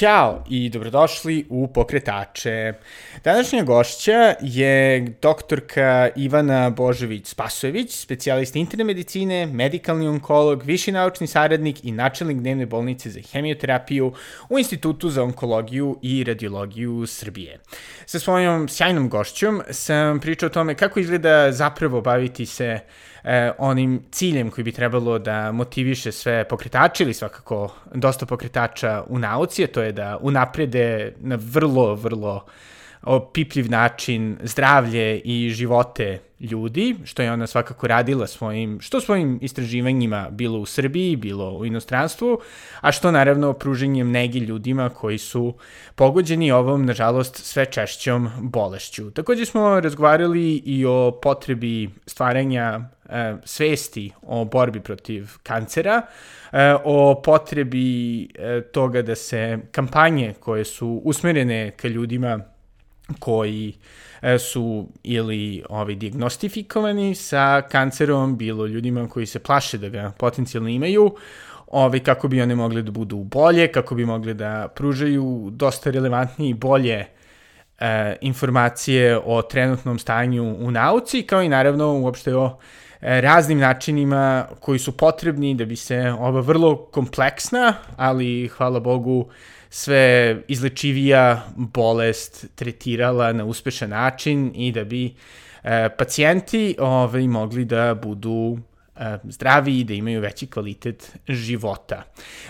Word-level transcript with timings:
Ćao 0.00 0.44
i 0.48 0.70
dobrodošli 0.70 1.46
u 1.48 1.68
Pokretače. 1.68 2.72
Današnja 3.24 3.62
gošća 3.62 4.34
je 4.40 5.00
doktorka 5.22 6.08
Ivana 6.16 6.70
Božević-Spasojević, 6.70 8.02
specijalista 8.02 8.58
interne 8.58 8.84
medicine, 8.84 9.46
medikalni 9.46 10.08
onkolog, 10.08 10.62
viši 10.62 10.92
naučni 10.92 11.26
saradnik 11.26 11.84
i 11.84 11.92
načelnik 11.92 12.38
dnevne 12.38 12.66
bolnice 12.66 13.10
za 13.10 13.20
hemioterapiju 13.32 14.12
u 14.48 14.58
Institutu 14.58 15.10
za 15.10 15.22
onkologiju 15.22 15.98
i 16.02 16.24
radiologiju 16.24 17.06
Srbije. 17.06 17.58
Sa 18.06 18.18
svojom 18.18 18.68
sjajnom 18.68 19.08
gošćom 19.08 19.62
sam 19.70 20.20
pričao 20.20 20.46
o 20.46 20.50
tome 20.50 20.74
kako 20.74 21.00
izgleda 21.00 21.52
zapravo 21.52 22.00
baviti 22.00 22.46
se 22.46 22.80
e, 23.24 23.52
onim 23.58 24.02
ciljem 24.10 24.50
koji 24.50 24.64
bi 24.64 24.72
trebalo 24.72 25.18
da 25.18 25.52
motiviše 25.52 26.12
sve 26.12 26.44
pokretače 26.48 27.04
ili 27.04 27.14
svakako 27.14 27.74
dosta 27.94 28.26
pokretača 28.26 29.04
u 29.08 29.18
nauci, 29.18 29.64
a 29.64 29.66
to 29.66 29.82
je 29.82 29.92
da 29.92 30.18
unaprede 30.20 31.14
na 31.20 31.38
vrlo, 31.40 31.94
vrlo 31.94 32.44
opipljiv 33.02 33.70
način 33.70 34.38
zdravlje 34.42 35.20
i 35.24 35.50
živote 35.50 36.18
ljudi, 36.40 36.96
što 37.04 37.22
je 37.22 37.32
ona 37.32 37.46
svakako 37.46 37.86
radila 37.86 38.26
svojim, 38.26 38.80
što 38.80 39.00
svojim 39.00 39.38
istraživanjima 39.42 40.28
bilo 40.30 40.58
u 40.58 40.66
Srbiji, 40.66 41.16
bilo 41.16 41.52
u 41.52 41.66
inostranstvu, 41.66 42.40
a 42.80 42.92
što 42.92 43.10
naravno 43.10 43.52
pruženjem 43.52 44.10
negi 44.10 44.38
ljudima 44.38 44.88
koji 44.88 45.18
su 45.18 45.54
pogođeni 45.94 46.52
ovom, 46.52 46.86
nažalost, 46.86 47.36
sve 47.36 47.66
češćom 47.66 48.30
bolešću. 48.40 49.10
Takođe 49.10 49.44
smo 49.46 49.80
razgovarali 49.80 50.62
i 50.64 50.84
o 50.84 51.18
potrebi 51.22 51.90
stvaranja 52.06 52.80
svesti 53.44 54.10
o 54.22 54.44
borbi 54.44 54.80
protiv 54.80 55.30
kancera, 55.42 56.02
e, 56.52 56.74
o 56.84 57.22
potrebi 57.24 58.22
e, 58.34 58.60
toga 58.72 59.02
da 59.02 59.14
se 59.14 59.58
kampanje 59.72 60.34
koje 60.40 60.64
su 60.64 61.00
usmerene 61.04 61.70
ka 61.76 61.88
ljudima 61.88 62.40
koji 63.18 63.74
e, 64.22 64.38
su 64.38 64.88
ili 65.02 65.62
ovi 65.68 65.94
diagnostifikovani 65.94 67.14
sa 67.14 67.62
kancerom, 67.70 68.36
bilo 68.36 68.66
ljudima 68.66 69.08
koji 69.08 69.26
se 69.26 69.38
plaše 69.38 69.78
da 69.78 69.88
ga 69.88 70.12
potencijalno 70.18 70.68
imaju, 70.68 71.14
ovi, 71.66 72.00
kako 72.00 72.28
bi 72.28 72.42
one 72.42 72.54
mogle 72.54 72.82
da 72.82 72.90
budu 72.90 73.16
bolje, 73.16 73.72
kako 73.72 73.94
bi 73.94 74.04
mogle 74.04 74.34
da 74.34 74.68
pružaju 74.74 75.48
dosta 75.52 75.90
relevantnije 75.90 76.50
i 76.50 76.54
bolje 76.54 77.06
e, 77.80 78.16
informacije 78.20 79.18
o 79.24 79.42
trenutnom 79.42 79.98
stanju 79.98 80.56
u 80.58 80.70
nauci, 80.70 81.22
kao 81.22 81.42
i 81.42 81.48
naravno 81.48 82.00
uopšte 82.00 82.36
o 82.36 82.46
e, 82.46 82.89
raznim 83.00 83.58
načinima 83.58 84.46
koji 84.60 84.78
su 84.78 84.96
potrebni 84.96 85.54
da 85.54 85.64
bi 85.64 85.76
se 85.76 86.14
ova 86.18 86.40
vrlo 86.40 86.76
kompleksna, 86.76 87.74
ali 87.96 88.48
hvala 88.48 88.80
Bogu 88.80 89.28
sve 89.70 90.36
izlečivija 90.48 91.42
bolest 91.56 92.46
tretirala 92.54 93.32
na 93.32 93.44
uspešan 93.44 93.90
način 93.90 94.52
i 94.54 94.72
da 94.72 94.84
bi 94.84 95.14
e, 95.64 95.88
pacijenti 95.98 96.76
ovaj, 96.78 97.26
mogli 97.26 97.64
da 97.64 97.94
budu 97.94 98.58
e, 98.58 98.69
zdravi 99.24 99.80
i 99.80 99.84
da 99.84 99.94
imaju 99.94 100.20
veći 100.20 100.46
kvalitet 100.46 101.16
života. 101.28 102.02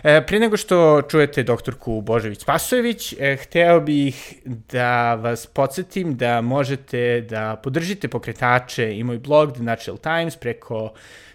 E, 0.02 0.26
pre 0.26 0.38
nego 0.38 0.56
što 0.56 1.02
čujete 1.02 1.42
doktorku 1.42 2.00
Božević-Spasojević, 2.00 3.14
e, 3.18 3.36
hteo 3.36 3.80
bih 3.80 4.34
da 4.44 5.14
vas 5.14 5.46
podsjetim 5.46 6.16
da 6.16 6.40
možete 6.40 7.20
da 7.20 7.56
podržite 7.62 8.08
pokretače 8.08 8.96
i 8.96 9.04
moj 9.04 9.18
blog 9.18 9.52
The 9.52 9.62
Natural 9.62 9.98
Times 9.98 10.36
preko 10.36 10.92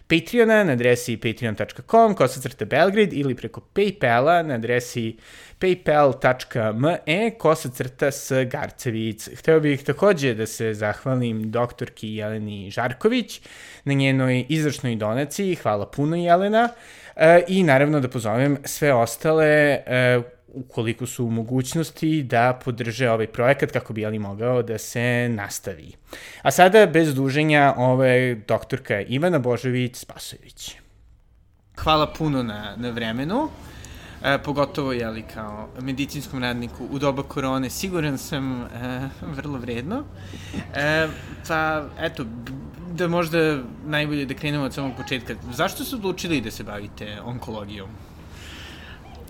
Patreona 0.07 0.63
na 0.63 0.73
adresi 0.73 1.17
patreon.com, 1.17 2.13
kosacrta 2.15 2.65
Belgrade 2.65 3.15
ili 3.15 3.35
preko 3.35 3.61
Paypala 3.73 4.43
na 4.45 4.53
adresi 4.53 5.15
paypal.me 5.59 7.31
kosacrta 7.39 8.11
s 8.11 8.31
Garcevic. 8.51 9.29
Hteo 9.39 9.59
bih 9.59 9.83
takođe 9.83 10.33
da 10.33 10.45
se 10.45 10.73
zahvalim 10.73 11.51
doktorki 11.51 12.07
Jeleni 12.15 12.71
Žarković 12.71 13.41
na 13.85 13.93
njenoj 13.93 14.45
izvršnoj 14.49 14.95
donaciji. 14.95 15.55
Hvala 15.55 15.85
puno 15.85 16.15
Jelena. 16.15 16.69
E, 17.15 17.43
I 17.47 17.63
naravno 17.63 17.99
da 17.99 18.07
pozovem 18.07 18.57
sve 18.63 18.93
ostale 18.93 19.45
e, 19.45 20.21
ukoliko 20.55 21.05
su 21.05 21.25
u 21.25 21.31
mogućnosti 21.31 22.23
da 22.23 22.59
podrže 22.65 23.09
ovaj 23.09 23.27
projekat 23.27 23.71
kako 23.71 23.93
bi 23.93 24.05
ali 24.05 24.19
mogao 24.19 24.63
da 24.63 24.77
se 24.77 25.29
nastavi. 25.29 25.91
A 26.41 26.51
sada, 26.51 26.85
bez 26.85 27.15
duženja, 27.15 27.73
ove 27.77 28.35
doktorka 28.35 29.01
Ivana 29.01 29.39
Božović-Spasojević. 29.39 30.75
Hvala 31.77 32.13
puno 32.13 32.43
na, 32.43 32.75
na 32.77 32.89
vremenu. 32.89 33.49
E, 34.23 34.37
pogotovo 34.43 34.89
li 34.89 35.23
kao 35.33 35.69
medicinskom 35.81 36.43
radniku 36.43 36.87
u 36.91 36.99
doba 36.99 37.23
korone, 37.23 37.69
siguran 37.69 38.17
sam 38.17 38.61
e, 38.61 38.67
vrlo 39.21 39.57
vredno. 39.57 40.03
E, 40.75 41.07
pa, 41.47 41.83
eto, 41.99 42.25
da 42.93 43.07
možda 43.07 43.59
najbolje 43.85 44.25
da 44.25 44.33
krenemo 44.33 44.63
od 44.63 44.73
samog 44.73 44.91
početka. 44.97 45.35
Zašto 45.51 45.83
ste 45.83 45.95
odlučili 45.95 46.41
da 46.41 46.51
se 46.51 46.63
bavite 46.63 47.17
onkologijom? 47.25 47.89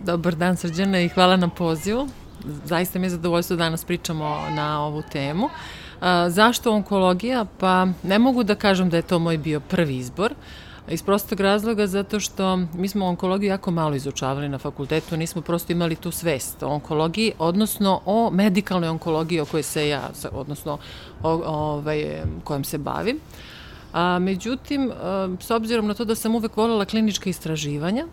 Dobar 0.06 0.36
dan 0.36 0.58
Srđana 0.58 1.00
i 1.02 1.10
hvala 1.10 1.36
na 1.36 1.48
pozivu. 1.50 2.08
Zaista 2.66 3.00
mi 3.00 3.06
je 3.06 3.10
zadovoljstvo 3.10 3.56
da 3.56 3.64
danas 3.64 3.86
pričamo 3.86 4.40
na 4.56 4.86
ovu 4.86 5.02
temu. 5.12 5.50
A, 6.02 6.30
zašto 6.30 6.74
onkologija? 6.74 7.46
Pa 7.60 7.88
ne 8.04 8.20
mogu 8.20 8.44
da 8.44 8.56
kažem 8.56 8.90
da 8.90 8.98
je 8.98 9.02
to 9.10 9.20
moj 9.20 9.38
bio 9.38 9.60
prvi 9.60 9.98
izbor. 9.98 10.34
Iz 10.90 11.04
prostog 11.04 11.40
razloga 11.40 11.88
zato 11.88 12.20
što 12.20 12.58
mi 12.58 12.88
smo 12.88 13.06
onkologiju 13.06 13.50
jako 13.50 13.72
malo 13.72 13.96
izučavali 13.96 14.50
na 14.50 14.58
fakultetu, 14.58 15.18
nismo 15.18 15.42
prosto 15.42 15.74
imali 15.74 15.96
tu 15.96 16.12
svest 16.12 16.64
o 16.64 16.68
onkologiji, 16.68 17.34
odnosno 17.40 18.02
o 18.06 18.30
medikalnoj 18.30 18.90
onkologiji 18.90 19.40
o 19.40 19.46
kojoj 19.46 19.64
se 19.64 19.88
ja, 19.88 20.10
odnosno 20.32 20.78
o, 21.24 21.30
o 21.30 21.42
ovaj, 21.46 22.22
kojom 22.44 22.64
se 22.64 22.78
bavim. 22.78 23.20
A, 23.94 24.20
međutim, 24.20 24.92
s 25.40 25.52
obzirom 25.52 25.88
na 25.88 25.94
to 25.94 26.06
da 26.06 26.16
sam 26.16 26.36
uvek 26.36 26.58
voljela 26.58 26.86
klinička 26.86 27.30
istraživanja, 27.30 28.06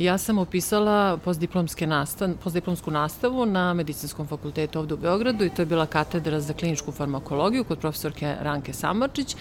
Ja 0.00 0.18
sam 0.18 0.38
opisala 0.38 1.16
postdiplomske 1.24 1.86
nastav, 1.86 2.30
postdiplomsku 2.44 2.90
nastavu 2.90 3.46
na 3.46 3.74
Medicinskom 3.74 4.26
fakultetu 4.26 4.78
ovde 4.78 4.94
u 4.94 4.96
Beogradu 4.96 5.44
i 5.44 5.50
to 5.50 5.62
je 5.62 5.66
bila 5.66 5.86
katedra 5.86 6.40
za 6.40 6.52
kliničku 6.52 6.92
farmakologiju 6.92 7.64
kod 7.64 7.78
profesorke 7.78 8.36
Ranke 8.40 8.72
Samarčić 8.72 9.36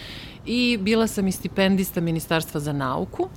i 0.46 0.78
bila 0.82 1.08
sam 1.08 1.28
i 1.28 1.32
stipendista 1.32 2.02
Ministarstva 2.02 2.60
za 2.60 2.74
nauku. 2.74 3.30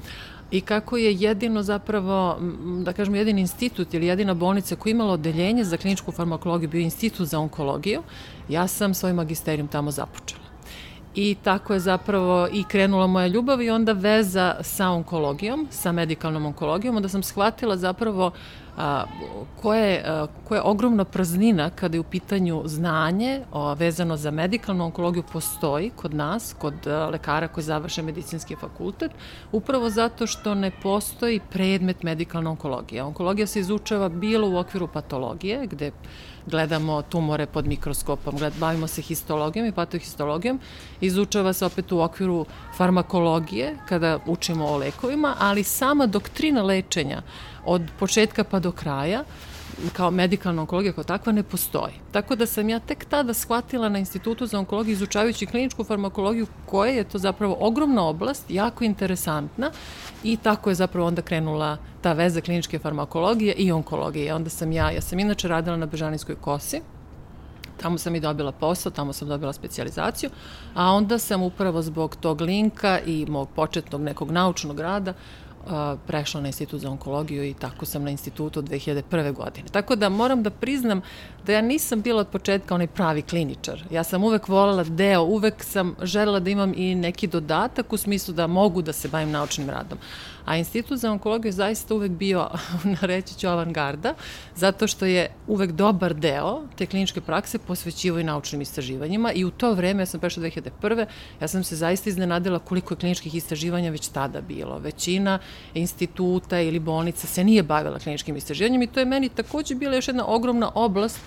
I 0.50 0.60
kako 0.60 0.96
je 0.96 1.14
jedino 1.14 1.62
zapravo, 1.62 2.38
da 2.84 2.92
kažemo, 2.92 3.16
jedin 3.16 3.38
institut 3.38 3.94
ili 3.94 4.06
jedina 4.06 4.34
bolnica 4.34 4.76
koja 4.76 4.90
imala 4.90 5.12
odeljenje 5.12 5.64
za 5.64 5.76
kliničku 5.76 6.12
farmakologiju 6.12 6.68
bio 6.68 6.80
institut 6.80 7.28
za 7.28 7.38
onkologiju, 7.38 8.02
ja 8.48 8.66
sam 8.66 8.94
svoj 8.94 9.12
magisterijum 9.12 9.68
tamo 9.68 9.90
započela 9.90 10.41
i 11.14 11.36
tako 11.42 11.72
je 11.72 11.80
zapravo 11.80 12.48
i 12.52 12.64
krenula 12.64 13.06
moja 13.06 13.26
ljubav 13.26 13.62
i 13.62 13.70
onda 13.70 13.92
veza 13.92 14.54
sa 14.60 14.90
onkologijom, 14.90 15.66
sa 15.70 15.92
medikalnom 15.92 16.46
onkologijom, 16.46 16.96
onda 16.96 17.08
sam 17.08 17.22
shvatila 17.22 17.76
zapravo 17.76 18.30
a, 18.76 19.04
koje, 19.62 20.04
a, 20.06 20.26
koja 20.48 20.58
je 20.58 20.62
ogromna 20.62 21.04
praznina 21.04 21.70
kada 21.70 21.96
je 21.96 22.00
u 22.00 22.04
pitanju 22.04 22.62
znanje 22.64 23.40
a, 23.52 23.72
vezano 23.72 24.16
za 24.16 24.30
medikalnu 24.30 24.84
onkologiju 24.84 25.22
postoji 25.32 25.90
kod 25.96 26.14
nas, 26.14 26.54
kod 26.58 26.86
a, 26.86 27.08
lekara 27.08 27.48
koji 27.48 27.64
završe 27.64 28.02
medicinski 28.02 28.56
fakultet, 28.56 29.10
upravo 29.52 29.90
zato 29.90 30.26
što 30.26 30.54
ne 30.54 30.70
postoji 30.82 31.40
predmet 31.50 32.02
medikalna 32.02 32.50
onkologija. 32.50 33.06
Onkologija 33.06 33.46
se 33.46 33.60
izučava 33.60 34.08
bilo 34.08 34.50
u 34.50 34.56
okviru 34.56 34.88
patologije, 34.88 35.66
gde 35.66 35.90
gledamo 36.46 37.02
tumore 37.02 37.46
pod 37.46 37.66
mikroskopom, 37.66 38.36
gled, 38.36 38.52
bavimo 38.60 38.86
se 38.86 39.02
histologijom 39.02 39.66
i 39.66 39.72
patohistologijom, 39.72 40.60
izučava 41.00 41.52
se 41.52 41.66
opet 41.66 41.92
u 41.92 42.00
okviru 42.00 42.46
farmakologije, 42.76 43.76
kada 43.88 44.18
učimo 44.26 44.66
o 44.66 44.76
lekovima, 44.76 45.36
ali 45.38 45.64
sama 45.64 46.06
doktrina 46.06 46.62
lečenja 46.62 47.22
od 47.64 47.82
početka 47.98 48.44
pa 48.44 48.58
do 48.58 48.72
kraja 48.72 49.24
kao 49.90 50.10
medikalna 50.10 50.62
onkologija 50.62 50.92
kao 50.92 51.04
takva 51.04 51.32
ne 51.32 51.42
postoji. 51.42 51.92
Tako 52.12 52.36
da 52.36 52.46
sam 52.46 52.68
ja 52.68 52.78
tek 52.78 53.04
tada 53.04 53.34
shvatila 53.34 53.88
na 53.88 53.98
Institutu 53.98 54.46
za 54.46 54.58
onkologiju 54.58 54.92
izučavajući 54.92 55.46
kliničku 55.46 55.84
farmakologiju 55.84 56.46
koja 56.66 56.92
je 56.92 57.04
to 57.04 57.18
zapravo 57.18 57.56
ogromna 57.60 58.02
oblast, 58.02 58.50
jako 58.50 58.84
interesantna 58.84 59.70
i 60.24 60.36
tako 60.36 60.70
je 60.70 60.74
zapravo 60.74 61.06
onda 61.06 61.22
krenula 61.22 61.76
ta 62.00 62.12
veza 62.12 62.40
kliničke 62.40 62.78
farmakologije 62.78 63.54
i 63.54 63.72
onkologije. 63.72 64.34
Onda 64.34 64.50
sam 64.50 64.72
ja, 64.72 64.90
ja 64.90 65.00
sam 65.00 65.18
inače 65.18 65.48
radila 65.48 65.76
na 65.76 65.86
Bežanijskoj 65.86 66.34
kosi, 66.34 66.80
tamo 67.82 67.98
sam 67.98 68.14
i 68.14 68.20
dobila 68.20 68.52
posao, 68.52 68.92
tamo 68.92 69.12
sam 69.12 69.28
dobila 69.28 69.52
specializaciju, 69.52 70.30
a 70.74 70.92
onda 70.92 71.18
sam 71.18 71.42
upravo 71.42 71.82
zbog 71.82 72.16
tog 72.16 72.40
linka 72.40 72.98
i 73.06 73.26
mog 73.28 73.48
početnog 73.54 74.00
nekog 74.00 74.30
naučnog 74.30 74.80
rada 74.80 75.14
prešla 76.06 76.40
na 76.40 76.46
institut 76.46 76.80
za 76.80 76.90
onkologiju 76.90 77.44
i 77.44 77.54
tako 77.54 77.86
sam 77.86 78.02
na 78.02 78.10
institutu 78.10 78.58
od 78.58 78.68
2001. 78.68 79.32
godine. 79.32 79.68
Tako 79.72 79.96
da 79.96 80.08
moram 80.08 80.42
da 80.42 80.50
priznam 80.50 81.00
da 81.46 81.52
ja 81.52 81.60
nisam 81.60 82.00
bila 82.02 82.20
od 82.20 82.28
početka 82.28 82.74
onaj 82.74 82.86
pravi 82.86 83.22
kliničar. 83.22 83.82
Ja 83.90 84.04
sam 84.04 84.24
uvek 84.24 84.48
volela 84.48 84.84
deo, 84.84 85.22
uvek 85.22 85.64
sam 85.64 85.94
želela 86.02 86.40
da 86.40 86.50
imam 86.50 86.72
i 86.76 86.94
neki 86.94 87.26
dodatak 87.26 87.92
u 87.92 87.96
smislu 87.96 88.34
da 88.34 88.46
mogu 88.46 88.82
da 88.82 88.92
se 88.92 89.08
bavim 89.08 89.30
naučnim 89.30 89.70
radom. 89.70 89.98
A 90.44 90.56
Institut 90.56 90.98
za 90.98 91.12
onkologiju 91.12 91.48
je 91.48 91.52
zaista 91.52 91.94
uvek 91.94 92.10
bio, 92.10 92.48
reći 93.00 93.34
ću, 93.34 93.48
avangarda, 93.48 94.14
zato 94.56 94.86
što 94.86 95.06
je 95.06 95.30
uvek 95.46 95.72
dobar 95.72 96.14
deo 96.14 96.62
te 96.76 96.86
kliničke 96.86 97.20
prakse 97.20 97.58
posvećivo 97.58 98.18
i 98.18 98.24
naučnim 98.24 98.60
istraživanjima 98.60 99.32
i 99.32 99.44
u 99.44 99.50
to 99.50 99.74
vreme, 99.74 100.02
ja 100.02 100.06
sam 100.06 100.20
prešla 100.20 100.42
2001. 100.42 101.06
ja 101.40 101.48
sam 101.48 101.64
se 101.64 101.76
zaista 101.76 102.10
iznenadila 102.10 102.58
koliko 102.58 102.94
je 102.94 102.98
kliničkih 102.98 103.34
istraživanja 103.34 103.90
već 103.90 104.08
tada 104.08 104.40
bilo. 104.40 104.78
Većina 104.78 105.38
instituta 105.74 106.60
ili 106.60 106.78
bolnica 106.78 107.26
se 107.26 107.44
nije 107.44 107.62
bavila 107.62 107.98
kliničkim 107.98 108.36
istraživanjem 108.36 108.82
i 108.82 108.86
to 108.86 109.00
je 109.00 109.06
meni 109.06 109.28
takođe 109.28 109.74
bila 109.74 109.94
još 109.94 110.08
jedna 110.08 110.26
ogromna 110.26 110.70
oblast 110.74 111.18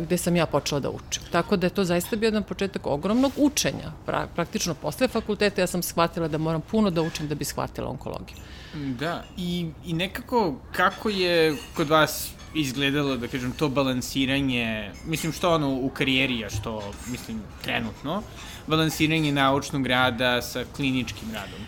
gde 0.00 0.18
sam 0.18 0.36
ja 0.36 0.46
počela 0.46 0.80
da 0.80 0.90
učim. 0.90 1.22
Tako 1.32 1.56
da 1.56 1.66
je 1.66 1.70
to 1.70 1.84
zaista 1.84 2.16
bio 2.16 2.26
jedan 2.26 2.42
početak 2.42 2.86
ogromnog 2.86 3.32
učenja. 3.36 3.92
Pra, 4.06 4.26
praktično 4.34 4.74
posle 4.74 5.08
fakulteta 5.08 5.60
ja 5.60 5.66
sam 5.66 5.82
shvatila 5.82 6.28
da 6.28 6.38
moram 6.38 6.60
puno 6.60 6.90
da 6.90 7.02
učim 7.02 7.28
da 7.28 7.34
bi 7.34 7.44
shvatila 7.44 7.88
onkologiju. 7.88 8.36
Da, 8.74 9.24
i, 9.36 9.70
i 9.84 9.92
nekako 9.92 10.54
kako 10.72 11.08
je 11.08 11.56
kod 11.76 11.88
vas 11.88 12.30
izgledalo, 12.54 13.16
da 13.16 13.28
kažem, 13.28 13.52
to 13.52 13.68
balansiranje, 13.68 14.92
mislim 15.06 15.32
što 15.32 15.54
ono 15.54 15.68
u 15.74 15.90
karijeri, 15.94 16.44
a 16.44 16.50
što, 16.50 16.92
mislim, 17.06 17.42
trenutno, 17.62 18.22
balansiranje 18.66 19.32
naučnog 19.32 19.86
rada 19.86 20.42
sa 20.42 20.64
kliničkim 20.76 21.28
radom? 21.34 21.60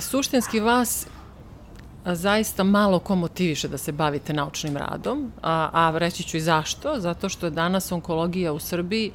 Suštinski 0.00 0.60
vas 0.60 1.06
zaista 2.04 2.64
malo 2.64 2.98
ko 2.98 3.14
motiviše 3.14 3.68
da 3.68 3.78
se 3.78 3.92
bavite 3.92 4.32
naučnim 4.32 4.76
radom, 4.76 5.32
a, 5.42 5.70
a 5.72 5.98
reći 5.98 6.22
ću 6.22 6.36
i 6.36 6.40
zašto, 6.40 7.00
zato 7.00 7.28
što 7.28 7.46
je 7.46 7.50
danas 7.50 7.92
onkologija 7.92 8.52
u 8.52 8.58
Srbiji 8.58 9.12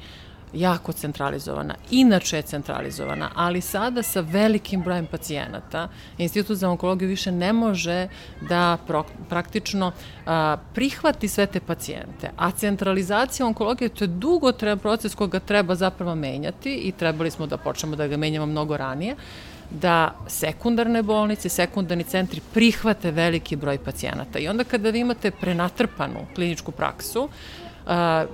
jako 0.52 0.92
centralizovana. 0.92 1.74
Inače 1.90 2.36
je 2.36 2.42
centralizovana, 2.42 3.30
ali 3.34 3.60
sada 3.60 4.02
sa 4.02 4.20
velikim 4.20 4.82
brojem 4.82 5.06
pacijenata 5.06 5.88
Institut 6.18 6.56
za 6.56 6.70
onkologiju 6.70 7.08
više 7.08 7.32
ne 7.32 7.52
može 7.52 8.08
da 8.48 8.78
pro, 8.86 9.04
praktično 9.28 9.92
a, 10.26 10.56
prihvati 10.74 11.28
sve 11.28 11.46
te 11.46 11.60
pacijente. 11.60 12.30
A 12.36 12.50
centralizacija 12.50 13.46
onkologije 13.46 13.88
to 13.88 14.04
je 14.04 14.08
dugotreban 14.08 14.78
proces 14.78 15.14
koga 15.14 15.40
treba 15.40 15.74
zapravo 15.74 16.14
menjati 16.14 16.74
i 16.74 16.92
trebali 16.92 17.30
smo 17.30 17.46
da 17.46 17.56
počnemo 17.56 17.96
da 17.96 18.06
ga 18.06 18.16
menjamo 18.16 18.46
mnogo 18.46 18.76
ranije 18.76 19.16
da 19.70 20.14
sekundarne 20.26 21.02
bolnice, 21.02 21.48
sekundarni 21.48 22.04
centri 22.04 22.40
prihvate 22.54 23.10
veliki 23.10 23.56
broj 23.56 23.78
pacijenata. 23.78 24.38
I 24.38 24.48
onda 24.48 24.64
kada 24.64 24.90
vi 24.90 24.98
imate 24.98 25.30
prenatrpanu 25.30 26.26
kliničku 26.34 26.72
praksu, 26.72 27.28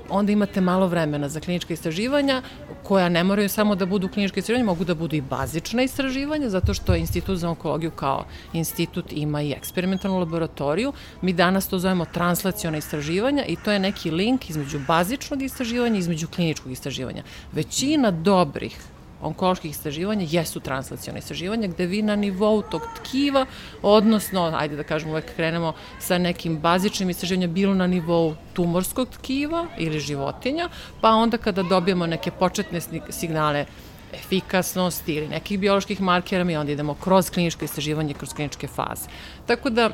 onda 0.09 0.33
imate 0.33 0.61
malo 0.61 0.87
vremena 0.87 1.29
za 1.29 1.41
klinička 1.41 1.75
istraživanja 1.75 2.43
koja 2.83 3.09
ne 3.09 3.25
moraju 3.25 3.49
samo 3.49 3.75
da 3.75 3.87
budu 3.87 4.09
kliničke 4.09 4.41
istraživanja, 4.41 4.65
mogu 4.65 4.85
da 4.85 4.95
budu 4.95 5.17
i 5.17 5.21
bazična 5.21 5.83
istraživanja, 5.83 6.49
zato 6.49 6.75
što 6.75 6.95
Institut 6.95 7.39
za 7.39 7.51
onkologiju 7.51 7.91
kao 7.91 8.25
institut 8.53 9.13
ima 9.13 9.43
i 9.43 9.53
eksperimentalnu 9.53 10.19
laboratoriju. 10.19 10.93
Mi 11.23 11.33
danas 11.33 11.69
to 11.69 11.79
zovemo 11.79 12.05
translaciona 12.05 12.79
istraživanja 12.79 13.45
i 13.45 13.57
to 13.57 13.73
je 13.73 13.79
neki 13.79 14.11
link 14.11 14.51
između 14.51 14.81
bazičnog 14.89 15.43
istraživanja 15.43 15.97
i 15.97 15.99
između 15.99 16.29
kliničkog 16.29 16.73
istraživanja. 16.73 17.23
Većina 17.53 18.11
dobrih 18.11 18.79
onkoloških 19.23 19.71
istraživanja 19.71 20.27
jesu 20.31 20.61
translacijone 20.61 21.19
istraživanja 21.19 21.69
gde 21.69 21.87
vi 21.87 22.03
na 22.03 22.17
nivou 22.17 22.63
tog 22.63 22.83
tkiva, 22.97 23.47
odnosno, 23.83 24.53
ajde 24.57 24.77
da 24.77 24.83
kažemo 24.83 25.13
uvek 25.13 25.35
krenemo 25.37 25.73
sa 25.99 26.19
nekim 26.19 26.59
bazičnim 26.59 27.11
istraživanjem 27.11 27.53
bilo 27.53 27.75
na 27.75 27.87
nivou 27.87 28.35
tumorskog 28.53 29.09
tkiva 29.09 29.67
ili 29.79 30.01
životinja, 30.01 30.69
pa 31.01 31.11
onda 31.11 31.39
kada 31.39 31.63
dobijemo 31.63 32.07
neke 32.07 32.31
početne 32.31 32.81
signale 33.11 33.67
efikasnosti 34.15 35.15
ili 35.15 35.29
nekih 35.29 35.59
bioloških 35.59 36.01
markera, 36.01 36.45
mi 36.45 36.57
onda 36.57 36.73
idemo 36.73 36.95
kroz 36.95 37.31
kliničko 37.31 37.65
istraživanje, 37.65 38.15
kroz 38.15 38.35
kliničke 38.35 38.67
faze. 38.67 39.09
Tako 39.47 39.71
da, 39.71 39.91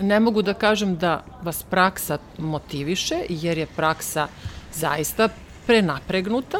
ne 0.00 0.20
mogu 0.20 0.42
da 0.42 0.54
kažem 0.54 0.96
da 0.96 1.24
vas 1.42 1.62
praksa 1.62 2.18
motiviše, 2.38 3.22
jer 3.28 3.58
je 3.58 3.66
praksa 3.66 4.28
zaista 4.74 5.28
prenapregnuta, 5.66 6.58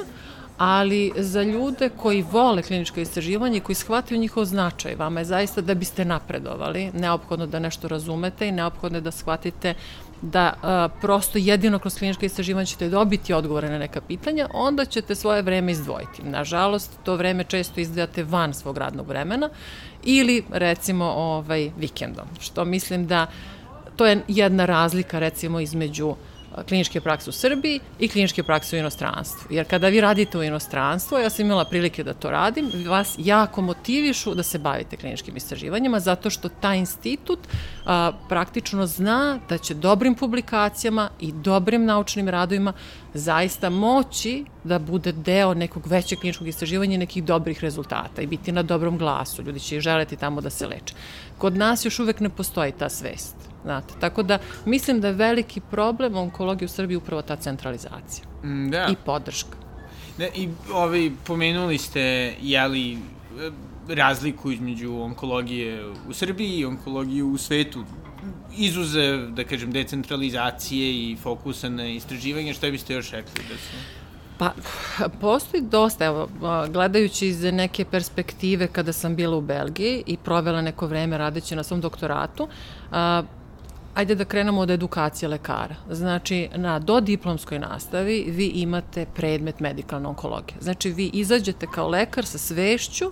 ali 0.58 1.12
za 1.16 1.42
ljude 1.42 1.88
koji 1.88 2.22
vole 2.22 2.62
kliničko 2.62 3.00
istraživanje 3.00 3.56
i 3.56 3.60
koji 3.60 3.76
shvataju 3.76 4.20
njihov 4.20 4.44
značaj, 4.44 4.94
vama 4.94 5.20
je 5.20 5.24
zaista 5.24 5.60
da 5.60 5.74
biste 5.74 6.04
napredovali, 6.04 6.90
neophodno 6.92 7.46
da 7.46 7.58
nešto 7.58 7.88
razumete 7.88 8.48
i 8.48 8.52
neophodno 8.52 9.00
da 9.00 9.10
shvatite 9.10 9.74
da 10.22 10.54
a, 10.62 10.88
prosto 11.00 11.38
jedino 11.38 11.78
kroz 11.78 11.98
kliničko 11.98 12.24
istraživanje 12.24 12.66
ćete 12.66 12.88
dobiti 12.88 13.34
odgovore 13.34 13.70
na 13.70 13.78
neka 13.78 14.00
pitanja, 14.00 14.48
onda 14.54 14.84
ćete 14.84 15.14
svoje 15.14 15.42
vreme 15.42 15.72
izdvojiti. 15.72 16.22
Nažalost, 16.22 16.98
to 17.04 17.16
vreme 17.16 17.44
često 17.44 17.80
izdvajate 17.80 18.22
van 18.22 18.54
svog 18.54 18.78
radnog 18.78 19.08
vremena 19.08 19.50
ili 20.04 20.44
recimo 20.50 21.04
ovaj, 21.04 21.70
vikendom, 21.78 22.26
što 22.40 22.64
mislim 22.64 23.06
da 23.06 23.26
to 23.96 24.06
je 24.06 24.20
jedna 24.28 24.66
razlika 24.66 25.18
recimo 25.18 25.60
između 25.60 26.08
uh, 26.08 26.16
kliničke 26.68 27.00
prakse 27.00 27.30
u 27.30 27.32
Srbiji 27.32 27.80
i 27.98 28.08
kliničke 28.08 28.42
prakse 28.42 28.76
u 28.76 28.78
inostranstvu. 28.78 29.46
Jer 29.50 29.66
kada 29.68 29.88
vi 29.88 30.00
radite 30.00 30.38
u 30.38 30.42
inostranstvu, 30.42 31.18
ja 31.18 31.30
sam 31.30 31.46
imala 31.46 31.64
prilike 31.64 32.04
da 32.04 32.14
to 32.14 32.30
radim, 32.30 32.70
vas 32.88 33.14
jako 33.18 33.62
motivišu 33.62 34.34
da 34.34 34.42
se 34.42 34.58
bavite 34.58 34.96
kliničkim 34.96 35.36
istraživanjima, 35.36 36.00
zato 36.00 36.30
što 36.30 36.48
taj 36.48 36.78
institut 36.78 37.38
a, 37.86 38.12
praktično 38.28 38.86
zna 38.86 39.38
da 39.48 39.58
će 39.58 39.74
dobrim 39.74 40.14
publikacijama 40.14 41.08
i 41.20 41.32
dobrim 41.32 41.84
naučnim 41.84 42.28
radovima 42.28 42.72
zaista 43.14 43.70
moći 43.70 44.44
da 44.64 44.78
bude 44.78 45.12
deo 45.12 45.54
nekog 45.54 45.86
većeg 45.86 46.18
kliničkog 46.18 46.48
istraživanja 46.48 46.94
i 46.94 46.98
nekih 46.98 47.24
dobrih 47.24 47.60
rezultata 47.60 48.22
i 48.22 48.26
biti 48.26 48.52
na 48.52 48.62
dobrom 48.62 48.98
glasu. 48.98 49.42
Ljudi 49.42 49.60
će 49.60 49.80
želeti 49.80 50.16
tamo 50.16 50.40
da 50.40 50.50
se 50.50 50.66
leče. 50.66 50.94
Kod 51.38 51.56
nas 51.56 51.84
još 51.84 51.98
uvek 51.98 52.20
ne 52.20 52.28
postoji 52.28 52.72
ta 52.72 52.88
svest. 52.88 53.53
Znate, 53.64 53.94
tako 54.00 54.22
da 54.22 54.38
mislim 54.64 55.00
da 55.00 55.08
je 55.08 55.14
veliki 55.14 55.60
problem 55.60 56.16
onkologije 56.16 56.66
u 56.66 56.68
Srbiji 56.68 56.96
upravo 56.96 57.22
ta 57.22 57.36
centralizacija. 57.36 58.26
Mm, 58.44 58.70
da. 58.70 58.86
I 58.90 58.96
podrška. 59.06 59.56
Da, 60.18 60.26
i 60.26 60.48
ovaj, 60.72 61.10
pomenuli 61.26 61.78
ste, 61.78 62.34
jeli, 62.42 62.98
razliku 63.88 64.50
između 64.50 65.00
onkologije 65.00 65.86
u 66.08 66.12
Srbiji 66.12 66.58
i 66.58 66.64
onkologije 66.64 67.22
u 67.22 67.38
svetu. 67.38 67.84
Izuzev, 68.56 69.30
da 69.30 69.44
kažem, 69.44 69.72
decentralizacije 69.72 70.90
i 70.92 71.16
fokusa 71.22 71.68
na 71.68 71.86
istraživanje, 71.88 72.54
šta 72.54 72.70
biste 72.70 72.94
još 72.94 73.10
rekli 73.10 73.42
da 73.48 73.56
su... 73.56 73.76
Pa, 74.38 74.52
postoji 75.20 75.62
dosta, 75.62 76.04
evo, 76.04 76.28
gledajući 76.68 77.26
iz 77.26 77.42
neke 77.42 77.84
perspektive 77.84 78.66
kada 78.66 78.92
sam 78.92 79.16
bila 79.16 79.36
u 79.36 79.40
Belgiji 79.40 80.02
i 80.06 80.16
provela 80.16 80.62
neko 80.62 80.86
vreme 80.86 81.18
radeći 81.18 81.56
na 81.56 81.62
svom 81.62 81.80
doktoratu, 81.80 82.48
a, 82.90 83.22
Ajde 83.94 84.14
da 84.14 84.24
krenemo 84.24 84.60
od 84.60 84.70
edukacije 84.70 85.28
lekara. 85.28 85.74
Znači, 85.90 86.48
na 86.54 86.78
dodiplomskoj 86.78 87.58
nastavi 87.58 88.24
vi 88.28 88.46
imate 88.46 89.06
predmet 89.14 89.60
medikalna 89.60 90.08
onkologija. 90.08 90.56
Znači, 90.60 90.90
vi 90.90 91.10
izađete 91.12 91.66
kao 91.66 91.88
lekar 91.88 92.26
sa 92.26 92.38
svešću 92.38 93.04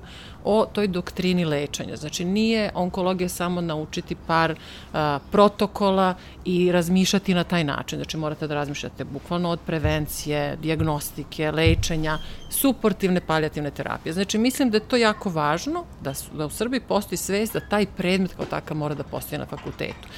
o 0.44 0.66
toj 0.72 0.88
doktrini 0.88 1.44
lečenja. 1.44 1.96
Znači, 1.96 2.24
nije 2.24 2.70
onkologija 2.74 3.28
samo 3.28 3.60
naučiti 3.60 4.16
par 4.26 4.54
a, 4.92 5.18
protokola 5.30 6.14
i 6.44 6.72
razmišljati 6.72 7.34
na 7.34 7.44
taj 7.44 7.64
način. 7.64 7.98
Znači, 7.98 8.16
morate 8.16 8.46
da 8.46 8.54
razmišljate 8.54 9.04
bukvalno 9.04 9.50
od 9.50 9.60
prevencije, 9.66 10.56
diagnostike, 10.56 11.50
lečenja, 11.50 12.18
suportivne 12.50 13.20
palijativne 13.20 13.70
terapije. 13.70 14.12
Znači, 14.12 14.38
mislim 14.38 14.70
da 14.70 14.76
je 14.76 14.88
to 14.88 14.96
jako 14.96 15.30
važno, 15.30 15.84
da, 16.00 16.14
su, 16.14 16.30
da 16.36 16.46
u 16.46 16.50
Srbiji 16.50 16.80
postoji 16.80 17.18
svest 17.18 17.52
da 17.52 17.60
taj 17.60 17.86
predmet 17.86 18.34
kao 18.34 18.44
takav 18.44 18.76
mora 18.76 18.94
da 18.94 19.04
postoji 19.04 19.38
na 19.38 19.46
fakultetu. 19.46 20.08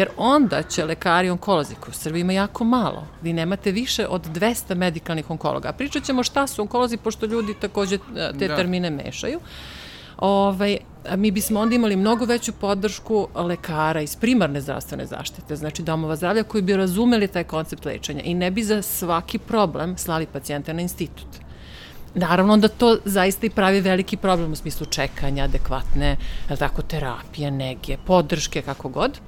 Jer 0.00 0.08
onda 0.16 0.62
će 0.62 0.84
lekari 0.84 1.30
onkolozi, 1.30 1.74
koji 1.74 1.90
u 1.90 1.94
Srbiji 1.94 2.20
ima 2.20 2.32
jako 2.32 2.64
malo, 2.64 3.06
vi 3.22 3.32
nemate 3.32 3.72
više 3.72 4.06
od 4.06 4.26
200 4.26 4.74
medikalnih 4.74 5.30
onkologa. 5.30 5.72
Pričat 5.72 6.04
ćemo 6.04 6.22
šta 6.22 6.46
su 6.46 6.62
onkolozi, 6.62 6.96
pošto 6.96 7.26
ljudi 7.26 7.54
takođe 7.60 7.94
e, 7.94 8.32
te 8.38 8.48
da. 8.48 8.56
termine 8.56 8.90
mešaju 8.90 9.40
ovaj, 10.20 10.78
mi 11.16 11.30
bismo 11.30 11.60
onda 11.60 11.74
imali 11.74 11.96
mnogo 11.96 12.24
veću 12.24 12.52
podršku 12.52 13.28
lekara 13.34 14.00
iz 14.00 14.16
primarne 14.16 14.60
zdravstvene 14.60 15.06
zaštite, 15.06 15.56
znači 15.56 15.82
domova 15.82 16.16
zdravlja 16.16 16.42
koji 16.42 16.62
bi 16.62 16.76
razumeli 16.76 17.28
taj 17.28 17.44
koncept 17.44 17.84
lečenja 17.84 18.22
i 18.22 18.34
ne 18.34 18.50
bi 18.50 18.62
za 18.62 18.82
svaki 18.82 19.38
problem 19.38 19.98
slali 19.98 20.26
pacijente 20.26 20.74
na 20.74 20.82
institut. 20.82 21.28
Naravno 22.14 22.56
da 22.56 22.68
to 22.68 22.98
zaista 23.04 23.46
i 23.46 23.50
pravi 23.50 23.80
veliki 23.80 24.16
problem 24.16 24.52
u 24.52 24.56
smislu 24.56 24.86
čekanja, 24.86 25.44
adekvatne, 25.44 26.16
tako, 26.58 26.82
terapije, 26.82 27.50
nege, 27.50 27.96
podrške, 28.06 28.62
kako 28.62 28.88
god. 28.88 29.20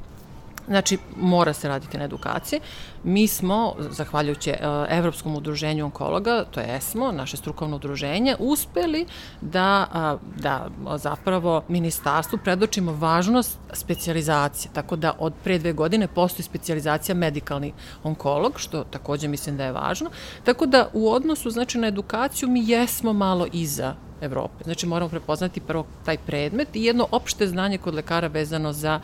Znači, 0.66 0.99
mora 1.16 1.52
se 1.52 1.69
raditi 1.69 1.99
na 1.99 2.04
edukaciji. 2.04 2.61
Mi 3.04 3.28
smo, 3.28 3.75
zahvaljujući 3.78 4.50
uh, 4.50 4.57
Evropskom 4.88 5.37
udruženju 5.37 5.85
onkologa, 5.85 6.45
to 6.50 6.61
je 6.61 6.76
ESMO, 6.76 7.12
naše 7.12 7.37
strukovno 7.37 7.76
udruženje, 7.76 8.37
uspeli 8.38 9.07
da, 9.40 9.87
uh, 9.95 10.42
da 10.42 10.69
zapravo 10.97 11.62
ministarstvu 11.69 12.38
predočimo 12.45 12.92
važnost 12.92 13.59
specializacije. 13.73 14.73
Tako 14.73 14.97
da 14.97 15.12
od 15.19 15.33
pre 15.45 15.59
dve 15.59 15.73
godine 15.73 16.07
postoji 16.07 16.45
specializacija 16.45 17.14
medikalni 17.14 17.73
onkolog, 18.02 18.61
što 18.61 18.85
takođe 18.85 19.28
mislim 19.28 19.57
da 19.57 19.64
je 19.64 19.73
važno. 19.73 20.11
Tako 20.45 20.66
da 20.66 20.88
u 20.92 21.11
odnosu 21.11 21.50
znači, 21.50 21.78
na 21.78 21.87
edukaciju 21.87 22.49
mi 22.49 22.69
jesmo 22.69 23.12
malo 23.12 23.47
iza 23.52 23.95
Evrope. 24.23 24.64
Znači 24.64 24.87
moramo 24.87 25.09
prepoznati 25.09 25.61
prvo 25.61 25.87
taj 26.04 26.19
predmet 26.19 26.69
i 26.76 26.85
jedno 26.85 27.07
opšte 27.11 27.47
znanje 27.47 27.78
kod 27.78 27.95
lekara 27.95 28.28
vezano 28.28 28.73
za 28.73 29.00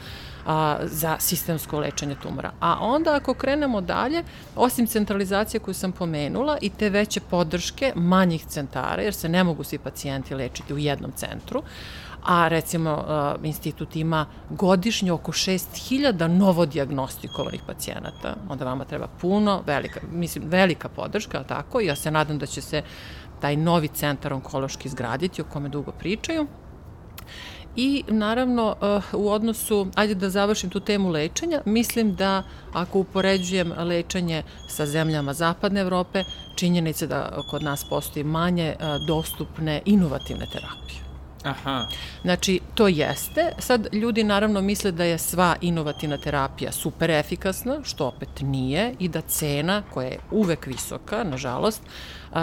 a, 0.48 0.78
za 0.82 1.16
sistemsko 1.20 1.78
lečenje 1.78 2.16
tumora. 2.22 2.52
A 2.60 2.78
onda 2.80 3.14
ako 3.14 3.34
krenemo 3.34 3.80
dalje, 3.80 4.22
osim 4.56 4.86
centralizacije 4.86 5.60
koju 5.60 5.74
sam 5.74 5.92
pomenula 5.92 6.58
i 6.60 6.70
te 6.70 6.90
veće 6.90 7.20
podrške 7.20 7.92
manjih 7.96 8.46
centara, 8.46 9.02
jer 9.02 9.14
se 9.14 9.28
ne 9.28 9.44
mogu 9.44 9.64
svi 9.64 9.78
pacijenti 9.78 10.34
lečiti 10.34 10.74
u 10.74 10.78
jednom 10.78 11.12
centru, 11.12 11.62
a 12.24 12.48
recimo 12.48 13.04
institut 13.42 13.96
ima 13.96 14.26
godišnje 14.50 15.12
oko 15.12 15.32
6000 15.32 16.26
novodiagnostikovanih 16.26 17.62
pacijenata, 17.66 18.36
onda 18.48 18.64
vama 18.64 18.84
treba 18.84 19.06
puno, 19.20 19.62
velika, 19.66 20.00
mislim, 20.12 20.44
velika 20.48 20.88
podrška, 20.88 21.44
tako, 21.44 21.80
ja 21.80 21.96
se 21.96 22.10
nadam 22.10 22.38
da 22.38 22.46
će 22.46 22.60
se 22.60 22.82
taj 23.40 23.56
novi 23.56 23.88
centar 23.88 24.32
onkološki 24.32 24.88
izgraditi, 24.88 25.42
o 25.42 25.44
kome 25.44 25.68
dugo 25.68 25.92
pričaju. 25.92 26.46
I 27.80 28.04
naravno 28.08 28.76
eh, 28.82 29.16
u 29.16 29.30
odnosu, 29.30 29.86
ajde 29.94 30.14
da 30.14 30.30
završim 30.30 30.70
tu 30.70 30.80
temu 30.80 31.08
lečenja, 31.10 31.60
mislim 31.64 32.14
da 32.14 32.42
ako 32.72 32.98
upoređujem 32.98 33.72
lečenje 33.78 34.42
sa 34.68 34.86
zemljama 34.86 35.32
zapadne 35.32 35.80
Evrope, 35.80 36.24
činjenica 36.54 37.06
da 37.06 37.42
kod 37.50 37.62
nas 37.62 37.84
postoji 37.84 38.24
manje 38.24 38.64
eh, 38.68 38.98
dostupne 39.06 39.82
inovativne 39.84 40.46
terapije. 40.52 40.98
Aha. 41.44 41.86
Znači, 42.22 42.60
to 42.74 42.88
jeste. 42.88 43.52
Sad, 43.58 43.88
ljudi 43.92 44.24
naravno 44.24 44.60
misle 44.60 44.92
da 44.92 45.04
je 45.04 45.18
sva 45.18 45.56
inovativna 45.60 46.16
terapija 46.16 46.72
super 46.72 47.10
efikasna, 47.10 47.80
što 47.82 48.06
opet 48.06 48.28
nije, 48.40 48.94
i 48.98 49.08
da 49.08 49.20
cena, 49.20 49.82
koja 49.94 50.08
je 50.08 50.18
uvek 50.30 50.66
visoka, 50.66 51.24
nažalost, 51.24 51.82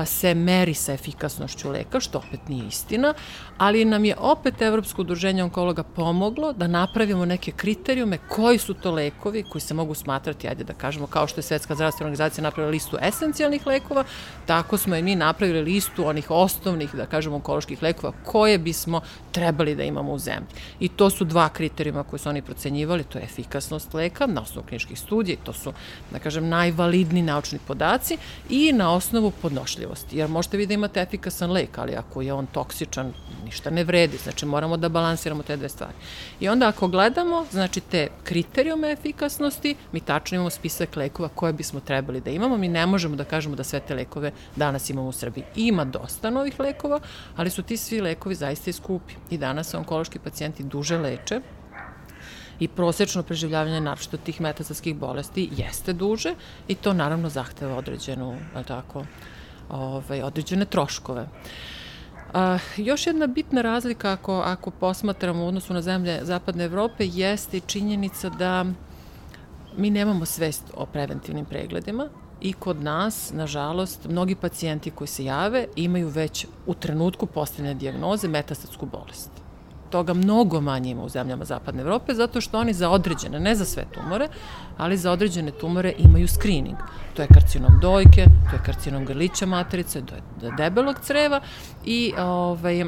se 0.06 0.34
meri 0.34 0.74
sa 0.74 0.94
efikasnošću 0.94 1.70
leka, 1.70 2.00
što 2.00 2.18
opet 2.18 2.48
nije 2.48 2.68
istina, 2.68 3.14
ali 3.58 3.86
nam 3.86 4.06
je 4.06 4.16
opet 4.20 4.62
Evropsko 4.62 5.02
udruženje 5.02 5.44
onkologa 5.44 5.84
pomoglo 5.84 6.54
da 6.54 6.68
napravimo 6.68 7.26
neke 7.26 7.52
kriterijume 7.52 8.18
koji 8.30 8.58
su 8.58 8.74
to 8.74 8.92
lekovi 8.92 9.44
koji 9.44 9.62
se 9.62 9.74
mogu 9.74 9.94
smatrati, 9.94 10.48
ajde 10.48 10.64
da 10.64 10.74
kažemo, 10.74 11.08
kao 11.08 11.28
što 11.28 11.40
je 11.40 11.44
Svetska 11.44 11.76
zdravstvena 11.76 12.08
organizacija 12.08 12.44
napravila 12.44 12.72
listu 12.72 12.98
esencijalnih 13.02 13.68
lekova, 13.68 14.04
tako 14.46 14.78
smo 14.78 14.96
i 14.96 15.02
mi 15.02 15.16
napravili 15.16 15.62
listu 15.62 16.08
onih 16.08 16.32
osnovnih, 16.32 16.96
da 16.96 17.06
kažemo, 17.06 17.36
onkoloških 17.36 17.84
lekova 17.84 18.14
koje 18.24 18.58
bismo 18.58 19.02
trebali 19.32 19.76
da 19.76 19.84
imamo 19.84 20.12
u 20.12 20.20
zemlji. 20.20 20.48
I 20.80 20.88
to 20.88 21.10
su 21.10 21.26
dva 21.26 21.50
kriterijuma 21.50 22.04
koje 22.04 22.20
su 22.20 22.30
oni 22.30 22.42
procenjivali, 22.42 23.04
to 23.04 23.18
je 23.18 23.24
efikasnost 23.24 23.94
leka 23.94 24.28
na 24.28 24.42
osnovu 24.42 24.68
kliničkih 24.68 25.00
studija, 25.00 25.38
to 25.44 25.54
su, 25.54 25.74
da 26.12 26.20
kažem, 26.20 26.50
najvalidni 26.50 27.22
naučni 27.22 27.60
podaci 27.68 28.18
i 28.50 28.74
na 28.74 28.94
osnovu 28.94 29.32
podnošljivosti. 29.76 30.18
Jer 30.18 30.30
možete 30.30 30.58
vi 30.58 30.68
da 30.68 30.74
imate 30.74 31.02
efikasan 31.02 31.52
lek, 31.52 31.78
ali 31.78 31.96
ako 31.96 32.22
je 32.22 32.34
on 32.34 32.46
toksičan, 32.46 33.14
ništa 33.46 33.70
ne 33.70 33.84
vredi. 33.84 34.18
Znači, 34.18 34.46
moramo 34.46 34.78
da 34.78 34.90
balansiramo 34.90 35.44
te 35.44 35.58
dve 35.58 35.70
stvari. 35.70 35.94
I 36.40 36.50
onda 36.50 36.68
ako 36.68 36.88
gledamo, 36.88 37.46
znači, 37.52 37.82
te 37.82 38.08
kriterijume 38.24 38.92
efikasnosti, 38.92 39.76
mi 39.92 40.00
tačno 40.00 40.36
imamo 40.36 40.50
spisak 40.50 40.96
lekova 40.96 41.30
koje 41.30 41.54
bismo 41.54 41.80
trebali 41.80 42.22
da 42.22 42.32
imamo. 42.32 42.58
Mi 42.58 42.68
ne 42.68 42.86
možemo 42.86 43.16
da 43.16 43.24
kažemo 43.24 43.56
da 43.56 43.64
sve 43.64 43.80
te 43.80 43.96
lekove 43.96 44.32
danas 44.56 44.90
imamo 44.90 45.08
u 45.08 45.12
Srbiji. 45.12 45.44
Ima 45.56 45.86
dosta 45.86 46.30
novih 46.30 46.60
lekova, 46.60 47.00
ali 47.36 47.50
su 47.50 47.64
ti 47.64 47.78
svi 47.78 48.02
lekovi 48.02 48.36
zaista 48.36 48.70
iskupi. 48.70 49.14
I 49.30 49.38
danas 49.38 49.74
onkološki 49.74 50.20
pacijenti 50.20 50.64
duže 50.64 50.98
leče, 50.98 51.42
i 52.60 52.68
prosečno 52.68 53.24
preživljavanje 53.24 53.82
naročito 53.82 54.18
tih 54.18 54.42
metastatskih 54.42 54.96
bolesti 54.96 55.50
jeste 55.58 55.94
duže 55.94 56.36
i 56.68 56.76
to 56.76 56.94
naravno 56.94 57.30
zahteva 57.30 57.78
određenu, 57.78 58.38
tako, 58.68 59.06
ovaj, 59.70 60.22
određene 60.22 60.66
troškove. 60.66 61.28
A, 62.34 62.58
još 62.78 63.08
jedna 63.08 63.28
bitna 63.28 63.62
razlika 63.62 64.12
ako, 64.12 64.34
ako 64.34 64.72
posmatramo 64.72 65.44
u 65.44 65.48
odnosu 65.48 65.74
na 65.74 65.82
zemlje 65.82 66.20
Zapadne 66.24 66.64
Evrope 66.64 67.06
jeste 67.06 67.60
činjenica 67.60 68.30
da 68.30 68.66
mi 69.78 69.90
nemamo 69.90 70.26
svest 70.26 70.64
o 70.74 70.86
preventivnim 70.86 71.46
pregledima 71.46 72.10
i 72.42 72.54
kod 72.54 72.84
nas, 72.84 73.32
nažalost, 73.34 74.08
mnogi 74.08 74.36
pacijenti 74.36 74.92
koji 74.92 75.08
se 75.08 75.26
jave 75.26 75.68
imaju 75.76 76.08
već 76.08 76.48
u 76.66 76.74
trenutku 76.74 77.26
postavljene 77.26 77.80
diagnoze 77.80 78.28
metastatsku 78.28 78.86
bolest 78.86 79.45
toga 79.90 80.14
mnogo 80.14 80.62
manje 80.62 80.92
ima 80.92 81.04
u 81.04 81.10
zemljama 81.10 81.46
Zapadne 81.46 81.82
Evrope, 81.82 82.14
zato 82.14 82.42
što 82.42 82.60
oni 82.60 82.74
za 82.74 82.90
određene, 82.90 83.40
ne 83.40 83.56
za 83.56 83.66
sve 83.66 83.86
tumore, 83.94 84.28
ali 84.78 84.98
za 84.98 85.12
određene 85.12 85.52
tumore 85.52 85.94
imaju 85.98 86.28
screening. 86.28 86.78
To 87.14 87.22
je 87.22 87.28
karcinom 87.28 87.80
dojke, 87.82 88.26
to 88.50 88.56
je 88.56 88.64
karcinom 88.66 89.06
grlića 89.06 89.46
materice, 89.46 90.02
to 90.06 90.16
je 90.16 90.52
debelog 90.58 90.96
creva 91.02 91.42
i 91.86 92.14
ovaj, 92.18 92.86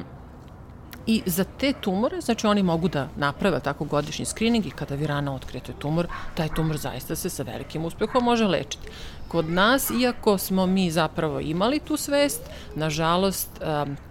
I 1.07 1.21
za 1.25 1.43
te 1.43 1.73
tumore, 1.81 2.21
znači 2.21 2.47
oni 2.47 2.63
mogu 2.63 2.87
da 2.87 3.07
naprave 3.15 3.59
tako 3.59 3.85
godišnji 3.85 4.25
screening 4.25 4.65
i 4.65 4.71
kada 4.71 4.95
vi 4.95 5.07
rano 5.07 5.35
otkrijete 5.35 5.73
tumor, 5.79 6.07
taj 6.35 6.49
tumor 6.55 6.77
zaista 6.77 7.15
se 7.15 7.29
sa 7.29 7.43
velikim 7.43 7.85
uspehom 7.85 8.23
može 8.23 8.45
lečiti. 8.45 8.87
Kod 9.27 9.49
nas, 9.49 9.89
iako 9.89 10.37
smo 10.37 10.65
mi 10.65 10.91
zapravo 10.91 11.39
imali 11.39 11.79
tu 11.79 11.97
svest, 11.97 12.41
nažalost, 12.75 13.49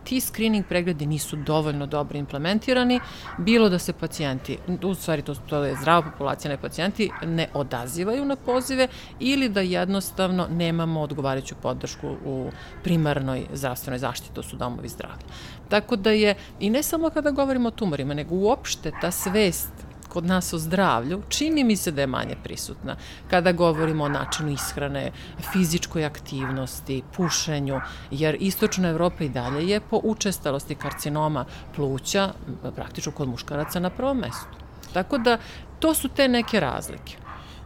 ti 0.04 0.20
screening 0.20 0.66
pregledi 0.66 1.06
nisu 1.06 1.36
dovoljno 1.36 1.86
dobro 1.86 2.18
implementirani, 2.18 3.00
bilo 3.38 3.68
da 3.68 3.78
se 3.78 3.92
pacijenti, 3.92 4.58
u 4.82 4.94
stvari 4.94 5.22
to, 5.22 5.34
to 5.34 5.64
je 5.64 5.76
zdrava 5.76 6.02
populacija, 6.02 6.50
ne 6.50 6.56
pacijenti, 6.56 7.10
ne 7.24 7.48
odazivaju 7.54 8.24
na 8.24 8.36
pozive 8.36 8.88
ili 9.20 9.48
da 9.48 9.60
jednostavno 9.60 10.46
nemamo 10.50 11.00
odgovarajuću 11.00 11.54
podršku 11.62 12.16
u 12.24 12.50
primarnoj 12.82 13.46
zdravstvenoj 13.52 13.98
zaštiti, 13.98 14.34
to 14.34 14.42
su 14.42 14.56
domovi 14.56 14.88
zdravlja. 14.88 15.26
Tako 15.68 15.96
da 15.96 16.10
je, 16.10 16.34
i 16.60 16.70
ne 16.70 16.82
samo 16.82 17.10
kada 17.10 17.30
govorimo 17.30 17.68
o 17.68 17.70
tumorima, 17.70 18.14
nego 18.14 18.34
uopšte 18.34 18.92
ta 19.00 19.10
svest 19.10 19.72
kod 20.08 20.24
nas 20.24 20.52
o 20.52 20.58
zdravlju, 20.58 21.22
čini 21.28 21.64
mi 21.64 21.76
se 21.76 21.90
da 21.90 22.00
je 22.00 22.06
manje 22.06 22.36
prisutna. 22.44 22.96
Kada 23.30 23.52
govorimo 23.52 24.04
o 24.04 24.08
načinu 24.08 24.52
ishrane, 24.52 25.10
fizičkoj 25.52 26.04
aktivnosti, 26.04 27.02
pušenju, 27.16 27.80
jer 28.10 28.36
istočna 28.40 28.88
Evropa 28.88 29.24
i 29.24 29.28
dalje 29.28 29.68
je 29.68 29.80
po 29.80 30.00
učestalosti 30.04 30.74
karcinoma 30.74 31.44
pluća 31.74 32.32
praktično 32.76 33.12
kod 33.12 33.28
muškaraca 33.28 33.80
na 33.80 33.90
prvom 33.90 34.18
mestu. 34.18 34.56
Tako 34.92 35.18
da, 35.18 35.38
to 35.80 35.94
su 35.94 36.08
te 36.08 36.28
neke 36.28 36.60
razlike. 36.60 37.16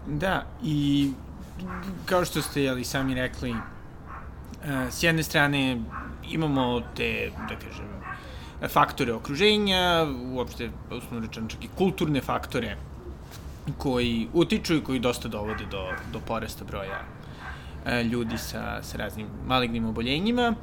Da, 0.07 0.47
i 0.63 1.13
kao 2.07 2.25
što 2.25 2.43
ste 2.43 2.63
jeli, 2.63 2.85
sami 2.85 3.15
rekli, 3.15 3.55
s 4.91 5.03
jedne 5.03 5.23
strane 5.23 5.83
imamo 6.31 6.81
te, 6.97 7.31
da 7.49 7.57
kažem, 7.57 7.89
faktore 8.69 9.13
okruženja, 9.13 10.07
uopšte, 10.33 10.71
uslovno 10.91 11.27
rečeno, 11.27 11.49
čak 11.49 11.65
i 11.65 11.69
kulturne 11.79 12.21
faktore 12.21 12.77
koji 13.79 14.29
utiču 14.33 14.77
i 14.77 14.85
koji 14.85 14.99
dosta 14.99 15.29
dovode 15.29 15.65
do, 15.71 15.89
do 16.13 16.21
porasta 16.21 16.65
broja 16.65 17.01
e, 17.87 18.03
ljudi 18.05 18.39
sa, 18.39 18.83
sa 18.83 18.99
raznim 18.99 19.27
malignim 19.47 19.87
oboljenjima, 19.87 20.55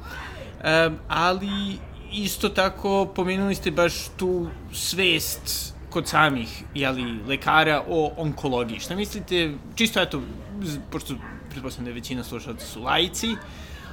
e, 0.62 0.90
ali 1.08 1.78
isto 2.12 2.48
tako 2.48 3.06
pomenuli 3.14 3.54
ste 3.54 3.70
baš 3.70 4.08
tu 4.16 4.48
svest 4.72 5.74
kod 5.90 6.08
samih 6.08 6.62
jeli, 6.74 7.20
lekara 7.26 7.82
o 7.88 8.12
onkologiji. 8.16 8.80
Šta 8.80 8.96
mislite, 8.96 9.54
čisto 9.74 10.00
eto, 10.00 10.22
pošto 10.90 11.14
pretpostavljam 11.50 11.84
da 11.84 11.90
je 11.90 11.94
većina 11.94 12.24
slušalaca 12.24 12.66
su 12.66 12.82
lajci, 12.82 13.36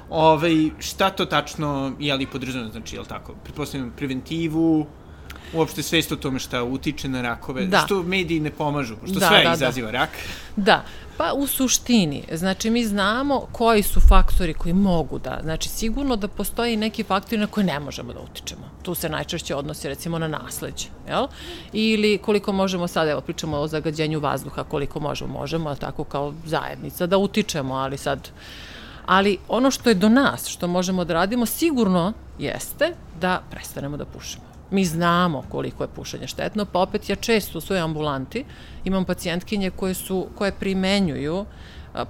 Ovaj, 0.09 0.69
šta 0.79 1.09
to 1.09 1.25
tačno, 1.25 1.95
je 1.99 2.15
li 2.15 2.27
podržano, 2.27 2.69
znači, 2.71 2.95
je 2.95 2.99
li 2.99 3.07
tako? 3.07 3.35
Pretpostavljam 3.43 3.93
preventivu, 3.97 4.85
uopšte 5.53 5.83
svest 5.83 6.11
o 6.11 6.15
tome 6.15 6.39
šta 6.39 6.63
utiče 6.63 7.09
na 7.09 7.21
rakove, 7.21 7.65
da. 7.65 7.83
što 7.85 8.03
mediji 8.03 8.39
ne 8.39 8.51
pomažu, 8.51 8.95
pošto 8.95 9.19
da, 9.19 9.27
sve 9.27 9.37
da, 9.37 9.49
da. 9.49 9.53
izaziva 9.53 9.91
da. 9.91 9.97
rak. 9.97 10.09
Da, 10.55 10.83
pa 11.17 11.33
u 11.33 11.47
suštini, 11.47 12.23
znači 12.31 12.69
mi 12.69 12.85
znamo 12.85 13.47
koji 13.51 13.83
su 13.83 14.01
faktori 14.01 14.53
koji 14.53 14.73
mogu 14.73 15.19
da, 15.19 15.39
znači 15.43 15.69
sigurno 15.69 16.15
da 16.15 16.27
postoji 16.27 16.77
neki 16.77 17.03
faktori 17.03 17.41
na 17.41 17.47
koje 17.47 17.63
ne 17.63 17.79
možemo 17.79 18.13
da 18.13 18.19
utičemo. 18.19 18.69
Tu 18.83 18.95
se 18.95 19.09
najčešće 19.09 19.55
odnosi 19.55 19.87
recimo 19.87 20.19
na 20.19 20.27
nasleđe, 20.27 20.87
jel? 21.07 21.27
Ili 21.73 22.17
koliko 22.17 22.51
možemo 22.51 22.87
sad, 22.87 23.07
evo 23.07 23.21
pričamo 23.21 23.57
o 23.57 23.67
zagađenju 23.67 24.19
vazduha, 24.19 24.63
koliko 24.63 24.99
možemo, 24.99 25.33
možemo, 25.33 25.75
tako 25.75 26.03
kao 26.03 26.33
zajednica 26.45 27.05
da 27.05 27.17
utičemo, 27.17 27.73
ali 27.73 27.97
sad 27.97 28.29
ali 29.05 29.37
ono 29.47 29.71
što 29.71 29.89
je 29.89 29.95
do 29.95 30.09
nas, 30.09 30.47
što 30.47 30.67
možemo 30.67 31.05
da 31.05 31.13
radimo, 31.13 31.45
sigurno 31.45 32.13
jeste 32.39 32.93
da 33.21 33.41
prestanemo 33.51 33.97
da 33.97 34.05
pušimo. 34.05 34.45
Mi 34.71 34.85
znamo 34.85 35.43
koliko 35.49 35.83
je 35.83 35.87
pušenje 35.95 36.27
štetno, 36.27 36.65
pa 36.65 36.79
opet 36.79 37.09
ja 37.09 37.15
često 37.15 37.57
u 37.57 37.61
svojoj 37.61 37.81
ambulanti 37.81 38.45
imam 38.85 39.05
pacijentkinje 39.05 39.69
koje, 39.69 39.93
su, 39.93 40.27
koje 40.35 40.51
primenjuju 40.51 41.35
uh, 41.39 41.45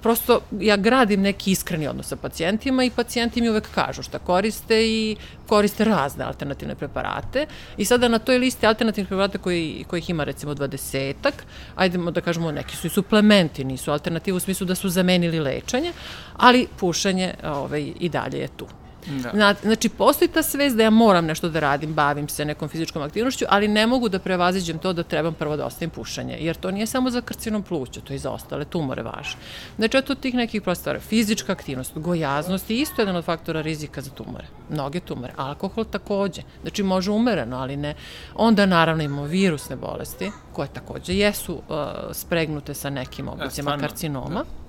prosto 0.02 0.40
ja 0.60 0.76
gradim 0.76 1.20
neki 1.20 1.50
iskreni 1.50 1.88
odnos 1.88 2.06
sa 2.06 2.16
pacijentima 2.16 2.84
i 2.84 2.90
pacijenti 2.90 3.40
mi 3.40 3.50
uvek 3.50 3.68
kažu 3.74 4.02
šta 4.02 4.18
koriste 4.18 4.86
i 4.86 5.16
koriste 5.46 5.84
razne 5.84 6.24
alternativne 6.24 6.74
preparate 6.74 7.46
i 7.76 7.84
sada 7.84 8.08
na 8.08 8.18
toj 8.18 8.38
listi 8.38 8.66
alternativnih 8.66 9.08
preparata 9.08 9.38
koji, 9.38 9.84
kojih 9.88 10.10
ima 10.10 10.24
recimo 10.24 10.54
20-ak, 10.54 11.32
ajdemo 11.76 12.10
da 12.10 12.20
kažemo 12.20 12.52
neki 12.52 12.76
su 12.76 12.86
i 12.86 12.90
suplementi, 12.90 13.64
nisu 13.64 13.92
alternativu 13.92 14.36
u 14.36 14.40
smislu 14.40 14.66
da 14.66 14.74
su 14.74 14.88
zamenili 14.88 15.40
lečenje, 15.40 15.92
ali 16.36 16.66
pušenje 16.76 17.34
ovaj, 17.44 17.92
i 18.00 18.08
dalje 18.08 18.38
je 18.38 18.48
tu. 18.48 18.66
Da. 19.06 19.54
Znači, 19.62 19.88
postoji 19.88 20.28
ta 20.28 20.42
svest 20.42 20.76
da 20.76 20.82
ja 20.82 20.90
moram 20.90 21.26
nešto 21.26 21.48
da 21.48 21.60
radim, 21.60 21.94
bavim 21.94 22.28
se 22.28 22.44
nekom 22.44 22.68
fizičkom 22.68 23.02
aktivnošću, 23.02 23.44
ali 23.48 23.68
ne 23.68 23.86
mogu 23.86 24.08
da 24.08 24.18
prevaziđem 24.18 24.78
to 24.78 24.92
da 24.92 25.02
trebam 25.02 25.34
prvo 25.34 25.56
da 25.56 25.66
ostavim 25.66 25.90
pušanje, 25.90 26.38
jer 26.40 26.56
to 26.56 26.70
nije 26.70 26.86
samo 26.86 27.10
za 27.10 27.20
karcinom 27.20 27.62
pluća, 27.62 28.00
to 28.00 28.12
je 28.12 28.16
i 28.16 28.18
za 28.18 28.30
ostale 28.30 28.64
tumore 28.64 29.02
važno. 29.02 29.40
Znači, 29.76 29.96
od 29.96 30.20
tih 30.20 30.34
nekih 30.34 30.62
prostora, 30.62 31.00
fizička 31.00 31.52
aktivnost, 31.52 31.98
gojaznost 31.98 32.70
je 32.70 32.76
isto 32.76 33.02
jedan 33.02 33.16
od 33.16 33.24
faktora 33.24 33.60
rizika 33.60 34.00
za 34.00 34.10
tumore, 34.10 34.46
mnoge 34.70 35.00
tumore. 35.00 35.32
Alkohol 35.36 35.84
takođe, 35.84 36.42
znači 36.62 36.82
može 36.82 37.10
umereno, 37.10 37.56
ali 37.56 37.76
ne. 37.76 37.94
Onda 38.34 38.66
naravno 38.66 39.02
imamo 39.02 39.24
virusne 39.24 39.76
bolesti, 39.76 40.30
koje 40.52 40.68
takođe 40.68 41.14
jesu 41.14 41.54
uh, 41.54 41.76
spregnute 42.12 42.74
sa 42.74 42.90
nekim 42.90 43.28
oblicima 43.28 43.78
karcinoma. 43.78 44.44
Da 44.44 44.65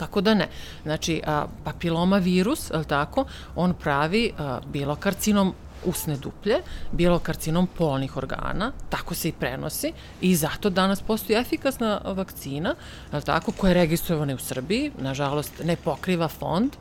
Kako 0.00 0.20
da 0.20 0.34
ne? 0.34 0.48
Znači, 0.82 1.20
a, 1.26 1.46
papiloma 1.64 2.18
virus, 2.18 2.70
je 2.70 2.84
tako, 2.88 3.24
on 3.56 3.74
pravi 3.74 4.32
a, 4.38 4.60
bilo 4.72 4.96
karcinom 4.96 5.54
usne 5.84 6.16
duplje, 6.16 6.60
bilo 6.92 7.18
karcinom 7.18 7.66
polnih 7.66 8.16
organa, 8.16 8.72
tako 8.88 9.14
se 9.14 9.28
i 9.28 9.32
prenosi 9.32 9.92
i 10.20 10.34
zato 10.36 10.70
danas 10.70 11.02
postoji 11.02 11.38
efikasna 11.38 12.00
vakcina, 12.04 12.74
je 13.12 13.20
tako, 13.20 13.52
koja 13.52 13.70
je 13.70 13.74
registrovana 13.74 14.34
u 14.34 14.38
Srbiji, 14.38 14.92
nažalost 14.98 15.62
ne 15.64 15.76
pokriva 15.76 16.28
fond, 16.28 16.76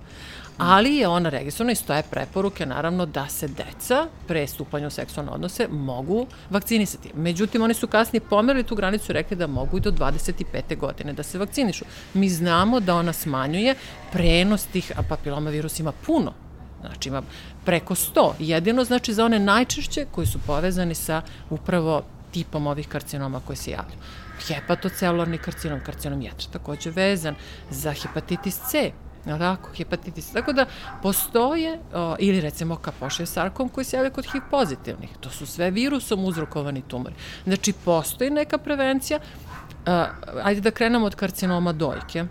ali 0.60 0.96
je 0.96 1.08
ona 1.08 1.30
registrovana 1.30 1.72
i 1.72 1.76
stoje 1.76 2.04
preporuke 2.12 2.66
naravno 2.66 3.06
da 3.06 3.28
se 3.28 3.48
deca 3.48 4.08
pre 4.28 4.48
stupanja 4.48 4.88
u 4.88 4.90
seksualne 4.90 5.32
odnose 5.32 5.68
mogu 5.72 6.28
vakcinisati. 6.50 7.12
Međutim, 7.16 7.62
oni 7.62 7.74
su 7.74 7.88
kasnije 7.88 8.22
pomerili 8.22 8.64
tu 8.64 8.76
granicu 8.76 9.12
i 9.12 9.14
rekli 9.14 9.38
da 9.38 9.48
mogu 9.48 9.78
i 9.78 9.82
do 9.82 9.92
25. 9.92 10.78
godine 10.78 11.14
da 11.14 11.24
se 11.24 11.38
vakcinišu. 11.38 11.86
Mi 12.14 12.30
znamo 12.30 12.80
da 12.80 12.96
ona 12.96 13.14
smanjuje 13.14 13.76
prenos 14.12 14.66
tih 14.66 14.92
papiloma 15.10 15.50
virusa 15.50 15.84
ima 15.84 15.92
puno, 16.06 16.34
znači 16.82 17.10
ima 17.10 17.22
preko 17.66 17.96
100, 17.96 18.32
jedino 18.40 18.84
znači 18.84 19.14
za 19.14 19.26
one 19.26 19.40
najčešće 19.40 20.06
koji 20.12 20.28
su 20.28 20.40
povezani 20.48 20.96
sa 20.96 21.22
upravo 21.50 22.04
tipom 22.32 22.68
ovih 22.68 22.88
karcinoma 22.88 23.42
koje 23.48 23.56
se 23.56 23.72
javljaju. 23.72 24.00
Hepatocelularni 24.48 25.38
karcinom, 25.38 25.80
karcinom 25.86 26.22
jetra 26.22 26.48
takođe 26.52 26.90
vezan 26.90 27.36
za 27.70 27.94
hepatitis 27.94 28.60
C, 28.70 28.92
tako, 29.38 29.70
hepatitis. 29.78 30.32
Tako 30.32 30.54
da 30.54 30.66
postoje, 31.02 31.80
o, 31.94 32.16
ili 32.20 32.42
recimo 32.42 32.76
kapošev 32.76 33.26
sarkom 33.26 33.70
koji 33.70 33.86
se 33.86 33.98
javlja 33.98 34.10
kod 34.10 34.26
HIV 34.32 34.42
pozitivnih. 34.52 35.10
To 35.20 35.30
su 35.30 35.46
sve 35.46 35.72
virusom 35.72 36.26
uzrokovani 36.26 36.82
tumori. 36.82 37.16
Znači, 37.44 37.74
postoji 37.74 38.30
neka 38.30 38.58
prevencija. 38.58 39.20
A, 39.86 40.08
ajde 40.44 40.62
da 40.62 40.72
krenemo 40.72 41.06
od 41.06 41.16
karcinoma 41.16 41.74
dojke. 41.74 42.26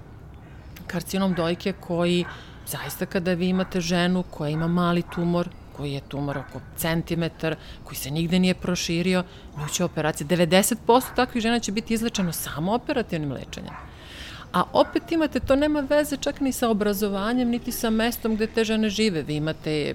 Karcinom 0.87 1.35
dojke 1.35 1.73
koji, 1.73 2.25
zaista 2.67 3.07
kada 3.07 3.33
vi 3.33 3.49
imate 3.49 3.81
ženu 3.81 4.23
koja 4.31 4.51
ima 4.51 4.69
mali 4.69 5.03
tumor, 5.15 5.49
koji 5.77 5.93
je 5.93 6.01
tumor 6.01 6.39
oko 6.39 6.61
centimetar, 6.77 7.57
koji 7.85 7.97
se 7.97 8.11
nigde 8.11 8.39
nije 8.39 8.55
proširio, 8.55 9.25
nju 9.57 9.69
će 9.69 9.85
operacija. 9.85 10.27
90% 10.27 11.03
takvih 11.17 11.43
žena 11.43 11.59
će 11.59 11.73
biti 11.73 11.95
izlečeno 11.95 12.33
samo 12.33 12.75
operativnim 12.75 13.33
lečenjem 13.33 13.75
a 14.53 14.63
opet 14.73 15.13
imate, 15.13 15.41
to 15.41 15.57
nema 15.57 15.81
veze 15.81 16.17
čak 16.17 16.41
ni 16.41 16.53
sa 16.53 16.69
obrazovanjem, 16.69 17.49
niti 17.49 17.73
sa 17.73 17.91
mestom 17.91 18.35
gde 18.37 18.47
te 18.47 18.65
žene 18.65 18.91
žive. 18.91 19.23
Vi 19.23 19.35
imate, 19.37 19.95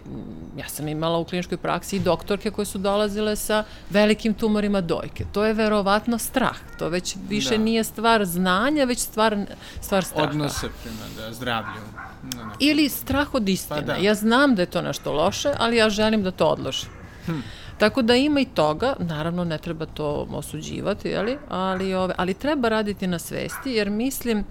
ja 0.58 0.70
sam 0.70 0.88
imala 0.88 1.18
u 1.18 1.26
kliničkoj 1.26 1.58
praksi 1.58 1.96
i 1.96 2.00
doktorke 2.00 2.52
koje 2.52 2.66
su 2.66 2.78
dolazile 2.78 3.36
sa 3.36 3.64
velikim 3.90 4.34
tumorima 4.34 4.82
dojke. 4.82 5.26
To 5.32 5.46
je 5.46 5.54
verovatno 5.54 6.18
strah. 6.18 6.58
To 6.80 6.90
već 6.90 7.16
više 7.30 7.58
da. 7.58 7.64
nije 7.64 7.84
stvar 7.84 8.26
znanja, 8.26 8.86
već 8.86 9.00
stvar, 9.00 9.38
stvar 9.82 10.04
straha. 10.04 10.30
Odnose 10.30 10.68
prema 10.84 11.28
da, 11.28 11.34
zdravlju. 11.34 11.82
Da, 12.24 12.38
da. 12.38 12.52
Ili 12.60 12.90
strah 12.90 13.34
od 13.34 13.50
istine. 13.50 13.80
Pa 13.80 13.86
da. 13.86 13.96
Ja 13.96 14.16
znam 14.16 14.56
da 14.56 14.62
je 14.62 14.66
to 14.66 14.82
nešto 14.82 15.14
loše, 15.14 15.52
ali 15.58 15.78
ja 15.78 15.90
želim 15.90 16.24
da 16.24 16.32
to 16.32 16.48
odložim. 16.48 16.90
Hm. 17.26 17.40
Tako 17.78 18.02
da 18.02 18.16
ima 18.16 18.40
i 18.40 18.46
toga, 18.46 18.96
naravno 19.00 19.44
ne 19.44 19.58
treba 19.58 19.86
to 19.86 20.28
osuđivati, 20.32 21.10
jeli? 21.10 21.38
Ali, 21.50 21.94
ove, 21.94 22.14
ali 22.18 22.34
treba 22.34 22.70
raditi 22.70 23.08
na 23.08 23.20
svesti, 23.20 23.72
jer 23.72 23.90
mislim, 23.90 24.46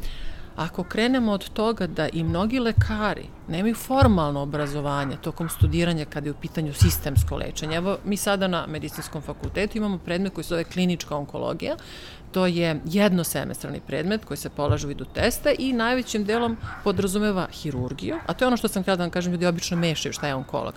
ako 0.56 0.84
krenemo 0.84 1.32
od 1.32 1.50
toga 1.50 1.86
da 1.86 2.08
i 2.08 2.24
mnogi 2.24 2.58
lekari 2.58 3.26
nemaju 3.48 3.74
formalno 3.74 4.40
obrazovanje 4.40 5.16
tokom 5.16 5.48
studiranja 5.48 6.04
kada 6.04 6.28
je 6.28 6.32
u 6.32 6.40
pitanju 6.40 6.74
sistemsko 6.74 7.36
lečenje. 7.36 7.76
Evo, 7.76 7.98
mi 8.04 8.16
sada 8.16 8.48
na 8.48 8.66
medicinskom 8.66 9.22
fakultetu 9.22 9.78
imamo 9.78 9.98
predmet 9.98 10.34
koji 10.34 10.44
se 10.44 10.48
zove 10.48 10.64
klinička 10.64 11.16
onkologija, 11.16 11.76
To 12.32 12.46
je 12.46 12.80
jednosemestralni 12.84 13.80
predmet 13.86 14.24
koji 14.24 14.38
se 14.38 14.50
polaže 14.50 14.86
u 14.86 14.88
vidu 14.88 15.04
testa 15.04 15.50
i 15.58 15.72
najvećim 15.72 16.24
delom 16.24 16.56
podrazumeva 16.84 17.46
hirurgiju, 17.52 18.16
a 18.26 18.34
to 18.34 18.44
je 18.44 18.46
ono 18.46 18.56
što 18.56 18.68
sam 18.68 18.82
htjela 18.82 18.96
da 18.96 19.02
vam 19.02 19.10
kažem, 19.10 19.32
ljudi 19.32 19.46
obično 19.46 19.76
mešaju 19.76 20.12
šta 20.12 20.26
je 20.26 20.34
onkolog. 20.34 20.74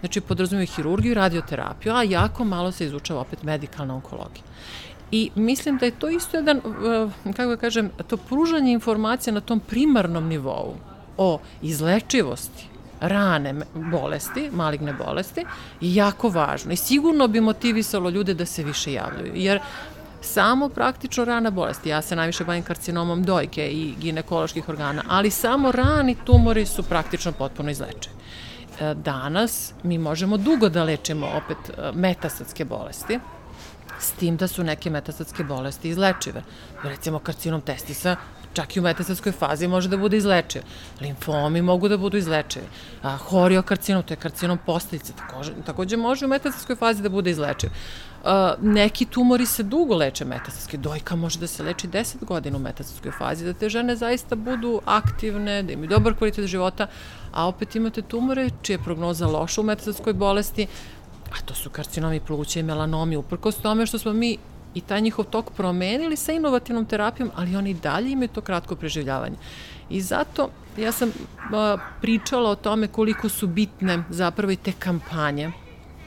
Znači, 0.00 0.20
podrazumeva 0.20 0.66
hirurgiju 0.66 1.14
radioterapiju, 1.14 1.94
a 1.94 2.02
jako 2.02 2.44
malo 2.44 2.72
se 2.72 2.84
izučava 2.84 3.20
opet 3.20 3.42
medikalna 3.42 3.94
onkologija. 3.94 4.42
I 5.10 5.30
mislim 5.34 5.78
da 5.78 5.86
je 5.86 5.98
to 5.98 6.08
isto 6.08 6.36
jedan, 6.36 6.56
eh, 6.56 7.32
kako 7.36 7.50
da 7.50 7.56
kažem, 7.56 7.90
to 8.06 8.16
pružanje 8.16 8.72
informacija 8.72 9.34
na 9.34 9.40
tom 9.40 9.60
primarnom 9.60 10.28
nivou 10.28 10.76
o 11.16 11.38
izlečivosti, 11.62 12.68
rane 13.00 13.54
bolesti, 13.74 14.50
maligne 14.52 14.92
bolesti, 14.92 15.40
je 15.80 15.94
jako 15.94 16.28
važno 16.28 16.72
i 16.72 16.76
sigurno 16.76 17.28
bi 17.28 17.40
motivisalo 17.40 18.10
ljude 18.10 18.34
da 18.34 18.46
se 18.46 18.64
više 18.64 18.92
javljaju. 18.92 19.32
Jer 19.34 19.60
samo 20.20 20.68
praktično 20.68 21.24
rana 21.24 21.50
bolesti. 21.50 21.88
Ja 21.88 22.02
se 22.02 22.16
najviše 22.16 22.44
bavim 22.44 22.62
karcinomom 22.62 23.22
dojke 23.22 23.68
i 23.68 23.94
ginekoloških 24.00 24.68
organa, 24.68 25.02
ali 25.08 25.30
samo 25.30 25.72
rani 25.72 26.16
tumori 26.24 26.66
su 26.66 26.82
praktično 26.82 27.32
potpuno 27.32 27.70
izlečeni. 27.70 28.16
E, 28.80 28.94
danas 28.94 29.72
mi 29.82 29.98
možemo 29.98 30.36
dugo 30.36 30.68
da 30.68 30.84
lečimo 30.84 31.26
opet 31.26 31.58
e, 31.68 31.92
metastatske 31.94 32.64
bolesti, 32.64 33.20
s 34.00 34.10
tim 34.12 34.36
da 34.36 34.48
su 34.48 34.64
neke 34.64 34.90
metastatske 34.90 35.44
bolesti 35.44 35.88
izlečive. 35.88 36.42
Recimo 36.82 37.18
karcinom 37.18 37.60
testisa 37.60 38.16
čak 38.52 38.76
i 38.76 38.80
u 38.80 38.82
metastatskoj 38.82 39.32
fazi 39.32 39.68
može 39.68 39.88
da 39.88 39.96
bude 39.96 40.16
izlečiv. 40.16 40.62
Limfomi 41.00 41.62
mogu 41.62 41.88
da 41.88 41.96
budu 41.96 42.18
izlečivi. 42.18 42.66
A, 43.02 43.16
horiokarcinom, 43.16 44.02
to 44.02 44.14
je 44.14 44.18
karcinom 44.18 44.58
posteljice, 44.66 45.12
takođe, 45.12 45.52
takođe 45.66 45.96
može 45.96 46.26
u 46.26 46.28
metastatskoj 46.28 46.76
fazi 46.76 47.02
da 47.02 47.08
bude 47.08 47.30
izlečiv. 47.30 47.70
Neki 48.62 49.04
tumori 49.04 49.46
se 49.46 49.62
dugo 49.62 49.96
leče 49.96 50.24
metastatski. 50.24 50.76
Dojka 50.76 51.16
može 51.16 51.38
da 51.38 51.46
se 51.46 51.62
leči 51.62 51.88
10 51.88 52.24
godina 52.24 52.56
u 52.56 52.60
metastatskoj 52.60 53.12
fazi, 53.12 53.44
da 53.44 53.52
te 53.52 53.68
žene 53.68 53.96
zaista 53.96 54.36
budu 54.36 54.80
aktivne, 54.84 55.62
da 55.62 55.72
imaju 55.72 55.88
dobar 55.88 56.14
kvalitet 56.14 56.46
života, 56.46 56.86
a 57.32 57.46
opet 57.48 57.76
imate 57.76 58.02
tumore 58.02 58.50
čija 58.62 58.74
je 58.74 58.84
prognoza 58.84 59.26
loša 59.26 59.60
u 59.60 59.64
metastatskoj 59.64 60.12
bolesti, 60.12 60.66
a 61.32 61.40
to 61.44 61.54
su 61.54 61.70
karcinomi 61.70 62.20
pluća 62.20 62.60
i 62.60 62.62
melanomi, 62.62 63.16
uprkos 63.16 63.56
tome 63.56 63.86
što 63.86 63.98
smo 63.98 64.12
mi 64.12 64.36
i 64.74 64.80
taj 64.80 65.00
njihov 65.00 65.24
tok 65.24 65.50
promenili 65.52 66.16
sa 66.16 66.32
inovativnom 66.32 66.86
terapijom, 66.86 67.30
ali 67.36 67.56
oni 67.56 67.74
dalje 67.74 68.10
imaju 68.10 68.28
to 68.28 68.40
kratko 68.40 68.76
preživljavanje. 68.76 69.36
I 69.90 70.00
zato 70.00 70.50
ja 70.76 70.92
sam 70.92 71.12
a, 71.52 71.78
pričala 72.00 72.50
o 72.50 72.54
tome 72.54 72.88
koliko 72.88 73.28
su 73.28 73.46
bitne 73.46 74.04
zapravo 74.10 74.52
i 74.52 74.56
te 74.56 74.72
kampanje 74.72 75.52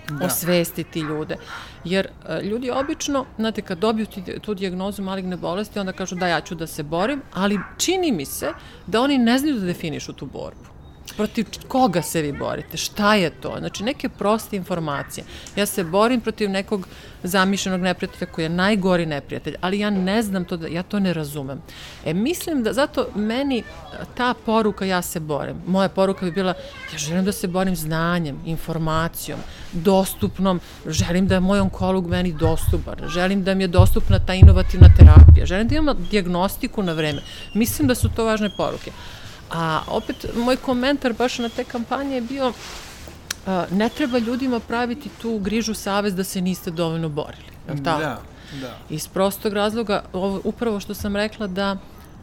da. 0.09 0.25
osvestiti 0.25 0.99
ljude. 0.99 1.37
Jer 1.83 2.07
a, 2.25 2.41
ljudi 2.41 2.71
obično, 2.71 3.25
znate, 3.37 3.61
kad 3.61 3.77
dobiju 3.77 4.05
tu 4.41 4.53
dijagnozu 4.53 5.03
maligne 5.03 5.37
bolesti, 5.37 5.79
onda 5.79 5.91
kažu 5.91 6.15
da 6.15 6.27
ja 6.27 6.41
ću 6.41 6.55
da 6.55 6.67
se 6.67 6.83
borim, 6.83 7.21
ali 7.33 7.59
čini 7.77 8.11
mi 8.11 8.25
se 8.25 8.53
da 8.87 9.01
oni 9.01 9.17
ne 9.17 9.37
znaju 9.37 9.59
da 9.59 9.65
definišu 9.65 10.13
tu 10.13 10.25
borbu. 10.25 10.70
Protiv 11.17 11.45
koga 11.67 12.01
se 12.01 12.21
vi 12.21 12.31
borite? 12.31 12.77
Šta 12.77 13.15
je 13.15 13.29
to? 13.29 13.55
Znači, 13.59 13.83
neke 13.83 14.09
proste 14.09 14.55
informacije. 14.55 15.23
Ja 15.55 15.65
se 15.65 15.83
borim 15.83 16.21
protiv 16.21 16.49
nekog 16.49 16.87
zamišljenog 17.23 17.81
neprijatelja 17.81 18.31
koji 18.31 18.45
je 18.45 18.49
najgori 18.49 19.05
neprijatelj, 19.05 19.55
ali 19.61 19.79
ja 19.79 19.89
ne 19.89 20.21
znam 20.21 20.45
to, 20.45 20.57
da, 20.57 20.67
ja 20.67 20.83
to 20.83 20.99
ne 20.99 21.13
razumem. 21.13 21.61
E, 22.05 22.13
mislim 22.13 22.63
da 22.63 22.73
zato 22.73 23.07
meni 23.15 23.63
ta 24.17 24.33
poruka 24.45 24.85
ja 24.85 25.01
se 25.01 25.19
borim. 25.19 25.55
Moja 25.67 25.89
poruka 25.89 26.25
bi 26.25 26.31
bila, 26.31 26.53
ja 26.93 26.97
želim 26.97 27.25
da 27.25 27.31
se 27.31 27.47
borim 27.47 27.75
znanjem, 27.75 28.39
informacijom, 28.45 29.39
dostupnom, 29.71 30.59
želim 30.87 31.27
da 31.27 31.35
je 31.35 31.39
moj 31.39 31.59
onkolog 31.59 32.07
meni 32.07 32.33
dostupan, 32.33 32.95
želim 33.07 33.43
da 33.43 33.53
mi 33.53 33.63
je 33.63 33.67
dostupna 33.67 34.19
ta 34.19 34.33
inovativna 34.33 34.89
terapija, 34.97 35.45
želim 35.45 35.67
da 35.67 35.75
imam 35.75 36.07
diagnostiku 36.11 36.83
na 36.83 36.93
vreme. 36.93 37.21
Mislim 37.53 37.87
da 37.87 37.95
su 37.95 38.09
to 38.09 38.25
važne 38.25 38.49
poruke. 38.57 38.91
A 39.53 39.81
opet, 39.87 40.25
moj 40.35 40.55
komentar 40.57 41.13
baš 41.13 41.37
na 41.37 41.49
te 41.49 41.63
kampanje 41.63 42.15
je 42.15 42.21
bio 42.21 42.53
ne 43.71 43.89
treba 43.89 44.17
ljudima 44.17 44.59
praviti 44.59 45.09
tu 45.21 45.39
grižu 45.39 45.73
savez 45.73 46.15
da 46.15 46.23
se 46.23 46.41
niste 46.41 46.71
dovoljno 46.71 47.09
borili. 47.09 47.51
Je 47.69 47.83
tako? 47.83 48.01
Da, 48.01 48.21
da. 48.61 48.77
Iz 48.89 49.07
prostog 49.07 49.53
razloga, 49.53 50.03
ovo, 50.13 50.41
upravo 50.43 50.79
što 50.79 50.93
sam 50.93 51.15
rekla 51.15 51.47
da 51.47 51.77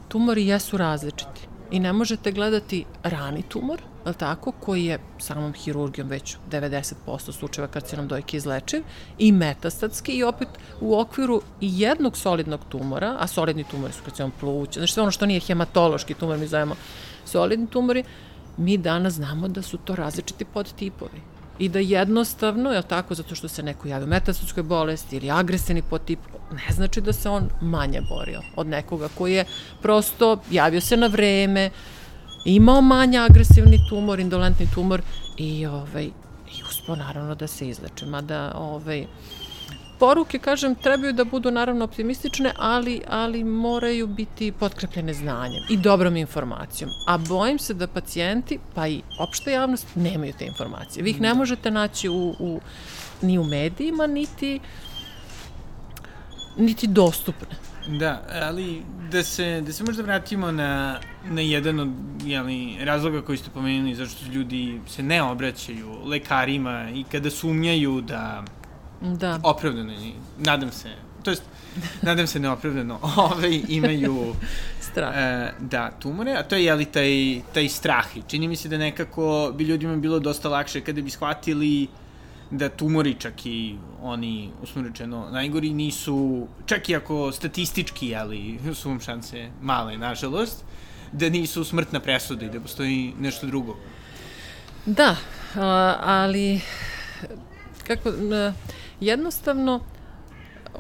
tumori 0.08 0.46
jesu 0.46 0.76
različiti 0.76 1.48
i 1.70 1.80
ne 1.80 1.92
možete 1.92 2.32
gledati 2.32 2.84
rani 3.02 3.42
tumor, 3.42 3.80
je 4.06 4.12
tako, 4.12 4.52
koji 4.52 4.84
je 4.84 4.98
samom 5.18 5.52
hirurgijom 5.52 6.08
već 6.08 6.36
90% 6.50 7.32
slučajeva 7.32 7.72
karcinom 7.72 8.08
dojke 8.08 8.36
izlečiv 8.36 8.82
i 9.18 9.32
metastatski 9.32 10.12
i 10.12 10.22
opet 10.22 10.48
u 10.80 11.00
okviru 11.00 11.42
jednog 11.60 12.16
solidnog 12.16 12.60
tumora, 12.68 13.16
a 13.18 13.26
solidni 13.26 13.64
tumori 13.64 13.92
su 13.92 14.02
karcinom 14.04 14.32
pluća, 14.40 14.80
znači 14.80 14.92
sve 14.92 15.02
ono 15.02 15.12
što 15.12 15.26
nije 15.26 15.40
hematološki 15.40 16.14
tumor, 16.14 16.38
mi 16.38 16.46
zovemo 16.46 16.74
solidni 17.28 17.66
tumori, 17.66 18.04
mi 18.56 18.76
danas 18.76 19.14
znamo 19.14 19.48
da 19.48 19.62
su 19.62 19.78
to 19.78 19.94
različiti 19.94 20.44
podtipovi 20.44 21.20
i 21.58 21.68
da 21.68 21.78
jednostavno, 21.78 22.70
je 22.70 22.82
tako, 22.82 23.14
zato 23.14 23.34
što 23.34 23.48
se 23.48 23.62
neko 23.62 23.88
javi 23.88 24.04
u 24.04 24.08
metastatskoj 24.08 24.62
bolesti 24.62 25.16
ili 25.16 25.30
agresivni 25.30 25.82
podtip, 25.82 26.18
ne 26.52 26.74
znači 26.74 27.00
da 27.00 27.12
se 27.12 27.28
on 27.28 27.48
manje 27.60 28.00
borio 28.08 28.42
od 28.56 28.66
nekoga 28.66 29.08
koji 29.18 29.34
je 29.34 29.44
prosto 29.82 30.36
javio 30.50 30.80
se 30.80 30.96
na 30.96 31.06
vreme, 31.06 31.70
imao 32.44 32.80
manje 32.80 33.18
agresivni 33.18 33.78
tumor, 33.88 34.20
indolentni 34.20 34.68
tumor 34.74 35.02
i, 35.36 35.66
ovaj, 35.66 36.04
i 36.58 36.62
uspio 36.68 36.96
naravno 36.96 37.34
da 37.34 37.46
se 37.46 37.68
izleče. 37.68 38.06
Mada 38.06 38.52
ovaj, 38.56 39.06
poruke, 39.98 40.38
kažem, 40.38 40.74
trebaju 40.74 41.12
da 41.12 41.24
budu 41.24 41.50
naravno 41.50 41.84
optimistične, 41.84 42.52
ali, 42.56 43.00
ali 43.08 43.44
moraju 43.44 44.06
biti 44.06 44.52
potkrepljene 44.52 45.14
znanjem 45.14 45.62
i 45.70 45.76
dobrom 45.76 46.16
informacijom. 46.16 46.90
A 47.06 47.18
bojim 47.18 47.58
se 47.58 47.74
da 47.74 47.86
pacijenti, 47.86 48.58
pa 48.74 48.88
i 48.88 49.02
opšta 49.20 49.50
javnost, 49.50 49.86
nemaju 49.94 50.32
te 50.38 50.46
informacije. 50.46 51.02
Vi 51.02 51.10
ih 51.10 51.20
ne 51.20 51.34
možete 51.34 51.70
naći 51.70 52.08
u, 52.08 52.34
u, 52.38 52.60
ni 53.22 53.38
u 53.38 53.44
medijima, 53.44 54.06
niti, 54.06 54.60
niti 56.56 56.86
dostupne. 56.86 57.56
Da, 57.98 58.22
ali 58.42 58.82
da 59.10 59.22
se, 59.22 59.62
da 59.66 59.72
se 59.72 59.84
možda 59.84 60.02
vratimo 60.02 60.52
na, 60.52 61.00
na 61.24 61.40
jedan 61.40 61.80
od 61.80 61.88
jeli, 62.24 62.76
razloga 62.80 63.22
koji 63.22 63.38
ste 63.38 63.50
pomenuli, 63.50 63.94
zašto 63.94 64.26
ljudi 64.32 64.80
se 64.86 65.02
ne 65.02 65.22
obraćaju 65.22 66.04
lekarima 66.04 66.90
i 66.94 67.04
kada 67.04 67.30
sumnjaju 67.30 68.00
da 68.00 68.44
Da. 69.00 69.40
Opravdano, 69.42 69.92
nadam 70.38 70.72
se, 70.72 70.88
to 71.22 71.30
jest, 71.30 71.42
nadam 72.02 72.26
se 72.26 72.40
neopravdano, 72.40 72.98
ove 73.32 73.60
imaju 73.68 74.34
strah. 74.80 75.14
E, 75.16 75.52
da, 75.60 75.90
tumore, 75.90 76.32
a 76.32 76.42
to 76.42 76.56
je 76.56 76.64
jeli 76.64 76.84
taj, 76.84 77.40
taj 77.54 77.68
strah 77.68 78.16
i 78.16 78.22
čini 78.28 78.48
mi 78.48 78.56
se 78.56 78.68
da 78.68 78.78
nekako 78.78 79.52
bi 79.56 79.64
ljudima 79.64 79.96
bilo 79.96 80.18
dosta 80.18 80.48
lakše 80.48 80.80
kada 80.80 81.02
bi 81.02 81.10
shvatili 81.10 81.88
da 82.50 82.68
tumori 82.68 83.14
čak 83.14 83.46
i 83.46 83.76
oni, 84.02 84.50
usno 84.62 84.82
rečeno, 84.82 85.28
najgori 85.30 85.70
nisu, 85.70 86.46
čak 86.66 86.88
i 86.88 86.96
ako 86.96 87.32
statistički, 87.32 88.08
jeli, 88.08 88.58
su 88.74 88.88
vam 88.88 89.00
šanse 89.00 89.50
male, 89.62 89.98
nažalost, 89.98 90.64
da 91.12 91.28
nisu 91.28 91.64
smrtna 91.64 92.00
presuda 92.00 92.46
i 92.46 92.50
da 92.50 92.60
postoji 92.60 93.12
nešto 93.20 93.46
drugo. 93.46 93.76
Da, 94.86 95.16
ali 96.00 96.60
kako, 97.86 98.12
jednostavno, 99.00 99.80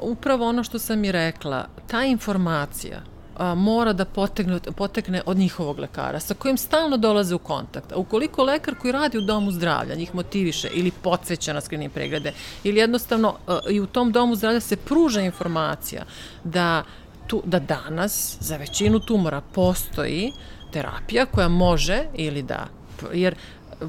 upravo 0.02 0.48
ono 0.48 0.64
što 0.64 0.78
sam 0.78 1.04
i 1.04 1.12
rekla, 1.12 1.66
ta 1.86 2.04
informacija 2.04 3.00
a, 3.36 3.54
mora 3.54 3.92
da 3.92 4.04
potegne, 4.04 4.60
potekne 4.76 5.22
od 5.26 5.36
njihovog 5.36 5.78
lekara, 5.78 6.20
sa 6.20 6.34
kojim 6.34 6.56
stalno 6.56 6.96
dolaze 6.96 7.34
u 7.34 7.38
kontakt. 7.38 7.92
A 7.92 7.96
ukoliko 7.96 8.44
lekar 8.44 8.74
koji 8.74 8.92
radi 8.92 9.18
u 9.18 9.20
domu 9.20 9.52
zdravlja 9.52 9.94
njih 9.94 10.14
motiviše 10.14 10.68
ili 10.72 10.90
podsjeća 10.90 11.52
na 11.52 11.60
skrini 11.60 11.88
preglede, 11.88 12.32
ili 12.64 12.80
jednostavno 12.80 13.34
a, 13.46 13.58
i 13.70 13.80
u 13.80 13.86
tom 13.86 14.12
domu 14.12 14.34
zdravlja 14.34 14.60
se 14.60 14.76
pruža 14.76 15.20
informacija 15.20 16.04
da, 16.44 16.84
tu, 17.26 17.42
da 17.44 17.58
danas 17.58 18.36
za 18.40 18.56
većinu 18.56 19.00
tumora 19.00 19.40
postoji 19.40 20.32
terapija 20.72 21.26
koja 21.26 21.48
može 21.48 22.04
ili 22.14 22.42
da 22.42 22.66
jer 23.12 23.34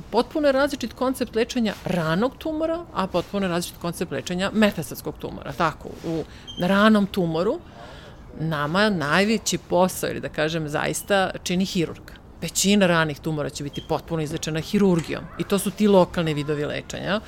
potpuno 0.09 0.47
je 0.47 0.51
različit 0.51 0.93
koncept 0.93 1.35
lečenja 1.35 1.73
ranog 1.85 2.37
tumora, 2.37 2.85
a 2.93 3.07
potpuno 3.07 3.45
je 3.45 3.49
različit 3.49 3.81
koncept 3.81 4.11
lečenja 4.11 4.51
metastatskog 4.53 5.15
tumora. 5.19 5.51
Tako, 5.51 5.89
u 6.05 6.23
ranom 6.61 7.07
tumoru 7.07 7.59
nama 8.39 8.89
najveći 8.89 9.57
posao, 9.57 10.09
ili 10.09 10.19
da 10.19 10.29
kažem 10.29 10.69
zaista, 10.69 11.31
čini 11.43 11.65
hirurg. 11.65 12.11
Većina 12.41 12.87
ranih 12.87 13.19
tumora 13.19 13.49
će 13.49 13.63
biti 13.63 13.83
potpuno 13.89 14.21
izlečena 14.21 14.59
hirurgijom 14.59 15.23
i 15.37 15.43
to 15.43 15.59
su 15.59 15.71
ti 15.71 15.87
lokalni 15.87 16.33
vidovi 16.33 16.65
lečenja 16.65 17.19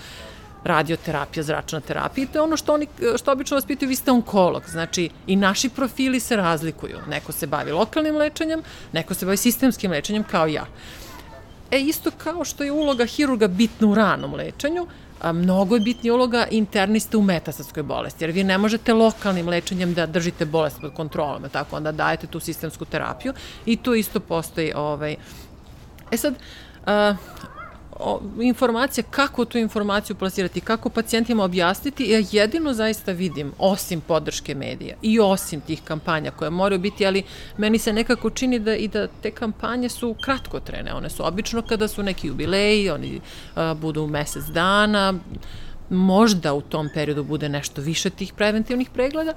radioterapija, 0.63 1.43
zračna 1.43 1.79
terapija 1.79 2.23
i 2.23 2.27
to 2.27 2.37
je 2.37 2.41
ono 2.41 2.57
što 2.57 2.73
oni, 2.73 2.87
što 3.17 3.31
obično 3.31 3.57
vas 3.57 3.65
pitaju, 3.65 3.89
vi 3.89 3.95
ste 3.95 4.11
onkolog, 4.11 4.63
znači 4.67 5.09
i 5.27 5.35
naši 5.35 5.69
profili 5.69 6.19
se 6.19 6.35
razlikuju. 6.35 6.97
Neko 7.09 7.31
se 7.31 7.47
bavi 7.47 7.71
lokalnim 7.71 8.15
lečenjem, 8.15 8.61
neko 8.91 9.13
se 9.13 9.25
bavi 9.25 9.37
sistemskim 9.37 9.91
lečenjem 9.91 10.23
kao 10.23 10.47
ja. 10.47 10.65
E, 11.71 11.79
isto 11.79 12.11
kao 12.17 12.43
što 12.43 12.63
je 12.63 12.71
uloga 12.71 13.05
hirurga 13.05 13.47
bitna 13.47 13.87
u 13.87 13.95
ranom 13.95 14.33
lečenju, 14.33 14.87
a, 15.21 15.31
mnogo 15.31 15.75
je 15.75 15.81
bitnija 15.81 16.13
uloga 16.13 16.47
interniste 16.51 17.17
u 17.17 17.21
metastatskoj 17.21 17.83
bolesti, 17.83 18.23
jer 18.23 18.31
vi 18.31 18.43
ne 18.43 18.57
možete 18.57 18.93
lokalnim 18.93 19.47
lečenjem 19.47 19.93
da 19.93 20.05
držite 20.05 20.45
bolest 20.45 20.81
pod 20.81 20.93
kontrolom, 20.93 21.49
tako? 21.51 21.75
Onda 21.75 21.91
dajete 21.91 22.27
tu 22.27 22.39
sistemsku 22.39 22.85
terapiju 22.85 23.33
i 23.65 23.77
tu 23.77 23.93
isto 23.93 24.19
postoji 24.19 24.73
ovaj, 24.75 25.15
E 26.11 26.17
sad, 26.17 26.35
a, 26.85 27.15
informacija, 28.41 29.03
kako 29.09 29.45
tu 29.45 29.57
informaciju 29.57 30.15
plasirati, 30.15 30.61
kako 30.61 30.89
pacijentima 30.89 31.43
objasniti, 31.43 32.09
ja 32.09 32.23
jedino 32.31 32.73
zaista 32.73 33.11
vidim, 33.11 33.51
osim 33.57 34.01
podrške 34.01 34.55
medija 34.55 34.95
i 35.01 35.19
osim 35.19 35.61
tih 35.61 35.81
kampanja 35.83 36.31
koje 36.31 36.49
moraju 36.49 36.79
biti, 36.79 37.05
ali 37.05 37.23
meni 37.57 37.77
se 37.77 37.93
nekako 37.93 38.29
čini 38.29 38.59
da 38.59 38.75
i 38.75 38.87
da 38.87 39.07
te 39.07 39.31
kampanje 39.31 39.89
su 39.89 40.15
kratkotrene, 40.23 40.93
one 40.93 41.09
su 41.09 41.27
obično 41.27 41.61
kada 41.61 41.87
su 41.87 42.03
neki 42.03 42.27
jubileji, 42.27 42.89
oni 42.89 43.21
a, 43.55 43.73
budu 43.73 44.07
mesec 44.07 44.43
dana, 44.43 45.13
možda 45.89 46.53
u 46.53 46.61
tom 46.61 46.89
periodu 46.93 47.23
bude 47.23 47.49
nešto 47.49 47.81
više 47.81 48.09
tih 48.09 48.33
preventivnih 48.33 48.89
pregleda, 48.89 49.33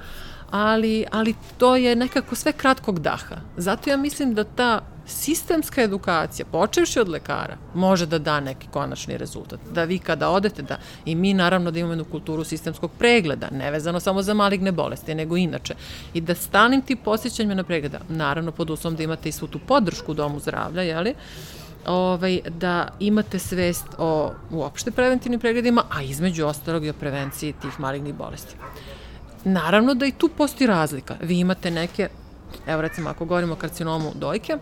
ali, 0.55 1.05
ali 1.11 1.35
to 1.59 1.77
je 1.77 1.97
nekako 1.97 2.35
sve 2.35 2.53
kratkog 2.53 2.99
daha. 2.99 3.37
Zato 3.57 3.91
ja 3.91 3.97
mislim 3.97 4.35
da 4.35 4.45
ta 4.45 4.81
sistemska 5.07 5.83
edukacija, 5.83 6.47
počevši 6.47 7.01
od 7.01 7.09
lekara, 7.09 7.57
može 7.75 8.07
da 8.07 8.19
da 8.19 8.41
neki 8.41 8.67
konačni 8.71 9.19
rezultat. 9.19 9.61
Da 9.73 9.85
vi 9.85 9.99
kada 9.99 10.31
odete, 10.31 10.63
da 10.63 10.79
i 11.05 11.15
mi 11.15 11.35
naravno 11.35 11.71
da 11.71 11.79
imamo 11.79 11.93
jednu 11.93 12.05
kulturu 12.05 12.45
sistemskog 12.45 12.91
pregleda, 12.99 13.49
nevezano 13.51 14.01
samo 14.01 14.23
za 14.23 14.35
maligne 14.35 14.73
bolesti, 14.73 15.15
nego 15.15 15.37
inače. 15.37 15.75
I 16.15 16.21
da 16.21 16.35
stanim 16.35 16.83
ti 16.83 16.97
posjećanjima 16.97 17.55
na 17.55 17.65
pregleda, 17.65 18.01
naravno 18.09 18.53
pod 18.53 18.71
uslovom 18.71 18.97
da 18.97 19.03
imate 19.03 19.29
i 19.29 19.33
svu 19.33 19.47
tu 19.47 19.59
podršku 19.59 20.13
u 20.13 20.15
domu 20.15 20.41
zdravlja, 20.41 20.83
jeli? 20.83 21.15
ovaj, 21.87 22.41
da 22.49 22.89
imate 23.01 23.39
svest 23.39 23.87
o 23.99 24.33
uopšte 24.51 24.91
preventivnim 24.91 25.41
pregledima, 25.41 25.83
a 25.91 26.03
između 26.03 26.47
ostalog 26.47 26.85
i 26.85 26.91
o 26.91 26.93
prevenciji 26.93 27.53
tih 27.53 27.81
malignih 27.81 28.15
bolesti. 28.15 28.57
Naravno 29.45 29.95
da 29.95 30.07
i 30.07 30.13
tu 30.13 30.29
postoji 30.29 30.69
razlika. 30.69 31.17
Vi 31.21 31.39
imate 31.39 31.71
neke, 31.71 32.09
evo 32.67 32.83
recimo 32.83 33.11
ako 33.11 33.25
govorimo 33.25 33.53
o 33.53 33.57
karcinomu 33.57 34.13
dojke, 34.15 34.57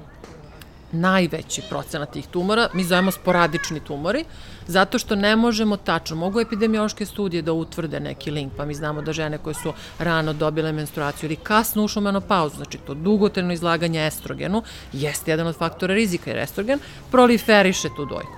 najveći 0.93 1.63
procenat 1.69 2.13
tih 2.13 2.27
tumora, 2.27 2.69
mi 2.75 2.85
zovemo 2.85 3.11
sporadični 3.11 3.81
tumori, 3.81 4.25
zato 4.67 4.99
što 4.99 5.17
ne 5.17 5.37
možemo 5.37 5.77
tačno, 5.77 6.17
mogu 6.17 6.41
epidemiološke 6.41 7.07
studije 7.07 7.43
da 7.43 7.53
utvrde 7.53 8.01
neki 8.01 8.31
link, 8.31 8.53
pa 8.57 8.65
mi 8.65 8.75
znamo 8.75 9.03
da 9.03 9.13
žene 9.13 9.39
koje 9.39 9.55
su 9.55 9.73
rano 9.99 10.33
dobile 10.33 10.73
menstruaciju 10.73 11.27
ili 11.27 11.37
kasno 11.37 11.85
ušle 11.85 12.01
u 12.01 12.03
menopauzu, 12.03 12.57
znači 12.57 12.79
to 12.79 12.95
dugotrajno 12.95 13.53
izlaganje 13.53 14.07
estrogenu, 14.07 14.63
jeste 14.93 15.31
jedan 15.31 15.47
od 15.47 15.57
faktora 15.57 15.95
rizika 15.95 16.31
jer 16.31 16.39
estrogen 16.39 16.79
proliferiše 17.11 17.89
tu 17.97 18.05
dojku. 18.05 18.37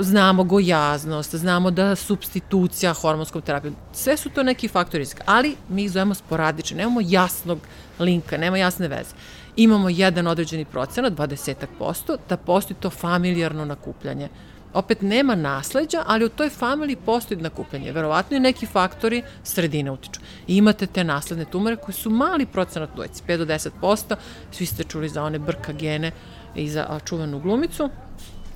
Znamo 0.00 0.44
gojaznost, 0.44 1.34
znamo 1.34 1.70
da 1.70 1.96
substitucija 1.96 2.92
hormonskom 2.92 3.42
terapijom, 3.42 3.76
sve 3.92 4.16
su 4.16 4.30
to 4.30 4.42
neki 4.42 4.68
faktori 4.68 4.98
rizika, 4.98 5.22
ali 5.26 5.56
mi 5.68 5.84
ih 5.84 5.90
zovemo 5.90 6.14
sporadični, 6.14 6.76
nemamo 6.76 7.00
jasnog 7.04 7.58
linka, 7.98 8.36
nema 8.36 8.58
jasne 8.58 8.88
veze 8.88 9.14
imamo 9.56 9.88
jedan 9.88 10.26
određeni 10.26 10.64
procenat, 10.64 11.12
20%, 11.12 12.16
da 12.28 12.36
postoji 12.36 12.76
to 12.80 12.90
familijarno 12.90 13.64
nakupljanje. 13.64 14.28
Opet 14.74 15.02
nema 15.02 15.34
nasleđa, 15.34 16.02
ali 16.06 16.24
u 16.24 16.28
toj 16.28 16.50
familiji 16.50 16.96
postoji 16.96 17.40
nakupljanje. 17.40 17.92
Verovatno 17.92 18.36
i 18.36 18.40
neki 18.40 18.66
faktori 18.66 19.22
sredine 19.44 19.90
utiču. 19.90 20.20
I 20.46 20.56
imate 20.56 20.86
te 20.86 21.04
nasledne 21.04 21.44
tumore 21.44 21.76
koji 21.76 21.94
su 21.94 22.10
mali 22.10 22.46
procenat 22.46 22.90
dojci, 22.96 23.22
5 23.28 23.36
do 23.36 23.44
10%. 23.44 24.16
Svi 24.52 24.66
ste 24.66 24.84
čuli 24.84 25.08
za 25.08 25.24
one 25.24 25.38
brka 25.38 25.72
gene 25.72 26.12
i 26.54 26.70
za 26.70 27.00
čuvenu 27.04 27.40
glumicu. 27.40 27.90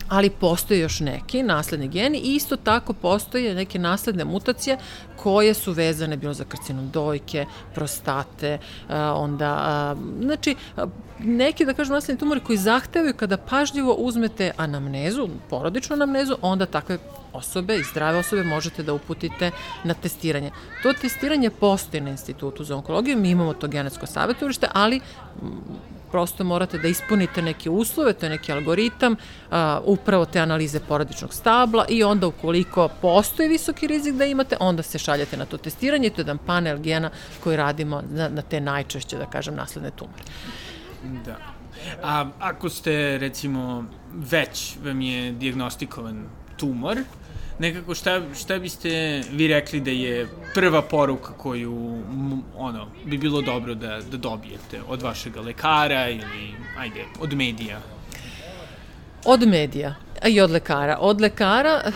Ali 0.08 0.30
postoje 0.30 0.80
još 0.80 1.00
neki 1.00 1.42
nasledni 1.42 1.88
geni 1.88 2.18
i 2.18 2.34
isto 2.34 2.56
tako 2.56 2.92
postoje 2.92 3.54
neke 3.54 3.78
nasledne 3.78 4.24
mutacije 4.24 4.78
koje 5.16 5.54
su 5.54 5.72
vezane 5.72 6.16
bilo 6.16 6.34
za 6.34 6.44
karcinom 6.44 6.90
dojke, 6.90 7.46
prostate, 7.74 8.58
onda, 9.14 9.96
znači, 10.22 10.54
neki, 11.18 11.64
da 11.64 11.74
kažem, 11.74 11.94
nasledni 11.94 12.20
tumori 12.20 12.40
koji 12.40 12.58
zahtevaju 12.58 13.14
kada 13.14 13.36
pažljivo 13.36 13.92
uzmete 13.92 14.52
anamnezu, 14.56 15.28
porodičnu 15.50 15.94
anamnezu, 15.94 16.36
onda 16.42 16.66
takve 16.66 16.98
osobe 17.32 17.76
i 17.76 17.82
zdrave 17.82 18.18
osobe 18.18 18.42
možete 18.42 18.82
da 18.82 18.94
uputite 18.94 19.50
na 19.84 19.94
testiranje. 19.94 20.50
To 20.82 20.92
testiranje 20.92 21.50
postoji 21.50 22.00
na 22.00 22.10
Institutu 22.10 22.64
za 22.64 22.76
onkologiju, 22.76 23.18
mi 23.18 23.30
imamo 23.30 23.54
to 23.54 23.68
genetsko 23.68 24.06
savjetovalište, 24.06 24.68
ali 24.72 25.00
prosto 26.10 26.44
morate 26.44 26.78
da 26.78 26.88
ispunite 26.88 27.42
neke 27.42 27.70
uslove, 27.70 28.12
to 28.12 28.26
je 28.26 28.30
neki 28.30 28.52
algoritam, 28.52 29.16
a, 29.50 29.80
upravo 29.84 30.24
te 30.24 30.40
analize 30.40 30.80
porodičnog 30.80 31.34
stabla 31.34 31.86
i 31.88 32.04
onda 32.04 32.26
ukoliko 32.26 32.88
postoji 32.88 33.48
visoki 33.48 33.86
rizik 33.86 34.14
da 34.14 34.24
imate, 34.24 34.56
onda 34.60 34.82
se 34.82 34.98
šaljete 34.98 35.36
na 35.36 35.44
to 35.44 35.56
testiranje 35.56 36.10
to 36.10 36.20
je 36.20 36.22
jedan 36.22 36.38
panel 36.38 36.78
gena 36.78 37.10
koji 37.44 37.56
radimo 37.56 38.02
na, 38.10 38.28
na 38.28 38.42
te 38.42 38.60
najčešće, 38.60 39.16
da 39.16 39.26
kažem, 39.26 39.54
nasledne 39.54 39.90
tumore. 39.90 40.22
Da. 41.24 41.36
A 42.02 42.26
ako 42.38 42.68
ste, 42.68 43.18
recimo, 43.18 43.84
već 44.14 44.76
vam 44.84 45.00
je 45.00 45.32
diagnostikovan 45.32 46.24
tumor, 46.56 46.98
nekako 47.58 47.94
šta, 47.94 48.22
šta 48.34 48.58
biste 48.58 49.22
vi 49.32 49.48
rekli 49.48 49.80
da 49.80 49.90
je 49.90 50.28
prva 50.54 50.82
poruka 50.82 51.32
koju 51.32 52.02
ono, 52.56 52.86
bi 53.04 53.18
bilo 53.18 53.42
dobro 53.42 53.74
da, 53.74 54.00
da 54.10 54.16
dobijete 54.16 54.80
od 54.88 55.02
vašeg 55.02 55.36
lekara 55.36 56.08
ili 56.10 56.54
ajde, 56.78 57.04
od 57.20 57.34
medija? 57.34 57.95
Od 59.26 59.48
medija 59.48 59.94
i 60.28 60.40
od 60.40 60.50
lekara. 60.50 60.98
Od 61.00 61.20
lekara 61.20 61.82
uh, 61.84 61.92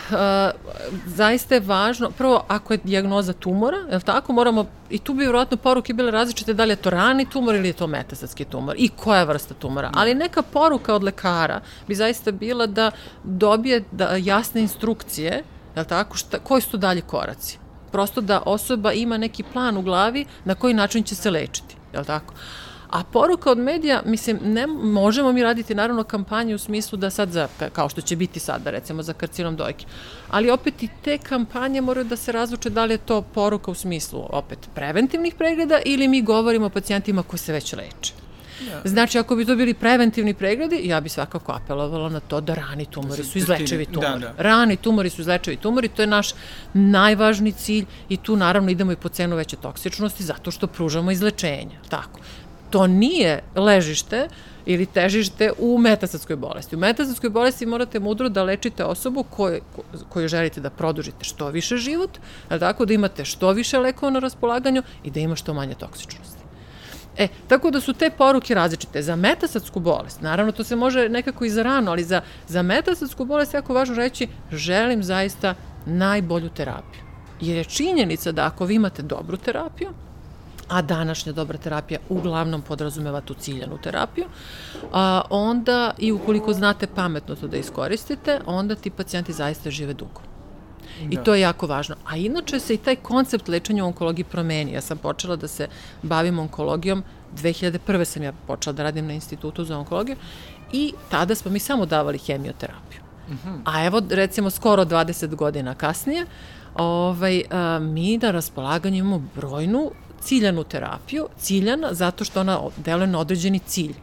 zaista 1.06 1.54
je 1.54 1.60
važno, 1.60 2.10
prvo 2.10 2.44
ako 2.48 2.72
je 2.72 2.78
dijagnoza 2.84 3.32
tumora, 3.32 3.76
je 3.76 3.96
li 3.96 4.02
tako, 4.02 4.32
moramo, 4.32 4.66
i 4.90 4.98
tu 4.98 5.14
bi 5.14 5.22
vjerojatno 5.22 5.56
poruke 5.56 5.92
bile 5.92 6.10
različite 6.10 6.54
da 6.54 6.64
li 6.64 6.72
je 6.72 6.76
to 6.76 6.90
rani 6.90 7.30
tumor 7.30 7.54
ili 7.54 7.68
je 7.68 7.72
to 7.72 7.86
metastatski 7.86 8.44
tumor 8.44 8.74
i 8.78 8.88
koja 8.88 9.24
vrsta 9.24 9.54
tumora. 9.54 9.90
Ali 9.94 10.14
neka 10.14 10.42
poruka 10.42 10.94
od 10.94 11.04
lekara 11.04 11.60
bi 11.88 11.94
zaista 11.94 12.32
bila 12.32 12.66
da 12.66 12.90
dobije 13.24 13.84
da, 13.92 14.16
jasne 14.16 14.60
instrukcije, 14.60 15.44
je 15.76 15.80
li 15.80 15.86
tako, 15.86 16.16
šta, 16.16 16.38
koji 16.38 16.62
su 16.62 16.70
to 16.70 16.76
dalje 16.76 17.00
koraci. 17.00 17.58
Prosto 17.92 18.20
da 18.20 18.42
osoba 18.46 18.92
ima 18.92 19.16
neki 19.16 19.42
plan 19.52 19.76
u 19.76 19.82
glavi 19.82 20.24
na 20.44 20.54
koji 20.54 20.74
način 20.74 21.02
će 21.02 21.14
se 21.14 21.30
lečiti, 21.30 21.76
je 21.92 21.98
li 21.98 22.06
tako? 22.06 22.34
A 22.90 23.04
poruka 23.04 23.50
od 23.50 23.58
medija, 23.58 24.02
mislim, 24.06 24.38
ne, 24.42 24.66
možemo 24.66 25.32
mi 25.32 25.42
raditi 25.42 25.74
naravno 25.74 26.04
kampanju 26.04 26.54
u 26.54 26.58
smislu 26.58 26.98
da 26.98 27.10
sad 27.10 27.30
za, 27.30 27.48
kao 27.72 27.88
što 27.88 28.00
će 28.00 28.16
biti 28.16 28.40
sada 28.40 28.70
recimo 28.70 29.02
za 29.02 29.12
karcinom 29.12 29.56
dojke, 29.56 29.86
ali 30.28 30.50
opet 30.50 30.82
i 30.82 30.88
te 31.04 31.18
kampanje 31.18 31.80
moraju 31.80 32.04
da 32.04 32.16
se 32.16 32.32
razluče 32.32 32.70
da 32.70 32.84
li 32.84 32.94
je 32.94 32.98
to 32.98 33.22
poruka 33.22 33.70
u 33.70 33.74
smislu 33.74 34.26
opet 34.28 34.58
preventivnih 34.74 35.34
pregleda 35.34 35.80
ili 35.84 36.08
mi 36.08 36.22
govorimo 36.22 36.66
o 36.66 36.70
pacijentima 36.70 37.22
koji 37.22 37.38
se 37.38 37.52
već 37.52 37.72
leče. 37.72 38.12
Ja. 38.68 38.80
Znači, 38.84 39.18
ako 39.18 39.36
bi 39.36 39.44
to 39.44 39.56
bili 39.56 39.74
preventivni 39.74 40.34
pregledi, 40.34 40.80
ja 40.84 41.00
bi 41.00 41.08
svakako 41.08 41.52
apelovala 41.52 42.08
na 42.08 42.20
to 42.20 42.40
da 42.40 42.54
rani 42.54 42.86
tumori 42.86 43.24
su 43.24 43.38
izlečivi 43.38 43.86
da, 43.86 43.92
tumori. 43.92 44.20
Da, 44.20 44.32
da. 44.36 44.42
Rani 44.42 44.76
tumori 44.76 45.10
su 45.10 45.20
izlečivi 45.20 45.56
tumori, 45.56 45.88
to 45.88 46.02
je 46.02 46.06
naš 46.06 46.30
najvažniji 46.74 47.52
cilj 47.52 47.84
i 48.08 48.16
tu 48.16 48.36
naravno 48.36 48.70
idemo 48.70 48.92
i 48.92 48.96
po 48.96 49.08
cenu 49.08 49.36
veće 49.36 49.56
toksičnosti 49.56 50.24
zato 50.24 50.50
što 50.50 50.66
pružamo 50.66 51.10
izlečenje. 51.10 51.78
Tako 51.88 52.20
to 52.70 52.86
nije 52.86 53.42
ležište 53.54 54.28
ili 54.66 54.86
težište 54.86 55.52
u 55.58 55.78
metastatskoj 55.78 56.36
bolesti. 56.36 56.76
U 56.76 56.78
metastatskoj 56.78 57.30
bolesti 57.30 57.66
morate 57.66 58.00
mudro 58.00 58.28
da 58.28 58.42
lečite 58.42 58.84
osobu 58.84 59.22
koju, 59.22 59.60
koju 60.08 60.28
želite 60.28 60.60
da 60.60 60.70
produžite 60.70 61.24
što 61.24 61.48
više 61.48 61.76
život, 61.76 62.18
tako 62.48 62.84
da 62.84 62.94
imate 62.94 63.24
što 63.24 63.52
više 63.52 63.78
lekova 63.78 64.12
na 64.12 64.18
raspolaganju 64.18 64.82
i 65.04 65.10
da 65.10 65.20
ima 65.20 65.36
što 65.36 65.54
manje 65.54 65.74
toksičnosti. 65.74 66.40
E, 67.18 67.28
tako 67.48 67.70
da 67.70 67.80
su 67.80 67.92
te 67.92 68.10
poruke 68.10 68.54
različite. 68.54 69.02
Za 69.02 69.16
metastatsku 69.16 69.80
bolest, 69.80 70.20
naravno 70.20 70.52
to 70.52 70.64
se 70.64 70.76
može 70.76 71.08
nekako 71.08 71.44
i 71.44 71.50
za 71.50 71.62
rano, 71.62 71.90
ali 71.90 72.04
za, 72.04 72.22
za 72.48 72.62
metastatsku 72.62 73.24
bolest 73.24 73.54
jako 73.54 73.74
važno 73.74 73.94
reći 73.94 74.28
želim 74.52 75.02
zaista 75.02 75.54
najbolju 75.86 76.48
terapiju. 76.48 77.02
Jer 77.40 77.56
je 77.56 77.64
činjenica 77.64 78.32
da 78.32 78.46
ako 78.46 78.64
vi 78.64 78.74
imate 78.74 79.02
dobru 79.02 79.36
terapiju, 79.36 79.88
a 80.70 80.82
današnja 80.82 81.32
dobra 81.32 81.58
terapija 81.58 82.00
uglavnom 82.08 82.62
podrazumeva 82.62 83.20
tu 83.20 83.34
ciljanu 83.34 83.78
terapiju, 83.78 84.24
a, 84.92 85.22
onda 85.30 85.94
i 85.98 86.12
ukoliko 86.12 86.52
znate 86.52 86.86
pametno 86.86 87.34
to 87.34 87.48
da 87.48 87.56
iskoristite, 87.56 88.40
onda 88.46 88.74
ti 88.74 88.90
pacijenti 88.90 89.32
zaista 89.32 89.70
žive 89.70 89.94
dugo. 89.94 90.20
I 91.10 91.16
da. 91.16 91.22
to 91.22 91.34
je 91.34 91.40
jako 91.40 91.66
važno. 91.66 91.96
A 92.06 92.16
inače 92.16 92.60
se 92.60 92.74
i 92.74 92.76
taj 92.76 92.96
koncept 92.96 93.48
lečenja 93.48 93.84
u 93.84 93.86
onkologiji 93.86 94.24
promeni. 94.24 94.72
Ja 94.72 94.80
sam 94.80 94.98
počela 94.98 95.36
da 95.36 95.48
se 95.48 95.68
bavim 96.02 96.38
onkologijom, 96.38 97.04
2001. 97.36 98.04
sam 98.04 98.22
ja 98.22 98.32
počela 98.46 98.72
da 98.72 98.82
radim 98.82 99.06
na 99.06 99.12
institutu 99.12 99.64
za 99.64 99.78
onkologiju 99.78 100.16
i 100.72 100.92
tada 101.10 101.34
smo 101.34 101.50
mi 101.50 101.58
samo 101.58 101.86
davali 101.86 102.18
hemioterapiju. 102.18 103.00
Uh 103.26 103.34
mhm. 103.34 103.48
-huh. 103.48 103.60
A 103.64 103.84
evo, 103.84 104.02
recimo, 104.10 104.50
skoro 104.50 104.84
20 104.84 105.34
godina 105.34 105.74
kasnije, 105.74 106.26
ovaj, 106.74 107.42
a, 107.50 107.78
mi 107.78 108.18
na 108.18 108.30
raspolaganju 108.30 108.96
imamo 108.96 109.22
brojnu 109.36 109.90
ciljanu 110.22 110.64
terapiju, 110.64 111.28
ciljana 111.38 111.94
zato 111.94 112.24
što 112.24 112.40
ona 112.40 112.60
deluje 112.76 113.06
na 113.06 113.18
određeni 113.18 113.58
cilj. 113.58 113.94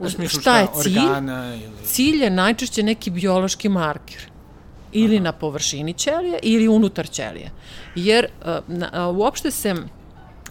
U 0.00 0.10
smislu 0.10 0.40
šta, 0.40 0.40
šta 0.40 0.58
je 0.58 0.82
cilj? 0.82 0.98
Organa 0.98 1.54
ili... 1.54 1.86
Cilj 1.86 2.22
je 2.22 2.30
najčešće 2.30 2.82
neki 2.82 3.10
biološki 3.10 3.68
marker 3.68 4.20
ili 4.92 5.16
Aha. 5.16 5.24
na 5.24 5.32
površini 5.32 5.92
ćelije 5.92 6.38
ili 6.42 6.68
unutar 6.68 7.08
ćelije. 7.08 7.50
Jer 7.94 8.26
na, 8.68 9.08
uopšte 9.08 9.50
se 9.50 9.74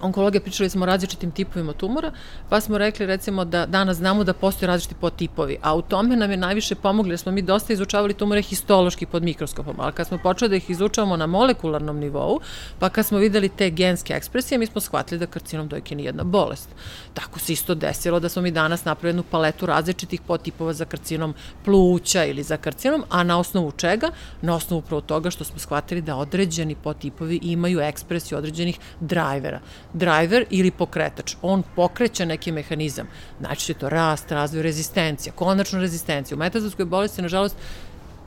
onkologija 0.01 0.41
pričali 0.41 0.69
smo 0.69 0.83
o 0.83 0.85
različitim 0.85 1.31
tipovima 1.31 1.73
tumora, 1.73 2.11
pa 2.49 2.61
smo 2.61 2.77
rekli 2.77 3.05
recimo 3.05 3.45
da 3.45 3.65
danas 3.65 3.97
znamo 3.97 4.23
da 4.23 4.33
postoje 4.33 4.67
različiti 4.67 4.95
podtipovi, 5.01 5.57
a 5.61 5.75
u 5.75 5.81
tome 5.81 6.15
nam 6.15 6.31
je 6.31 6.37
najviše 6.37 6.75
pomogli 6.75 7.11
jer 7.11 7.19
smo 7.19 7.31
mi 7.31 7.41
dosta 7.41 7.73
izučavali 7.73 8.13
tumore 8.13 8.41
histološki 8.41 9.05
pod 9.05 9.23
mikroskopom, 9.23 9.75
ali 9.79 9.93
kad 9.93 10.07
smo 10.07 10.17
počeli 10.17 10.49
da 10.49 10.55
ih 10.55 10.69
izučavamo 10.69 11.17
na 11.17 11.27
molekularnom 11.27 11.99
nivou, 11.99 12.39
pa 12.79 12.89
kad 12.89 13.05
smo 13.05 13.17
videli 13.17 13.49
te 13.49 13.69
genske 13.69 14.13
ekspresije, 14.13 14.57
mi 14.57 14.65
smo 14.65 14.81
shvatili 14.81 15.19
da 15.19 15.25
karcinom 15.25 15.67
dojke 15.67 15.95
nije 15.95 16.07
jedna 16.07 16.23
bolest. 16.23 16.69
Tako 17.13 17.39
se 17.39 17.53
isto 17.53 17.75
desilo 17.75 18.19
da 18.19 18.29
smo 18.29 18.41
mi 18.41 18.51
danas 18.51 18.85
napravili 18.85 19.09
jednu 19.09 19.23
paletu 19.31 19.65
različitih 19.65 20.21
podtipova 20.21 20.73
za 20.73 20.85
karcinom 20.85 21.33
pluća 21.65 22.25
ili 22.25 22.43
za 22.43 22.57
karcinom, 22.57 23.03
a 23.09 23.23
na 23.23 23.39
osnovu 23.39 23.71
čega? 23.71 24.09
Na 24.41 24.55
osnovu 24.55 24.79
upravo 24.79 25.01
toga 25.01 25.31
što 25.31 25.43
smo 25.43 25.59
shvatili 25.59 26.01
da 26.01 26.15
određeni 26.15 26.75
podtipovi 26.75 27.39
imaju 27.43 27.79
ekspresiju 27.79 28.37
određenih 28.37 28.79
drajvera 28.99 29.59
driver 29.95 30.45
ili 30.49 30.71
pokretač. 30.71 31.35
On 31.41 31.63
pokreće 31.75 32.25
neki 32.25 32.51
mehanizam. 32.51 33.07
Znači 33.39 33.73
to 33.73 33.89
rast, 33.89 34.31
razvoj, 34.31 34.63
rezistencija, 34.63 35.33
konačno 35.33 35.79
rezistencija. 35.79 36.35
U 36.35 36.39
metastatskoj 36.39 36.85
bolesti, 36.85 37.21
nažalost, 37.21 37.55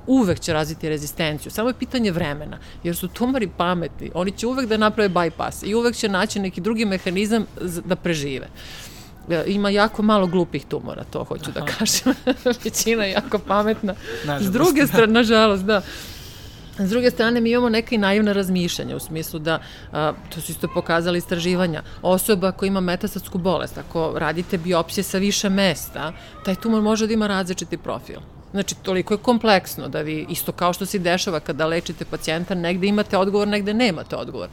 uvek 0.07 0.40
će 0.40 0.52
razviti 0.52 0.88
rezistenciju. 0.88 1.52
Samo 1.52 1.68
je 1.68 1.78
pitanje 1.78 2.12
vremena, 2.12 2.59
jer 2.83 2.96
su 2.96 3.09
tumori 3.09 3.48
pametni. 3.57 4.11
Oni 4.14 4.33
će 4.33 4.46
uvek 4.46 4.66
da 4.68 4.76
naprave 4.76 5.09
bypass 5.09 5.62
i 5.66 5.74
uvek 5.74 5.96
će 5.96 6.09
naći 6.09 6.40
neki 6.40 6.61
drugi 6.61 6.85
mehanizam 6.85 7.46
da 7.85 7.96
prežive 7.96 8.48
e, 9.31 9.44
ima 9.46 9.70
jako 9.70 10.02
malo 10.02 10.26
glupih 10.26 10.64
tumora, 10.64 11.04
to 11.04 11.24
hoću 11.24 11.50
da 11.52 11.61
Aha. 11.61 11.66
da 11.66 11.72
kažem. 11.72 12.14
Većina 12.64 13.04
je 13.04 13.12
jako 13.12 13.38
pametna. 13.38 13.94
Nažalost. 14.24 14.48
S 14.48 14.52
druge 14.52 14.87
strane, 14.87 15.12
nažalost, 15.12 15.64
da. 15.64 15.83
S 16.79 16.91
druge 16.91 17.11
strane, 17.11 17.41
mi 17.41 17.51
imamo 17.51 17.69
neka 17.69 17.95
i 17.95 17.99
naivna 17.99 18.33
razmišljanja 18.33 18.97
u 18.97 18.99
smislu 18.99 19.38
da, 19.38 19.59
a, 19.93 20.12
to 20.35 20.41
su 20.41 20.53
isto 20.53 20.69
pokazali 20.75 21.19
istraživanja, 21.19 21.83
osoba 22.03 22.53
koja 22.53 22.67
ima 22.67 22.81
metastatsku 22.81 23.38
bolest, 23.38 23.79
ako 23.79 24.12
radite 24.17 24.59
biopsije 24.59 25.05
sa 25.05 25.19
više 25.19 25.49
mesta, 25.49 26.12
taj 26.45 26.55
tumor 26.55 26.83
može 26.83 27.07
da 27.07 27.12
ima 27.12 27.27
različiti 27.27 27.77
profil. 27.77 28.21
Znači, 28.51 28.75
toliko 28.75 29.14
je 29.14 29.19
kompleksno 29.19 29.88
da 29.88 30.01
vi, 30.01 30.27
isto 30.29 30.53
kao 30.53 30.73
što 30.73 30.87
se 30.87 30.99
dešava 30.99 31.41
kada 31.41 31.67
lečite 31.67 32.05
pacijenta, 32.05 32.55
negde 32.55 32.87
imate 32.87 33.19
odgovor, 33.19 33.49
negde 33.49 33.75
nemate 33.75 34.17
odgovor. 34.17 34.49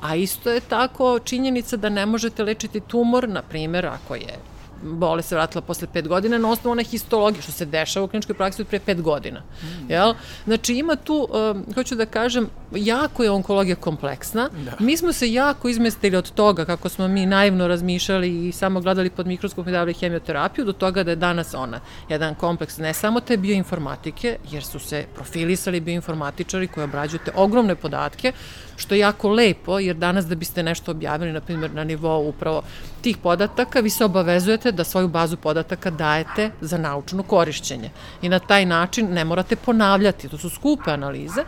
A 0.00 0.16
isto 0.16 0.50
je 0.50 0.60
tako 0.60 1.18
činjenica 1.18 1.76
da 1.76 1.88
ne 1.88 2.06
možete 2.06 2.42
lečiti 2.42 2.80
tumor, 2.80 3.28
na 3.28 3.42
primjer, 3.42 3.86
ako 3.86 4.14
je 4.14 4.38
bolest 4.82 5.28
se 5.28 5.34
vratila 5.34 5.62
posle 5.62 5.88
pet 5.92 6.08
godina 6.08 6.38
na 6.38 6.50
osnovu 6.50 6.72
one 6.72 6.84
histologije, 6.84 7.42
što 7.42 7.52
se 7.52 7.64
dešava 7.64 8.04
u 8.04 8.08
kliničkoj 8.08 8.34
praksi 8.34 8.62
od 8.62 8.68
pre 8.68 8.78
pet 8.78 9.02
godina. 9.02 9.40
Mm. 9.40 9.90
Jel? 9.90 10.14
Znači 10.44 10.74
ima 10.74 10.96
tu, 10.96 11.28
um, 11.30 11.64
hoću 11.74 11.94
da 11.94 12.06
kažem, 12.06 12.48
jako 12.74 13.24
je 13.24 13.30
onkologija 13.30 13.76
kompleksna. 13.76 14.48
Da. 14.64 14.72
Mi 14.80 14.96
smo 14.96 15.12
se 15.12 15.32
jako 15.32 15.68
izmestili 15.68 16.16
od 16.16 16.30
toga 16.30 16.64
kako 16.64 16.88
smo 16.88 17.08
mi 17.08 17.26
naivno 17.26 17.68
razmišljali 17.68 18.48
i 18.48 18.52
samo 18.52 18.80
gledali 18.80 19.10
pod 19.10 19.26
mikroskopom 19.26 19.68
i 19.68 19.72
davali 19.72 19.92
hemioterapiju, 19.92 20.64
do 20.64 20.72
toga 20.72 21.02
da 21.02 21.10
je 21.10 21.16
danas 21.16 21.54
ona 21.54 21.80
jedan 22.08 22.34
kompleks 22.34 22.78
ne 22.78 22.94
samo 22.94 23.20
te 23.20 23.36
bioinformatike, 23.36 24.38
jer 24.50 24.64
su 24.64 24.78
se 24.78 25.04
profilisali 25.14 25.80
bioinformatičari 25.80 26.66
koji 26.66 26.84
obrađuju 26.84 27.20
te 27.24 27.30
ogromne 27.34 27.74
podatke, 27.74 28.32
što 28.76 28.94
je 28.94 28.98
jako 28.98 29.28
lepo, 29.28 29.78
jer 29.78 29.96
danas 29.96 30.26
da 30.26 30.34
biste 30.34 30.62
nešto 30.62 30.90
objavili, 30.90 31.32
na 31.32 31.40
primjer, 31.40 31.74
na 31.74 31.84
nivou 31.84 32.28
upravo 32.28 32.62
tih 33.00 33.16
podataka, 33.16 33.80
vi 33.80 33.90
se 33.90 34.04
obavezujete 34.04 34.72
da 34.72 34.84
svoju 34.84 35.08
bazu 35.08 35.36
podataka 35.36 35.90
dajete 35.90 36.50
za 36.60 36.78
naučno 36.78 37.22
korišćenje. 37.22 37.90
I 38.22 38.28
na 38.28 38.38
taj 38.38 38.66
način 38.66 39.12
ne 39.12 39.24
morate 39.24 39.56
ponavljati, 39.56 40.28
to 40.28 40.38
su 40.38 40.50
skupe 40.50 40.90
analize, 40.90 41.44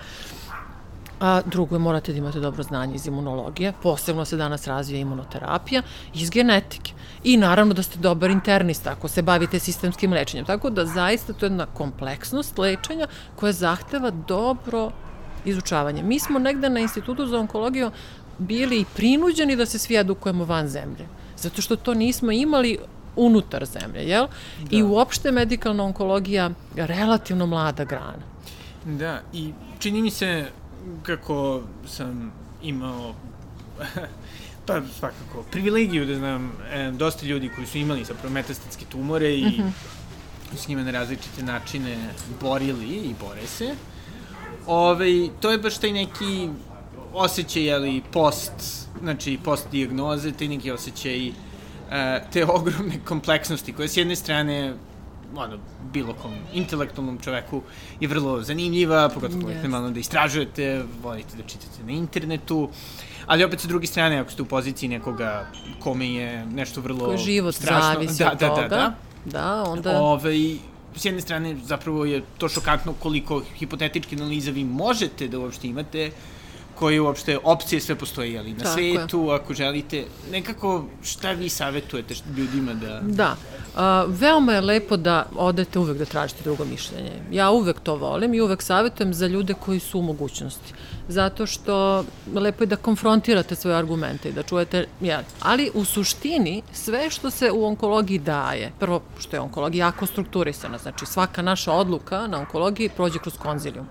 A 1.21 1.41
drugo 1.47 1.75
je 1.75 1.79
morate 1.79 2.13
da 2.13 2.19
imate 2.19 2.41
dobro 2.41 2.63
znanje 2.63 2.95
iz 2.95 3.07
imunologije, 3.07 3.73
posebno 3.83 4.25
se 4.25 4.37
danas 4.37 4.67
razvija 4.67 5.01
imunoterapija, 5.01 5.83
iz 6.15 6.31
genetike. 6.31 6.93
I 7.25 7.37
naravno 7.37 7.75
da 7.75 7.83
ste 7.83 7.99
dobar 7.99 8.31
internista 8.31 8.91
ako 8.91 9.09
se 9.09 9.23
bavite 9.23 9.59
sistemskim 9.59 10.13
lečenjem. 10.13 10.47
Tako 10.47 10.71
da 10.71 10.87
zaista 10.87 11.33
to 11.33 11.47
je 11.47 11.51
jedna 11.51 11.67
kompleksnost 11.67 12.59
lečenja 12.59 13.07
koja 13.37 13.53
zahteva 13.53 14.11
dobro 14.11 14.91
izučavanje. 15.45 16.03
Mi 16.03 16.19
smo 16.19 16.39
negde 16.39 16.71
na 16.71 16.81
Institutu 16.81 17.27
za 17.27 17.39
onkologiju 17.39 17.91
bili 18.39 18.81
i 18.81 18.85
prinuđeni 18.97 19.57
da 19.57 19.67
se 19.67 19.79
svi 19.79 19.97
edukujemo 19.97 20.45
van 20.45 20.69
zemlje. 20.69 21.09
Zato 21.37 21.63
što 21.63 21.77
to 21.77 21.95
nismo 21.95 22.33
imali 22.33 22.79
unutar 23.17 23.65
zemlje, 23.65 24.09
jel? 24.09 24.27
Da. 24.27 24.77
I 24.77 24.83
uopšte 24.83 25.33
medikalna 25.33 25.85
onkologija 25.85 26.51
relativno 26.77 27.47
mlada 27.47 27.85
grana. 27.85 28.23
Da, 28.85 29.21
i 29.33 29.53
čini 29.79 30.03
mi 30.03 30.11
se 30.11 30.47
kako 31.03 31.63
sam 31.87 32.33
imao 32.63 33.15
pa 34.67 34.81
svakako 34.99 35.43
privilegiju 35.51 36.07
da 36.07 36.15
znam 36.15 36.53
e, 36.73 36.91
dosta 36.91 37.27
ljudi 37.27 37.51
koji 37.55 37.67
su 37.67 37.79
imali 37.79 38.05
zapravo 38.05 38.35
metastatske 38.35 38.85
tumore 38.85 39.39
i 39.39 39.45
mm 39.47 39.63
-hmm. 39.63 40.57
s 40.57 40.69
njima 40.69 40.83
na 40.83 40.91
različite 40.91 41.43
načine 41.43 41.97
borili 42.41 42.87
i 42.87 43.15
bore 43.21 43.47
se. 43.47 43.75
Ove, 44.67 45.29
to 45.41 45.51
je 45.51 45.59
baš 45.59 45.79
taj 45.79 45.93
neki 45.93 46.49
osjećaj, 47.15 47.75
ali 47.75 48.03
post, 48.13 48.87
znači 49.03 49.39
post 49.45 49.67
diagnoze, 49.71 50.33
taj 50.33 50.49
neki 50.49 50.71
osjećaj 50.71 51.27
e, 51.29 51.33
te 52.33 52.45
ogromne 52.57 53.01
kompleksnosti 53.05 53.73
koje 53.73 53.89
s 53.89 53.97
jedne 53.97 54.17
strane 54.17 54.75
ono, 55.37 55.59
bilo 55.93 56.15
kom 56.15 56.33
intelektualnom 56.55 57.19
čoveku 57.19 57.63
je 58.01 58.09
vrlo 58.09 58.43
zanimljiva, 58.43 59.09
pogotovo 59.09 59.41
yes. 59.41 59.45
volite 59.45 59.69
malo 59.69 59.91
da 59.91 60.01
istražujete, 60.01 60.85
volite 61.03 61.37
da 61.37 61.43
čitate 61.43 61.85
na 61.85 61.93
internetu, 61.93 62.69
ali 63.27 63.45
opet 63.45 63.61
sa 63.61 63.69
druge 63.69 63.87
strane, 63.87 64.19
ako 64.19 64.31
ste 64.31 64.43
u 64.43 64.47
poziciji 64.47 64.89
nekoga 64.89 65.47
kome 65.81 66.09
je 66.09 66.47
nešto 66.47 66.81
vrlo 66.81 67.05
Ko 67.05 67.17
život 67.17 67.55
strašno, 67.55 67.95
zavisi 67.95 68.25
da, 68.25 68.33
od 68.33 68.39
da, 68.39 68.49
toga, 68.49 68.69
da, 68.69 68.69
da, 68.69 68.95
da, 69.25 69.63
onda... 69.63 70.01
Ove, 70.01 70.35
s 70.97 71.05
jedne 71.05 71.21
strane, 71.21 71.57
zapravo 71.65 72.05
je 72.05 72.23
to 72.39 72.49
šokantno 72.49 72.93
koliko 72.93 73.43
hipotetičke 73.59 74.17
analize 74.17 74.51
vi 74.51 74.65
možete 74.65 75.29
da 75.29 75.39
uopšte 75.39 75.69
imate, 75.69 76.11
koje 76.79 77.01
uopšte 77.01 77.39
opcije 77.45 77.81
sve 77.81 77.95
postoje 77.95 78.39
ali 78.39 78.53
na 78.53 78.59
Tako 78.59 78.75
svetu, 78.75 79.25
je. 79.29 79.35
ako 79.35 79.55
želite. 79.55 80.05
Nekako 80.33 80.85
šta 81.03 81.33
vi 81.33 81.49
savetujete 81.49 82.15
ljudima 82.37 82.75
da... 82.75 83.01
Da, 83.03 83.37
a, 83.77 84.05
veoma 84.09 84.53
je 84.53 84.61
lepo 84.61 84.97
da 84.97 85.27
odete 85.37 85.79
uvek 85.79 85.99
da 85.99 86.05
tražite 86.05 86.43
drugo 86.45 86.65
mišljenje. 86.65 87.13
Ja 87.33 87.51
uvek 87.51 87.81
to 87.81 87.97
volim 87.97 88.35
i 88.35 88.41
uvek 88.41 88.63
savetujem 88.63 89.15
za 89.15 89.27
ljude 89.27 89.55
koji 89.55 89.81
su 89.81 89.99
u 89.99 90.03
mogućnosti. 90.03 90.73
Zato 91.09 91.47
što 91.47 92.05
lepo 92.35 92.65
je 92.65 92.67
da 92.67 92.77
konfrontirate 92.77 93.57
svoje 93.57 93.77
argumente 93.77 94.29
i 94.29 94.33
da 94.33 94.43
čujete, 94.43 94.87
ja, 95.01 95.23
ali 95.41 95.71
u 95.75 95.85
suštini 95.85 96.63
sve 96.73 97.11
što 97.11 97.31
se 97.31 97.51
u 97.51 97.65
onkologiji 97.65 98.19
daje, 98.19 98.73
prvo 98.79 99.01
što 99.19 99.37
je 99.37 99.41
onkologija 99.41 99.87
jako 99.87 100.07
strukturisana, 100.07 100.79
znači 100.79 101.07
svaka 101.07 101.43
naša 101.43 101.73
odluka 101.73 102.27
na 102.27 102.39
onkologiji 102.39 102.89
prođe 102.89 103.19
kroz 103.19 103.39
konzilijum 103.39 103.87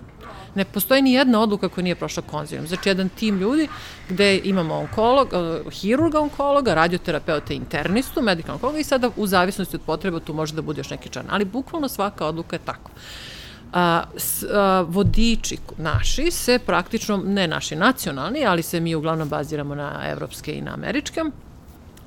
Ne 0.54 0.64
postoji 0.64 1.02
ni 1.02 1.12
jedna 1.12 1.40
odluka 1.40 1.68
koja 1.68 1.82
nije 1.82 1.94
prošla 1.94 2.22
konzilijom. 2.22 2.66
Znači, 2.66 2.88
jedan 2.88 3.08
tim 3.08 3.38
ljudi 3.38 3.68
gde 4.08 4.40
imamo 4.44 4.74
onkolog, 4.74 5.28
uh, 5.32 5.72
hirurga 5.72 6.20
onkologa, 6.20 6.74
radioterapeuta 6.74 7.54
internistu, 7.54 8.22
medikalnog 8.22 8.56
onkologa 8.58 8.78
i 8.78 8.84
sada 8.84 9.10
u 9.16 9.26
zavisnosti 9.26 9.76
od 9.76 9.82
potreba 9.82 10.20
tu 10.20 10.34
može 10.34 10.54
da 10.54 10.62
bude 10.62 10.80
još 10.80 10.90
neki 10.90 11.08
član. 11.08 11.26
Ali 11.30 11.44
bukvalno 11.44 11.88
svaka 11.88 12.26
odluka 12.26 12.56
je 12.56 12.60
tako. 12.64 12.90
A, 13.72 14.02
s, 14.16 14.42
a, 14.42 14.84
vodiči 14.88 15.58
naši 15.76 16.30
se 16.30 16.58
praktično, 16.58 17.16
ne 17.16 17.46
naši 17.46 17.76
nacionalni, 17.76 18.46
ali 18.46 18.62
se 18.62 18.80
mi 18.80 18.94
uglavnom 18.94 19.28
baziramo 19.28 19.74
na 19.74 20.02
evropske 20.04 20.54
i 20.54 20.60
na 20.60 20.74
američke, 20.74 21.24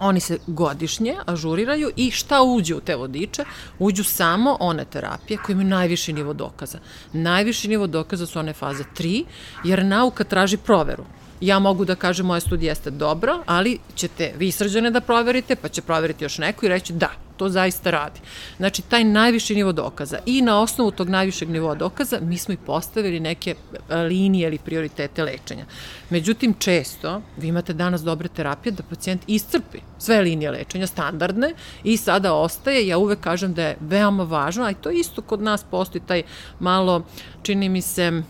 Oni 0.02 0.20
se 0.20 0.38
godišnje 0.48 1.16
ažuriraju 1.26 1.92
i 1.96 2.12
šta 2.12 2.42
uđe 2.42 2.76
u 2.76 2.82
te 2.82 2.96
vodiče? 2.96 3.44
Uđu 3.80 4.04
samo 4.04 4.58
one 4.60 4.86
terapije 4.86 5.38
koje 5.38 5.54
imaju 5.54 5.70
najviši 5.70 6.14
nivo 6.14 6.34
dokaza. 6.34 6.80
Najviši 7.14 7.68
nivo 7.68 7.88
dokaza 7.88 8.26
su 8.26 8.40
one 8.40 8.54
faze 8.54 8.84
3, 8.98 9.24
jer 9.64 9.86
nauka 9.86 10.24
traži 10.24 10.58
proveru 10.58 11.04
ja 11.42 11.60
mogu 11.60 11.86
da 11.86 11.96
kažem 11.96 12.26
moja 12.26 12.40
studija 12.40 12.72
jeste 12.72 12.92
dobra, 12.92 13.40
ali 13.46 13.80
ćete 13.96 14.34
vi 14.38 14.52
srđane 14.52 14.92
da 14.92 15.02
proverite, 15.02 15.56
pa 15.56 15.70
će 15.70 15.82
proveriti 15.82 16.24
još 16.24 16.38
neko 16.38 16.66
i 16.66 16.70
reći 16.70 16.94
da, 16.94 17.10
to 17.42 17.50
zaista 17.50 17.92
radi. 17.92 18.20
Znači, 18.58 18.82
taj 18.82 19.04
najviši 19.04 19.56
nivo 19.56 19.72
dokaza 19.72 20.20
i 20.26 20.42
na 20.42 20.60
osnovu 20.62 20.92
tog 20.92 21.10
najvišeg 21.10 21.50
nivoa 21.50 21.76
dokaza 21.76 22.20
mi 22.22 22.38
smo 22.38 22.54
i 22.54 22.58
postavili 22.58 23.20
neke 23.20 23.56
e, 23.90 23.96
linije 23.96 24.48
ili 24.48 24.58
prioritete 24.58 25.24
lečenja. 25.24 25.66
Međutim, 26.10 26.54
često 26.60 27.22
vi 27.38 27.48
imate 27.48 27.74
danas 27.74 28.04
dobre 28.04 28.28
terapije 28.28 28.72
da 28.72 28.84
pacijent 28.84 29.22
iscrpi 29.28 29.80
sve 29.98 30.22
linije 30.22 30.52
lečenja 30.52 30.88
standardne 30.88 31.54
i 31.84 31.98
sada 31.98 32.34
ostaje, 32.34 32.88
ja 32.88 32.98
uvek 32.98 33.20
kažem 33.20 33.54
da 33.54 33.64
je 33.64 33.78
veoma 33.80 34.24
važno, 34.24 34.66
a 34.66 34.72
i 34.72 34.78
to 34.82 34.92
isto 34.92 35.22
kod 35.22 35.42
nas 35.42 35.64
postoji 35.64 36.02
taj 36.08 36.24
malo, 36.60 37.06
čini 37.44 37.70
mi 37.70 37.82
se, 37.82 38.22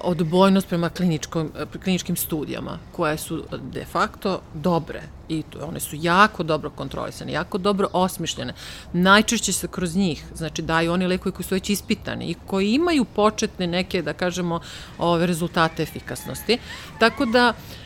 odbojnost 0.00 0.68
prema 0.68 0.88
kliničkom, 0.88 1.52
kliničkim 1.84 2.16
studijama, 2.16 2.78
koje 2.92 3.18
su 3.18 3.44
de 3.72 3.84
facto 3.84 4.40
dobre 4.54 5.02
i 5.28 5.42
to, 5.42 5.58
one 5.66 5.80
su 5.80 5.96
jako 6.00 6.42
dobro 6.42 6.70
kontrolisane, 6.70 7.32
jako 7.32 7.58
dobro 7.58 7.88
osmišljene. 7.92 8.52
Najčešće 8.92 9.52
se 9.52 9.68
kroz 9.68 9.96
njih, 9.96 10.24
znači 10.34 10.62
daju 10.62 10.92
oni 10.92 11.06
lekovi 11.06 11.32
koji 11.32 11.44
su 11.44 11.54
već 11.54 11.70
ispitani 11.70 12.26
i 12.26 12.36
koji 12.46 12.72
imaju 12.72 13.04
početne 13.04 13.66
neke, 13.66 14.02
da 14.02 14.12
kažemo, 14.12 14.60
ove 14.98 15.26
rezultate 15.26 15.82
efikasnosti. 15.82 16.58
Tako 16.98 17.24
da, 17.24 17.48
uh, 17.48 17.82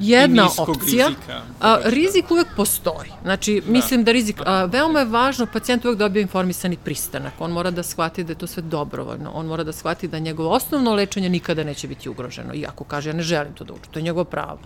jedna 0.00 0.48
opcija. 0.58 1.08
Rizika, 1.08 1.40
a, 1.60 1.78
rizik 1.84 2.30
uvek 2.30 2.46
postoji. 2.56 3.10
Znači, 3.22 3.62
da. 3.66 3.72
mislim 3.72 4.04
da 4.04 4.12
rizik, 4.12 4.36
a, 4.46 4.64
veoma 4.64 4.98
je 4.98 5.04
važno, 5.04 5.46
pacijent 5.46 5.84
uvek 5.84 5.98
dobije 5.98 6.22
informisani 6.22 6.76
pristanak. 6.76 7.32
On 7.38 7.52
mora 7.52 7.70
da 7.70 7.82
shvati 7.82 8.24
da 8.24 8.32
je 8.32 8.38
to 8.38 8.46
sve 8.46 8.62
dobrovoljno. 8.62 9.30
On 9.34 9.46
mora 9.46 9.64
da 9.64 9.72
shvati 9.72 10.08
da 10.08 10.18
njegovo 10.18 10.50
osnovno 10.50 10.94
lečenje 10.94 11.28
nikada 11.28 11.64
neće 11.64 11.88
biti 11.88 12.08
ugroženo. 12.08 12.54
Iako 12.54 12.84
kaže, 12.84 13.10
ja 13.10 13.14
ne 13.14 13.22
želim 13.22 13.54
to 13.54 13.64
da 13.64 13.72
uču, 13.72 13.90
to 13.90 13.98
je 13.98 14.02
njegovo 14.02 14.24
pravo. 14.24 14.58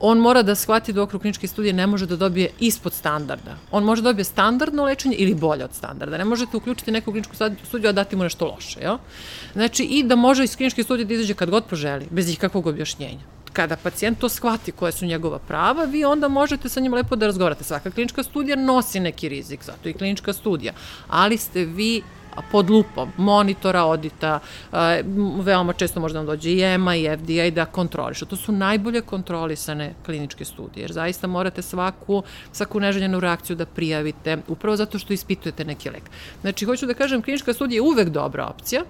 On 0.00 0.18
mora 0.18 0.42
da 0.42 0.54
shvati 0.54 0.92
da 0.92 1.02
okru 1.02 1.18
kliničke 1.18 1.46
studije 1.46 1.72
ne 1.72 1.86
može 1.86 2.06
da 2.06 2.16
dobije 2.16 2.50
ispod 2.60 2.92
standarda. 2.92 3.56
On 3.70 3.84
može 3.84 4.02
da 4.02 4.08
dobije 4.08 4.24
standardno 4.24 4.84
lečenje 4.84 5.16
ili 5.16 5.34
bolje 5.34 5.64
od 5.64 5.74
standarda. 5.74 6.18
Ne 6.18 6.24
možete 6.24 6.56
uključiti 6.56 6.90
neku 6.90 7.10
kliničku 7.10 7.34
studiju, 7.64 7.88
a 7.88 7.92
dati 7.92 8.16
mu 8.16 8.22
nešto 8.22 8.46
loše. 8.46 8.80
Jel? 8.80 8.98
Znači, 9.52 9.82
i 9.84 10.02
da 10.02 10.16
može 10.16 10.44
iz 10.44 10.56
kliničke 10.56 10.82
studije 10.82 11.04
da 11.04 11.14
izađe 11.14 11.34
kad 11.34 11.50
god 11.50 11.64
poželi, 11.64 12.06
bez 12.10 12.30
ikakvog 12.30 12.66
objašnjenja 12.66 13.41
kada 13.52 13.76
pacijent 13.76 14.18
to 14.18 14.28
shvati 14.28 14.72
koje 14.72 14.92
su 14.92 15.06
njegova 15.06 15.38
prava, 15.38 15.84
vi 15.84 16.04
onda 16.04 16.28
možete 16.28 16.68
sa 16.68 16.80
njim 16.80 16.94
lepo 16.94 17.16
da 17.16 17.26
razgovarate. 17.26 17.64
Svaka 17.64 17.90
klinička 17.90 18.22
studija 18.22 18.56
nosi 18.56 19.00
neki 19.00 19.28
rizik, 19.28 19.64
zato 19.64 19.88
i 19.88 19.92
klinička 19.92 20.32
studija, 20.32 20.72
ali 21.08 21.36
ste 21.36 21.64
vi 21.64 22.02
pod 22.50 22.70
lupom 22.70 23.12
monitora, 23.16 23.84
odita, 23.84 24.38
veoma 25.42 25.72
često 25.72 26.00
možda 26.00 26.18
vam 26.18 26.26
dođe 26.26 26.50
i 26.50 26.62
EMA 26.62 26.96
i 26.96 27.08
FDA 27.16 27.50
da 27.50 27.64
kontrolišu. 27.64 28.26
To 28.26 28.36
su 28.36 28.52
najbolje 28.52 29.00
kontrolisane 29.00 29.94
kliničke 30.04 30.44
studije, 30.44 30.82
jer 30.82 30.92
zaista 30.92 31.26
morate 31.26 31.62
svaku, 31.62 32.22
svaku 32.52 32.80
neželjenu 32.80 33.20
reakciju 33.20 33.56
da 33.56 33.66
prijavite, 33.66 34.38
upravo 34.48 34.76
zato 34.76 34.98
što 34.98 35.12
ispitujete 35.12 35.64
neki 35.64 35.90
lek. 35.90 36.02
Znači, 36.40 36.64
hoću 36.64 36.86
da 36.86 36.94
kažem, 36.94 37.22
klinička 37.22 37.52
studija 37.52 37.76
je 37.76 37.82
uvek 37.82 38.08
dobra 38.08 38.46
opcija, 38.46 38.82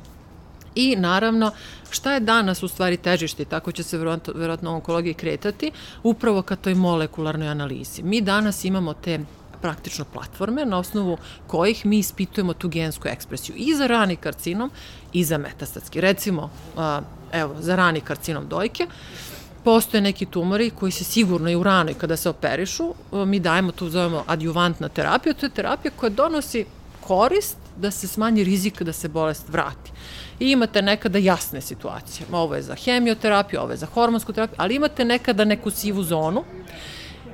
I 0.75 0.97
naravno, 0.97 1.51
šta 1.91 2.13
je 2.13 2.21
danas 2.21 2.63
u 2.63 2.69
stvari 2.69 2.97
težište, 2.97 3.45
tako 3.45 3.73
će 3.73 3.83
se 3.83 3.99
verovatno, 3.99 4.33
verovatno 4.37 4.75
onkologiji 4.75 5.15
kretati, 5.15 5.71
upravo 6.03 6.43
ka 6.43 6.57
toj 6.57 6.75
molekularnoj 6.75 7.49
analizi. 7.49 8.03
Mi 8.03 8.21
danas 8.21 8.65
imamo 8.65 8.95
te 8.95 9.21
praktično 9.61 10.05
platforme 10.05 10.65
na 10.67 10.79
osnovu 10.79 11.19
kojih 11.47 11.87
mi 11.87 11.99
ispitujemo 11.99 12.55
tu 12.55 12.69
gensku 12.69 13.09
ekspresiju 13.09 13.57
i 13.59 13.75
za 13.75 13.87
rani 13.87 14.17
karcinom 14.17 14.71
i 15.13 15.25
za 15.25 15.39
metastatski. 15.39 16.01
Recimo, 16.01 16.51
evo, 17.33 17.57
za 17.61 17.77
rani 17.77 18.01
karcinom 18.01 18.49
dojke, 18.49 18.87
postoje 19.65 20.01
neki 20.01 20.27
tumori 20.27 20.71
koji 20.71 20.93
se 20.93 21.05
sigurno 21.05 21.51
i 21.51 21.57
u 21.57 21.63
ranoj 21.63 21.95
kada 21.95 22.17
se 22.17 22.31
operišu, 22.31 22.95
mi 23.13 23.41
dajemo 23.41 23.73
tu 23.73 23.89
zovemo 23.89 24.25
adjuvantna 24.27 24.89
terapija, 24.89 25.35
to 25.35 25.47
je 25.47 25.51
terapija 25.51 25.93
koja 25.97 26.11
donosi 26.11 26.65
korist 27.01 27.62
da 27.77 27.91
se 27.91 28.09
smanji 28.09 28.45
rizik 28.45 28.83
da 28.83 28.93
se 28.93 29.09
bolest 29.09 29.49
vrati 29.49 29.91
i 30.41 30.51
imate 30.51 30.83
nekada 30.83 31.19
jasne 31.19 31.61
situacije. 31.61 32.27
Ovo 32.33 32.55
je 32.55 32.63
za 32.63 32.75
hemioterapiju, 32.75 33.61
ovo 33.61 33.71
je 33.71 33.77
za 33.77 33.87
hormonsku 33.87 34.33
terapiju, 34.33 34.57
ali 34.59 34.75
imate 34.75 35.05
nekada 35.05 35.45
neku 35.45 35.71
sivu 35.71 36.03
zonu 36.03 36.45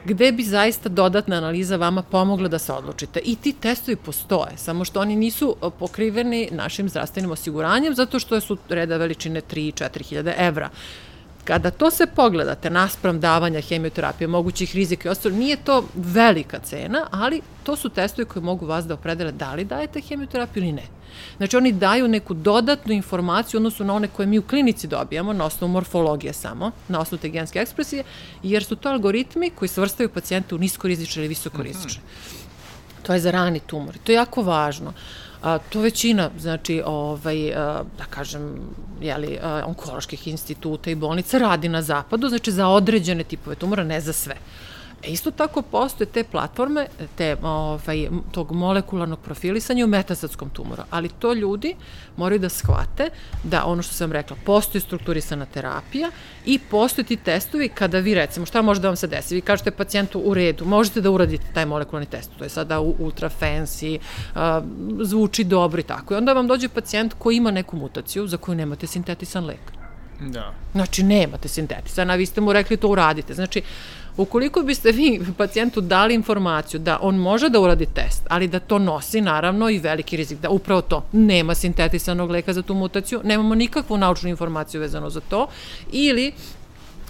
gde 0.04 0.32
bi 0.32 0.42
zaista 0.42 0.88
dodatna 0.88 1.36
analiza 1.36 1.76
vama 1.76 2.02
pomogla 2.02 2.48
da 2.48 2.58
se 2.58 2.72
odlučite. 2.72 3.20
I 3.24 3.36
ti 3.36 3.52
testovi 3.52 3.96
postoje, 3.96 4.56
samo 4.56 4.84
što 4.84 5.00
oni 5.00 5.16
nisu 5.16 5.56
e, 5.62 5.70
pokriveni 5.78 6.48
našim 6.52 6.88
zdravstvenim 6.88 7.30
osiguranjem, 7.30 7.94
zato 7.94 8.18
što 8.18 8.40
su 8.40 8.56
reda 8.68 8.96
veličine 8.96 9.40
3-4 9.40 10.08
hiljade 10.08 10.34
evra 10.38 10.70
Kada 11.48 11.70
to 11.70 11.90
se 11.90 12.06
pogledate 12.06 12.70
naspram 12.70 13.20
davanja 13.20 13.60
hemioterapije, 13.60 14.28
mogućih 14.28 14.74
rizika 14.74 15.08
i 15.08 15.12
ostalo, 15.12 15.34
nije 15.34 15.56
to 15.56 15.84
velika 15.94 16.58
cena, 16.58 17.06
ali 17.10 17.40
to 17.62 17.76
su 17.76 17.88
testovi 17.88 18.26
koji 18.26 18.42
mogu 18.42 18.66
vas 18.66 18.86
da 18.86 18.94
opredele 18.94 19.32
da 19.32 19.54
li 19.54 19.64
dajete 19.64 20.00
hemioterapiju 20.00 20.62
ili 20.62 20.72
ne. 20.72 20.82
Znači 21.36 21.56
oni 21.56 21.72
daju 21.72 22.08
neku 22.08 22.34
dodatnu 22.34 22.92
informaciju 22.92 23.58
odnosno 23.58 23.86
na 23.86 23.94
one 23.94 24.08
koje 24.08 24.26
mi 24.26 24.38
u 24.38 24.42
klinici 24.42 24.86
dobijamo 24.86 25.32
na 25.32 25.44
osnovu 25.44 25.72
morfologije 25.72 26.32
samo, 26.32 26.70
na 26.88 27.00
osnovu 27.00 27.20
te 27.20 27.28
genske 27.28 27.58
ekspresije, 27.58 28.04
jer 28.42 28.64
su 28.64 28.76
to 28.76 28.88
algoritmi 28.88 29.50
koji 29.50 29.68
svrstaju 29.68 30.08
pacijente 30.08 30.54
u 30.54 30.58
niskorizične 30.58 31.22
ili 31.22 31.28
visokorizične. 31.28 32.02
-hmm. 32.02 33.06
To 33.06 33.14
je 33.14 33.20
za 33.20 33.30
rani 33.30 33.60
tumor. 33.60 33.98
To 34.04 34.12
je 34.12 34.16
jako 34.16 34.42
važno. 34.42 34.92
A, 35.42 35.58
to 35.58 35.80
većina, 35.80 36.30
znači, 36.38 36.82
ovaj, 36.86 37.52
a, 37.54 37.82
da 37.98 38.04
kažem, 38.10 38.60
jeli, 39.00 39.38
a, 39.42 39.62
onkoloških 39.66 40.28
instituta 40.28 40.90
i 40.90 40.94
bolnica 40.94 41.38
radi 41.38 41.68
na 41.68 41.82
zapadu, 41.82 42.28
znači 42.28 42.52
za 42.52 42.68
određene 42.68 43.24
tipove 43.24 43.56
tumora, 43.56 43.84
ne 43.84 44.00
za 44.00 44.12
sve. 44.12 44.36
E, 45.02 45.10
isto 45.10 45.30
tako 45.30 45.62
postoje 45.62 46.06
te 46.06 46.24
platforme, 46.24 46.86
te, 47.16 47.36
ovaj, 47.42 48.08
tog 48.32 48.52
molekularnog 48.52 49.18
profilisanja 49.20 49.84
u 49.84 49.88
metastatskom 49.88 50.50
tumoru, 50.50 50.82
ali 50.90 51.08
to 51.08 51.32
ljudi 51.32 51.74
moraju 52.16 52.38
da 52.38 52.48
shvate 52.48 53.10
da 53.44 53.64
ono 53.64 53.82
što 53.82 53.94
sam 53.94 54.12
rekla, 54.12 54.36
postoji 54.44 54.82
strukturisana 54.82 55.46
terapija 55.46 56.10
i 56.46 56.58
postoje 56.58 57.04
ti 57.04 57.16
testovi 57.16 57.68
kada 57.68 57.98
vi 57.98 58.14
recimo, 58.14 58.46
šta 58.46 58.62
može 58.62 58.80
da 58.80 58.88
vam 58.88 58.96
se 58.96 59.06
desi? 59.06 59.34
Vi 59.34 59.40
kažete 59.40 59.70
pacijentu 59.70 60.20
u 60.20 60.34
redu, 60.34 60.64
možete 60.64 61.00
da 61.00 61.10
uradite 61.10 61.46
taj 61.54 61.66
molekularni 61.66 62.06
test, 62.06 62.30
to 62.38 62.44
je 62.44 62.50
sada 62.50 62.80
ultra 62.80 63.30
fancy, 63.40 63.98
uh, 63.98 64.40
zvuči 65.06 65.44
dobro 65.44 65.80
i 65.80 65.82
tako. 65.82 66.14
I 66.14 66.16
onda 66.16 66.32
vam 66.32 66.46
dođe 66.46 66.68
pacijent 66.68 67.14
koji 67.18 67.36
ima 67.36 67.50
neku 67.50 67.76
mutaciju 67.76 68.26
za 68.26 68.36
koju 68.36 68.54
nemate 68.54 68.86
sintetisan 68.86 69.44
lek. 69.44 69.78
Da. 70.20 70.52
Znači, 70.72 71.02
nemate 71.02 71.48
sintetisan, 71.48 72.10
a 72.10 72.14
vi 72.14 72.26
ste 72.26 72.40
mu 72.40 72.52
rekli 72.52 72.76
to 72.76 72.88
uradite. 72.88 73.34
Znači, 73.34 73.62
Ukoliko 74.18 74.62
biste 74.62 74.92
vi 74.92 75.20
pacijentu 75.36 75.80
dali 75.80 76.14
informaciju 76.14 76.80
da 76.80 76.98
on 77.02 77.16
može 77.16 77.48
da 77.48 77.60
uradi 77.60 77.86
test, 77.86 78.22
ali 78.28 78.48
da 78.48 78.58
to 78.60 78.78
nosi 78.78 79.20
naravno 79.20 79.70
i 79.70 79.78
veliki 79.78 80.16
rizik, 80.16 80.38
da 80.38 80.50
upravo 80.50 80.80
to 80.80 81.04
nema 81.12 81.54
sintetisanog 81.54 82.30
leka 82.30 82.52
za 82.52 82.62
tu 82.62 82.74
mutaciju, 82.74 83.20
nemamo 83.24 83.54
nikakvu 83.54 83.96
naučnu 83.96 84.28
informaciju 84.28 84.80
vezano 84.80 85.10
za 85.10 85.20
to, 85.20 85.46
ili 85.92 86.32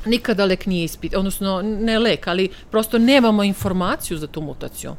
nikada 0.05 0.45
lek 0.45 0.67
nije 0.67 0.85
ispit, 0.85 1.15
odnosno 1.15 1.63
ne 1.63 1.99
lek, 1.99 2.29
ali 2.29 2.49
prosto 2.71 2.99
nemamo 2.99 3.45
informaciju 3.45 4.19
za 4.19 4.27
tu 4.27 4.41
mutaciju 4.41 4.93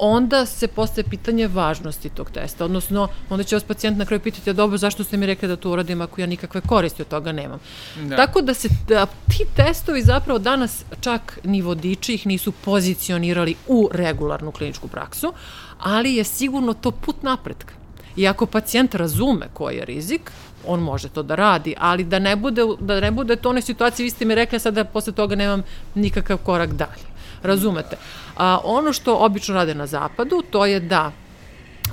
onda 0.00 0.46
se 0.46 0.68
postaje 0.68 1.04
pitanje 1.04 1.48
važnosti 1.48 2.08
tog 2.08 2.30
testa, 2.30 2.64
odnosno 2.64 3.08
onda 3.30 3.44
će 3.44 3.56
vas 3.56 3.64
pacijent 3.64 3.98
na 3.98 4.04
kraju 4.04 4.20
pitati, 4.20 4.52
dobro, 4.52 4.78
zašto 4.78 5.04
ste 5.04 5.16
mi 5.16 5.26
rekli 5.26 5.48
da 5.48 5.56
to 5.56 5.70
uradim 5.70 6.00
ako 6.00 6.20
ja 6.20 6.26
nikakve 6.26 6.60
koristi 6.60 7.02
od 7.02 7.08
toga 7.08 7.32
nemam. 7.32 7.58
Da. 8.02 8.16
Tako 8.16 8.40
da 8.40 8.54
se 8.54 8.68
da, 8.88 9.06
ti 9.06 9.44
testovi 9.56 10.02
zapravo 10.02 10.38
danas 10.38 10.84
čak 11.00 11.38
ni 11.44 11.62
vodiči 11.62 12.14
ih 12.14 12.26
nisu 12.26 12.52
pozicionirali 12.52 13.54
u 13.68 13.88
regularnu 13.92 14.52
kliničku 14.52 14.88
praksu, 14.88 15.32
ali 15.78 16.14
je 16.14 16.24
sigurno 16.24 16.74
to 16.74 16.90
put 16.90 17.22
napretka. 17.22 17.74
I 18.16 18.28
ako 18.28 18.46
pacijent 18.46 18.94
razume 18.94 19.48
koji 19.52 19.76
je 19.76 19.84
rizik, 19.84 20.30
on 20.66 20.80
može 20.80 21.08
to 21.08 21.22
da 21.22 21.34
radi, 21.34 21.74
ali 21.78 22.04
da 22.04 22.18
ne 22.18 22.36
bude, 22.36 22.62
da 22.80 23.00
ne 23.00 23.10
bude 23.10 23.36
to 23.36 23.50
one 23.50 23.62
situacije, 23.62 24.04
vi 24.04 24.10
ste 24.10 24.24
mi 24.24 24.34
rekli, 24.34 24.58
sada 24.58 24.84
posle 24.84 25.12
toga 25.12 25.36
nemam 25.36 25.62
nikakav 25.94 26.36
korak 26.36 26.72
dalje. 26.72 27.10
Razumete? 27.42 27.96
A, 28.40 28.58
ono 28.64 28.92
što 28.92 29.16
obično 29.16 29.54
rade 29.54 29.74
na 29.74 29.86
zapadu, 29.86 30.42
to 30.50 30.66
je 30.66 30.80
da 30.80 31.12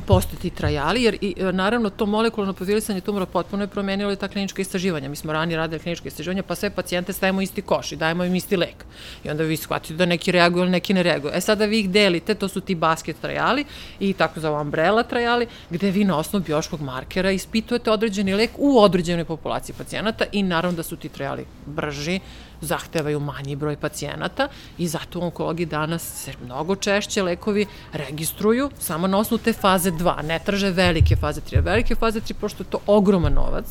postoje 0.07 0.39
ti 0.39 0.49
trajali, 0.49 1.03
jer 1.03 1.17
i, 1.21 1.35
naravno 1.51 1.89
to 1.89 2.05
molekularno 2.05 2.53
profilisanje 2.53 3.01
tumora 3.01 3.25
potpuno 3.25 3.63
je 3.63 3.67
promenilo 3.67 4.11
i 4.11 4.15
ta 4.15 4.27
klinička 4.27 4.61
istraživanja. 4.61 5.09
Mi 5.09 5.15
smo 5.15 5.33
ranije 5.33 5.57
radili 5.57 5.79
klinička 5.79 6.07
istraživanja, 6.07 6.43
pa 6.43 6.55
sve 6.55 6.69
pacijente 6.69 7.13
stavimo 7.13 7.41
isti 7.41 7.61
koš 7.61 7.91
i 7.91 7.95
dajemo 7.95 8.23
im 8.23 8.35
isti 8.35 8.57
lek. 8.57 8.85
I 9.23 9.29
onda 9.29 9.43
vi 9.43 9.57
shvatite 9.57 9.93
da 9.93 10.05
neki 10.05 10.31
reaguju 10.31 10.63
ili 10.63 10.71
neki 10.71 10.93
ne 10.93 11.03
reaguju. 11.03 11.31
E 11.35 11.41
sada 11.41 11.65
vi 11.65 11.79
ih 11.79 11.89
delite, 11.89 12.35
to 12.35 12.47
su 12.47 12.61
ti 12.61 12.75
basket 12.75 13.19
trajali 13.21 13.65
i 13.99 14.13
tako 14.13 14.39
za 14.39 14.51
umbrella 14.51 15.03
trajali, 15.03 15.47
gde 15.69 15.91
vi 15.91 16.05
na 16.05 16.17
osnovu 16.17 16.45
bioškog 16.45 16.81
markera 16.81 17.31
ispitujete 17.31 17.91
određeni 17.91 18.35
lek 18.35 18.51
u 18.57 18.79
određenoj 18.79 19.25
populaciji 19.25 19.75
pacijenata 19.77 20.25
i 20.31 20.43
naravno 20.43 20.77
da 20.77 20.83
su 20.83 20.95
ti 20.95 21.09
trajali 21.09 21.45
brži, 21.65 22.19
zahtevaju 22.61 23.19
manji 23.19 23.55
broj 23.55 23.75
pacijenata 23.75 24.47
i 24.77 24.87
zato 24.87 25.19
u 25.19 25.23
onkologiji 25.23 25.65
danas 25.65 26.23
se 26.23 26.33
mnogo 26.43 26.75
češće 26.75 27.23
lekovi 27.23 27.65
registruju 27.93 28.69
samo 28.79 29.07
na 29.07 29.17
osnovu 29.17 29.43
te 29.43 29.53
faze 29.53 29.91
2, 29.91 30.23
ne 30.23 30.39
traže 30.39 30.69
velike 30.69 31.15
faze 31.15 31.41
3, 31.41 31.63
velike 31.63 31.95
faze 31.95 32.19
3 32.19 32.33
pošto 32.33 32.63
je 32.63 32.69
to 32.69 32.79
ogroman 32.85 33.33
novac, 33.33 33.65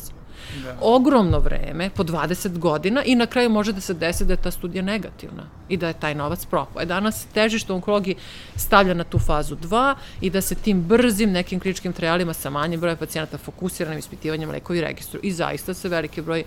da. 0.63 0.77
ogromno 0.81 1.39
vreme, 1.39 1.89
po 1.89 2.03
20 2.03 2.57
godina 2.57 3.03
i 3.03 3.15
na 3.15 3.25
kraju 3.25 3.49
može 3.49 3.73
da 3.73 3.81
se 3.81 3.93
desi 3.93 4.25
da 4.25 4.33
je 4.33 4.41
ta 4.41 4.51
studija 4.51 4.83
negativna 4.83 5.43
i 5.69 5.77
da 5.77 5.87
je 5.87 5.99
taj 5.99 6.15
novac 6.15 6.45
propao. 6.45 6.81
E 6.81 6.85
danas 6.85 7.25
težište 7.33 7.73
onkologiji 7.73 8.15
stavlja 8.55 8.93
na 8.93 9.03
tu 9.03 9.19
fazu 9.19 9.55
2 9.55 9.95
i 10.21 10.29
da 10.29 10.41
se 10.41 10.55
tim 10.55 10.81
brzim 10.81 11.31
nekim 11.31 11.59
kliničkim 11.59 11.93
trijalima 11.93 12.33
sa 12.33 12.49
manjim 12.49 12.79
brojem 12.79 12.97
pacijenata 12.97 13.37
fokusiranim 13.37 13.99
ispitivanjem 13.99 14.49
lekovi 14.49 14.81
registruju 14.81 15.21
i 15.23 15.31
zaista 15.31 15.73
se 15.73 15.89
veliki 15.89 16.21
broj 16.21 16.43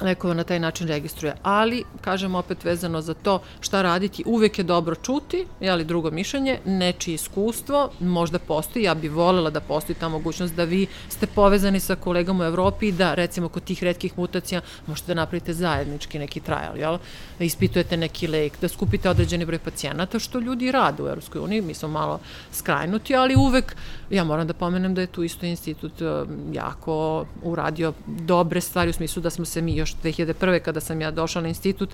lekova 0.00 0.34
na 0.34 0.44
taj 0.44 0.60
način 0.60 0.88
registruje. 0.88 1.34
Ali, 1.42 1.84
kažem 2.00 2.34
opet 2.34 2.64
vezano 2.64 3.00
za 3.00 3.14
to 3.14 3.42
šta 3.60 3.82
raditi, 3.82 4.22
uvek 4.26 4.58
je 4.58 4.64
dobro 4.64 4.94
čuti, 4.94 5.46
jeli 5.60 5.84
drugo 5.84 6.10
mišljenje, 6.10 6.58
nečije 6.64 7.14
iskustvo, 7.14 7.90
možda 8.00 8.38
postoji, 8.38 8.84
ja 8.84 8.94
bih 8.94 9.12
volela 9.12 9.50
da 9.50 9.60
postoji 9.60 9.96
ta 9.96 10.08
mogućnost 10.08 10.54
da 10.54 10.64
vi 10.64 10.86
ste 11.08 11.26
povezani 11.26 11.80
sa 11.80 11.96
kolegama 11.96 12.44
u 12.44 12.46
Evropi 12.46 12.88
i 12.88 12.92
da 12.92 13.14
recimo 13.14 13.48
kod 13.48 13.64
tih 13.64 13.82
redkih 13.82 14.18
mutacija 14.18 14.60
možete 14.86 15.14
da 15.14 15.20
napravite 15.20 15.52
zajednički 15.52 16.18
neki 16.18 16.40
trial, 16.40 16.76
jel? 16.76 16.98
Da 17.38 17.44
ispitujete 17.44 17.96
neki 17.96 18.26
lek, 18.26 18.60
da 18.60 18.68
skupite 18.68 19.10
određeni 19.10 19.46
broj 19.46 19.58
pacijenata, 19.58 20.18
što 20.18 20.38
ljudi 20.38 20.72
rade 20.72 21.02
u 21.02 21.08
Evropskoj 21.08 21.40
uniji, 21.40 21.62
mi 21.62 21.74
smo 21.74 21.88
malo 21.88 22.20
skrajnuti, 22.52 23.16
ali 23.16 23.36
uvek, 23.36 23.76
ja 24.10 24.24
moram 24.24 24.46
da 24.46 24.54
pomenem 24.54 24.94
da 24.94 25.00
je 25.00 25.06
tu 25.06 25.22
isto 25.22 25.46
institut 25.46 26.00
um, 26.00 26.52
jako 26.52 27.26
uradio 27.42 27.92
dobre 28.06 28.60
stvari 28.60 28.90
u 28.90 28.92
smislu 28.92 29.22
da 29.22 29.30
smo 29.30 29.44
se 29.44 29.62
mi 29.62 29.76
još 29.76 29.87
još 29.88 29.96
2001. 30.02 30.60
kada 30.60 30.80
sam 30.80 31.00
ja 31.00 31.10
došla 31.10 31.42
na 31.42 31.48
institut, 31.48 31.90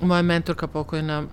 moja 0.00 0.22
mentorka 0.22 0.66
pokojna 0.66 1.24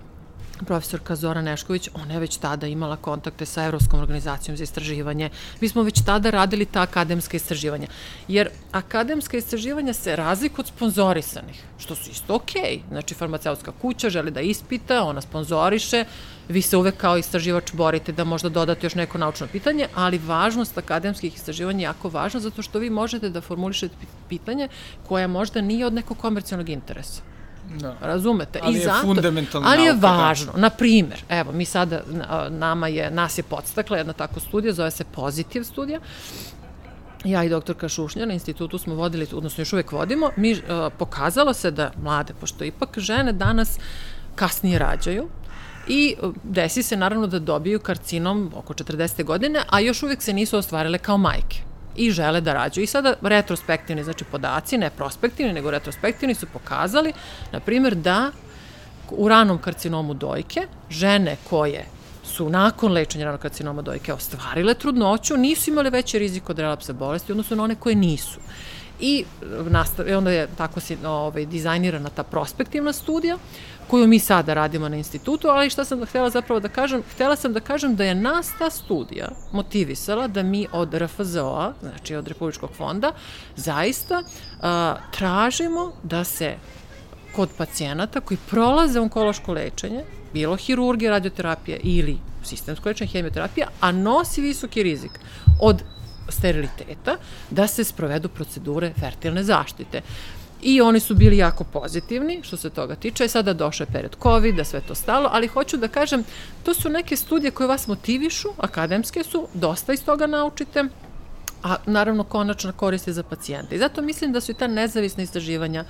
profesorka 0.66 1.16
Zora 1.16 1.42
Nešković, 1.42 1.88
ona 1.94 2.14
je 2.14 2.20
već 2.20 2.36
tada 2.36 2.66
imala 2.66 2.96
kontakte 2.96 3.46
sa 3.46 3.64
Evropskom 3.64 4.00
organizacijom 4.00 4.56
za 4.56 4.64
istraživanje. 4.64 5.30
Mi 5.60 5.68
smo 5.68 5.82
već 5.82 6.04
tada 6.04 6.30
radili 6.30 6.64
ta 6.64 6.82
akademska 6.82 7.36
istraživanja. 7.36 7.86
Jer 8.28 8.48
akademska 8.72 9.36
istraživanja 9.36 9.92
se 9.92 10.16
razliku 10.16 10.60
od 10.60 10.66
sponzorisanih, 10.66 11.62
što 11.78 11.94
su 11.94 12.10
isto 12.10 12.34
okej. 12.34 12.62
Okay. 12.62 12.88
Znači, 12.88 13.14
farmaceutska 13.14 13.72
kuća 13.82 14.10
želi 14.10 14.30
da 14.30 14.40
ispita, 14.40 15.02
ona 15.02 15.20
sponzoriše, 15.20 16.04
vi 16.52 16.62
se 16.62 16.76
uvek 16.76 16.96
kao 16.96 17.16
istraživač 17.16 17.72
borite 17.72 18.12
da 18.12 18.24
možda 18.24 18.48
dodate 18.48 18.86
još 18.86 18.94
neko 18.94 19.18
naučno 19.18 19.46
pitanje, 19.46 19.88
ali 19.94 20.18
važnost 20.18 20.78
akademskih 20.78 21.34
istraživanja 21.34 21.78
je 21.78 21.82
jako 21.82 22.08
važna 22.08 22.40
zato 22.40 22.62
što 22.62 22.78
vi 22.78 22.90
možete 22.90 23.30
da 23.30 23.40
formulišete 23.40 23.94
pitanje 24.28 24.68
koje 25.08 25.28
možda 25.28 25.60
nije 25.60 25.86
od 25.86 25.94
nekog 25.94 26.18
komercijalnog 26.18 26.68
interesa. 26.68 27.22
Da. 27.80 27.96
Razumete? 28.00 28.60
Ali 28.62 28.78
I 28.78 28.80
zato, 28.80 28.96
je 28.96 29.02
fundamentalno 29.02 29.68
Ali 29.68 29.84
je 29.84 29.94
da. 29.94 30.12
važno. 30.12 30.52
Na 30.56 30.70
primer, 30.70 31.24
evo, 31.28 31.52
mi 31.52 31.64
sada, 31.64 32.02
nama 32.50 32.88
je, 32.88 33.10
nas 33.10 33.38
je 33.38 33.42
podstakla 33.42 33.96
jedna 33.96 34.12
tako 34.12 34.40
studija, 34.40 34.72
zove 34.72 34.90
se 34.90 35.04
Pozitiv 35.04 35.62
studija, 35.62 36.00
ja 37.24 37.44
i 37.44 37.48
doktorka 37.48 37.88
Šušnja 37.88 38.26
na 38.26 38.32
institutu 38.32 38.78
smo 38.78 38.94
vodili, 38.94 39.26
odnosno 39.32 39.60
još 39.60 39.72
uvek 39.72 39.92
vodimo, 39.92 40.30
mi 40.36 40.52
uh, 40.52 40.58
pokazalo 40.98 41.54
se 41.54 41.70
da 41.70 41.90
mlade, 42.02 42.34
pošto 42.40 42.64
ipak 42.64 42.98
žene 42.98 43.32
danas 43.32 43.78
kasnije 44.34 44.78
rađaju, 44.78 45.28
i 45.88 46.16
desi 46.42 46.82
se 46.82 46.96
naravno 46.96 47.26
da 47.26 47.38
dobiju 47.38 47.80
karcinom 47.80 48.52
oko 48.56 48.74
40. 48.74 49.24
godine, 49.24 49.62
a 49.70 49.80
još 49.80 50.02
uvek 50.02 50.22
se 50.22 50.32
nisu 50.32 50.58
ostvarile 50.58 50.98
kao 50.98 51.18
majke 51.18 51.62
i 51.96 52.10
žele 52.10 52.40
da 52.40 52.52
rađaju. 52.52 52.84
I 52.84 52.86
sada 52.86 53.14
retrospektivni, 53.22 54.04
znači 54.04 54.24
podaci, 54.24 54.78
ne 54.78 54.90
prospektivni, 54.90 55.52
nego 55.52 55.70
retrospektivni 55.70 56.34
su 56.34 56.46
pokazali, 56.46 57.12
na 57.52 57.60
primjer, 57.60 57.94
da 57.94 58.30
u 59.10 59.28
ranom 59.28 59.58
karcinomu 59.58 60.14
dojke 60.14 60.66
žene 60.90 61.36
koje 61.50 61.84
su 62.24 62.48
nakon 62.48 62.92
lečenja 62.92 63.24
ranog 63.24 63.40
karcinoma 63.40 63.82
dojke 63.82 64.12
ostvarile 64.12 64.74
trudnoću, 64.74 65.36
nisu 65.36 65.70
imale 65.70 65.90
veći 65.90 66.18
rizik 66.18 66.50
od 66.50 66.58
relapsa 66.58 66.92
bolesti, 66.92 67.32
odnosno 67.32 67.56
na 67.56 67.64
one 67.64 67.74
koje 67.74 67.94
nisu. 67.94 68.40
I 69.04 69.24
nastav, 69.70 70.06
onda 70.16 70.30
je 70.30 70.48
tako 70.56 70.80
si, 70.80 70.96
ovaj, 71.06 71.46
dizajnirana 71.46 72.08
ta 72.08 72.22
prospektivna 72.22 72.92
studija, 72.92 73.38
koju 73.86 74.06
mi 74.06 74.18
sada 74.18 74.54
radimo 74.54 74.88
na 74.88 74.96
institutu, 74.96 75.48
ali 75.48 75.70
šta 75.70 75.84
sam 75.84 76.04
htela 76.06 76.30
zapravo 76.30 76.60
da 76.60 76.68
kažem? 76.68 77.02
Htela 77.14 77.36
sam 77.36 77.52
da 77.52 77.60
kažem 77.60 77.96
da 77.96 78.04
je 78.04 78.14
nas 78.14 78.50
ta 78.58 78.70
studija 78.70 79.28
motivisala 79.52 80.28
da 80.28 80.42
mi 80.42 80.66
od 80.72 80.94
RFZO-a, 80.94 81.72
znači 81.80 82.16
od 82.16 82.28
Republičkog 82.28 82.70
fonda, 82.70 83.12
zaista 83.56 84.22
a, 84.60 84.96
tražimo 85.10 85.92
da 86.02 86.24
se 86.24 86.54
kod 87.36 87.50
pacijenata 87.58 88.20
koji 88.20 88.38
prolaze 88.50 89.00
onkološko 89.00 89.52
lečenje, 89.52 90.04
bilo 90.32 90.56
hirurgija, 90.56 91.10
radioterapija 91.10 91.78
ili 91.82 92.18
sistemsko 92.44 92.88
lečenje, 92.88 93.10
hemioterapija, 93.10 93.68
a 93.80 93.92
nosi 93.92 94.40
visoki 94.40 94.82
rizik 94.82 95.10
od 95.60 95.82
steriliteta, 96.28 97.16
da 97.50 97.66
se 97.66 97.84
sprovedu 97.84 98.28
procedure 98.28 98.92
fertilne 99.00 99.42
zaštite. 99.44 100.02
I 100.62 100.80
oni 100.80 101.00
su 101.00 101.14
bili 101.14 101.36
jako 101.36 101.64
pozitivni 101.64 102.40
što 102.42 102.56
se 102.56 102.70
toga 102.70 102.94
tiče. 102.94 103.28
Sada 103.28 103.52
došao 103.52 103.84
je 103.84 103.92
period 103.92 104.16
COVID, 104.22 104.54
da 104.54 104.64
sve 104.64 104.80
to 104.80 104.94
stalo, 104.94 105.28
ali 105.32 105.46
hoću 105.46 105.76
da 105.76 105.88
kažem, 105.88 106.24
to 106.62 106.74
su 106.74 106.88
neke 106.88 107.16
studije 107.16 107.50
koje 107.50 107.66
vas 107.66 107.86
motivišu, 107.88 108.48
akademske 108.58 109.22
su, 109.22 109.48
dosta 109.54 109.92
iz 109.92 110.04
toga 110.04 110.26
naučite, 110.26 110.84
a 111.62 111.76
naravno 111.86 112.24
konačna 112.24 112.72
korist 112.72 113.06
je 113.06 113.12
za 113.12 113.22
pacijente. 113.22 113.74
I 113.74 113.78
zato 113.78 114.02
mislim 114.02 114.32
da 114.32 114.40
su 114.40 114.52
i 114.52 114.54
ta 114.54 114.66
nezavisna 114.66 115.22
istraživanja 115.22 115.84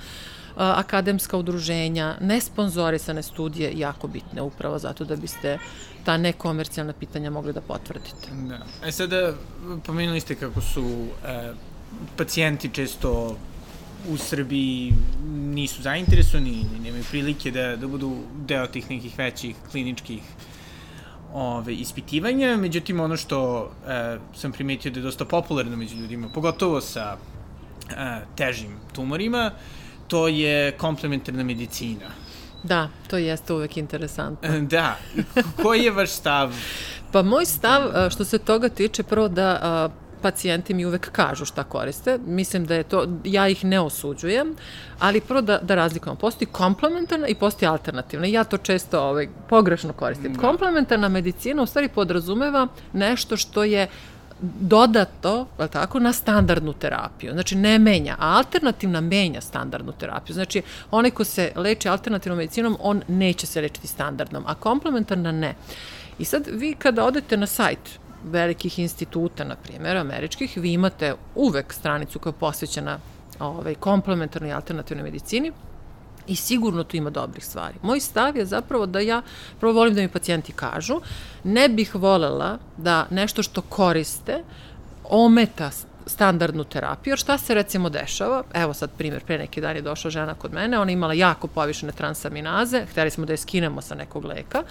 akademska 0.55 1.37
udruženja, 1.37 2.15
nesponzorisane 2.21 3.23
studije 3.23 3.71
jako 3.75 4.07
bitne 4.07 4.41
upravo 4.41 4.79
zato 4.79 5.05
da 5.05 5.15
biste 5.15 5.57
ta 6.03 6.17
nekomercijalna 6.17 6.93
pitanja 6.93 7.29
mogli 7.29 7.53
da 7.53 7.61
potvrdite. 7.61 8.31
Da. 8.31 8.59
E 8.87 8.91
sada, 8.91 9.33
pomenuli 9.85 10.19
ste 10.19 10.35
kako 10.35 10.61
su 10.61 11.07
e, 11.25 11.51
pacijenti 12.17 12.69
često 12.69 13.37
u 14.09 14.17
Srbiji 14.17 14.93
nisu 15.33 15.81
zainteresovani, 15.81 16.65
nemaju 16.83 17.03
prilike 17.09 17.51
da, 17.51 17.75
da 17.75 17.87
budu 17.87 18.17
deo 18.45 18.67
tih 18.67 18.89
nekih 18.89 19.17
većih 19.17 19.55
kliničkih 19.71 20.21
ove, 21.33 21.73
ispitivanja, 21.73 22.57
međutim 22.57 22.99
ono 22.99 23.17
što 23.17 23.71
e, 23.87 24.17
sam 24.35 24.51
primetio 24.51 24.91
da 24.91 24.99
je 24.99 25.03
dosta 25.03 25.25
popularno 25.25 25.77
među 25.77 25.95
ljudima, 25.95 26.29
pogotovo 26.29 26.81
sa 26.81 27.17
e, 27.89 28.21
težim 28.35 28.75
tumorima, 28.93 29.51
to 30.07 30.27
je 30.27 30.71
komplementarna 30.71 31.43
medicina. 31.43 32.22
Da, 32.63 32.89
to 33.09 33.17
jeste 33.17 33.53
uvek 33.53 33.77
interesantno. 33.77 34.49
Da. 34.61 34.97
Koji 35.61 35.83
je 35.83 35.91
vaš 35.91 36.09
stav? 36.09 36.53
Pa 37.11 37.21
moj 37.21 37.45
stav 37.45 37.81
e, 37.81 38.09
što 38.09 38.25
se 38.25 38.37
toga 38.37 38.69
tiče 38.69 39.03
prvo 39.03 39.27
da 39.27 39.89
pacijenti 40.23 40.73
mi 40.73 40.85
uvek 40.85 41.11
kažu 41.11 41.45
šta 41.45 41.63
koriste. 41.63 42.17
Mislim 42.25 42.65
da 42.65 42.75
je 42.75 42.83
to, 42.83 43.07
ja 43.23 43.47
ih 43.47 43.65
ne 43.65 43.79
osuđujem, 43.79 44.55
ali 44.99 45.21
prvo 45.21 45.41
da, 45.41 45.57
da 45.57 45.75
razlikujemo. 45.75 46.19
Postoji 46.19 46.47
komplementarna 46.47 47.27
i 47.27 47.35
postoji 47.35 47.69
alternativna. 47.69 48.27
Ja 48.27 48.43
to 48.43 48.57
često 48.57 49.01
ovaj, 49.01 49.27
pogrešno 49.49 49.93
koristim. 49.93 50.33
Da. 50.33 50.39
Komplementarna 50.39 51.09
medicina 51.09 51.61
u 51.61 51.65
stvari 51.65 51.89
podrazumeva 51.89 52.67
nešto 52.93 53.37
što 53.37 53.63
je 53.63 53.87
dodato, 54.41 55.47
je 55.59 55.67
tako, 55.67 55.99
na 55.99 56.13
standardnu 56.13 56.73
terapiju. 56.73 57.33
Znači, 57.33 57.55
ne 57.55 57.79
menja, 57.79 58.15
a 58.19 58.37
alternativna 58.37 59.01
menja 59.01 59.41
standardnu 59.41 59.91
terapiju. 59.91 60.33
Znači, 60.33 60.61
onaj 60.91 61.11
ko 61.11 61.23
se 61.23 61.51
leči 61.55 61.89
alternativnom 61.89 62.37
medicinom, 62.37 62.77
on 62.79 63.01
neće 63.07 63.47
se 63.47 63.61
lečiti 63.61 63.87
standardnom, 63.87 64.43
a 64.47 64.55
komplementarna 64.55 65.31
ne. 65.31 65.55
I 66.19 66.25
sad, 66.25 66.47
vi 66.51 66.75
kada 66.79 67.05
odete 67.05 67.37
na 67.37 67.47
sajt 67.47 67.99
velikih 68.23 68.79
instituta, 68.79 69.43
na 69.43 69.55
primjer, 69.55 69.97
američkih, 69.97 70.57
vi 70.57 70.73
imate 70.73 71.15
uvek 71.35 71.73
stranicu 71.73 72.19
koja 72.19 72.31
je 72.31 72.39
posvećena 72.39 72.99
ovaj, 73.39 73.75
komplementarnoj 73.75 74.53
alternativnoj 74.53 75.03
medicini, 75.03 75.51
I 76.27 76.35
sigurno 76.35 76.83
tu 76.83 76.97
ima 76.97 77.09
dobrih 77.09 77.45
stvari. 77.45 77.75
Moj 77.81 77.99
stav 77.99 78.37
je 78.37 78.45
zapravo 78.45 78.85
da 78.85 78.99
ja 78.99 79.21
prvo 79.59 79.73
volim 79.73 79.95
da 79.95 80.01
mi 80.01 80.07
pacijenti 80.07 80.51
kažu, 80.51 81.01
ne 81.43 81.69
bih 81.69 81.95
volela 81.95 82.57
da 82.77 83.05
nešto 83.09 83.43
što 83.43 83.61
koriste 83.61 84.43
ometa 85.03 85.71
standardnu 86.05 86.63
terapiju, 86.63 87.11
jer 87.11 87.19
šta 87.19 87.37
se 87.37 87.53
recimo 87.53 87.89
dešava, 87.89 88.43
evo 88.53 88.73
sad 88.73 88.89
primjer, 88.97 89.23
pre 89.23 89.37
neki 89.37 89.61
dan 89.61 89.75
je 89.75 89.81
došla 89.81 90.11
žena 90.11 90.33
kod 90.33 90.53
mene, 90.53 90.79
ona 90.79 90.91
imala 90.91 91.13
jako 91.13 91.47
povišene 91.47 91.91
transaminaze, 91.91 92.85
hteli 92.91 93.09
smo 93.09 93.25
da 93.25 93.33
je 93.33 93.37
skinemo 93.37 93.81
sa 93.81 93.95
nekog 93.95 94.25
leka, 94.25 94.63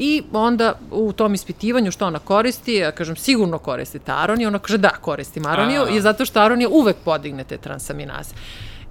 I 0.00 0.22
onda 0.32 0.78
u 0.90 1.12
tom 1.12 1.34
ispitivanju 1.34 1.90
što 1.92 2.06
ona 2.06 2.18
koristi, 2.18 2.74
ja 2.74 2.92
kažem 2.92 3.16
sigurno 3.16 3.58
koristi 3.58 3.98
taroniju, 3.98 4.48
ona 4.48 4.58
kaže 4.58 4.78
da 4.78 4.88
koristi 4.88 5.40
maroniju, 5.40 5.86
i 5.92 6.00
zato 6.00 6.24
što 6.24 6.34
taronija 6.34 6.68
uvek 6.68 6.96
podigne 7.04 7.44
te 7.44 7.58
transaminaze. 7.58 8.34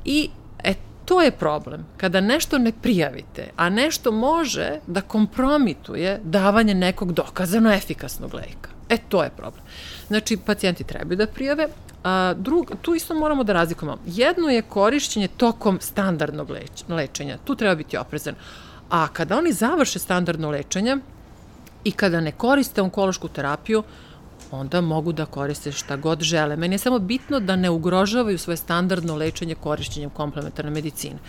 I 0.06 0.30
e, 0.64 0.74
to 1.10 1.22
je 1.22 1.32
problem. 1.32 1.86
Kada 1.98 2.22
nešto 2.22 2.58
ne 2.58 2.72
prijavite, 2.82 3.48
a 3.56 3.70
nešto 3.70 4.12
može 4.12 4.80
da 4.88 5.02
kompromituje 5.02 6.20
davanje 6.24 6.74
nekog 6.74 7.14
dokazano 7.14 7.74
efikasnog 7.74 8.34
leka. 8.34 8.70
E, 8.90 8.98
to 9.10 9.24
je 9.24 9.30
problem. 9.30 9.64
Znači, 10.08 10.38
pacijenti 10.38 10.84
trebaju 10.84 11.18
da 11.18 11.28
prijave, 11.28 11.68
a 12.04 12.34
drug, 12.38 12.72
tu 12.82 12.96
isto 12.96 13.14
moramo 13.14 13.44
da 13.44 13.54
razlikujemo. 13.54 13.98
Jedno 14.06 14.50
je 14.50 14.62
korišćenje 14.62 15.28
tokom 15.28 15.80
standardnog 15.82 16.50
leč, 16.50 16.84
lečenja. 16.90 17.38
Tu 17.44 17.56
treba 17.56 17.76
biti 17.76 17.98
oprezan. 17.98 18.36
A 18.90 19.08
kada 19.08 19.38
oni 19.38 19.54
završe 19.54 20.00
standardno 20.00 20.50
lečenje 20.50 20.98
i 21.84 21.92
kada 21.92 22.22
ne 22.22 22.32
koriste 22.32 22.82
onkološku 22.82 23.28
terapiju, 23.28 23.84
onda 24.52 24.82
mogu 24.82 25.12
da 25.12 25.26
koriste 25.26 25.72
šta 25.72 25.96
god 25.96 26.22
žele. 26.22 26.56
Meni 26.56 26.74
je 26.74 26.80
samo 26.80 27.00
bitno 27.00 27.40
da 27.40 27.56
ne 27.56 27.70
ugrožavaju 27.70 28.38
svoje 28.38 28.58
standardno 28.58 29.16
lečenje 29.16 29.56
korišćenjem 29.56 30.10
komplementarne 30.10 30.72
medicine. 30.72 31.20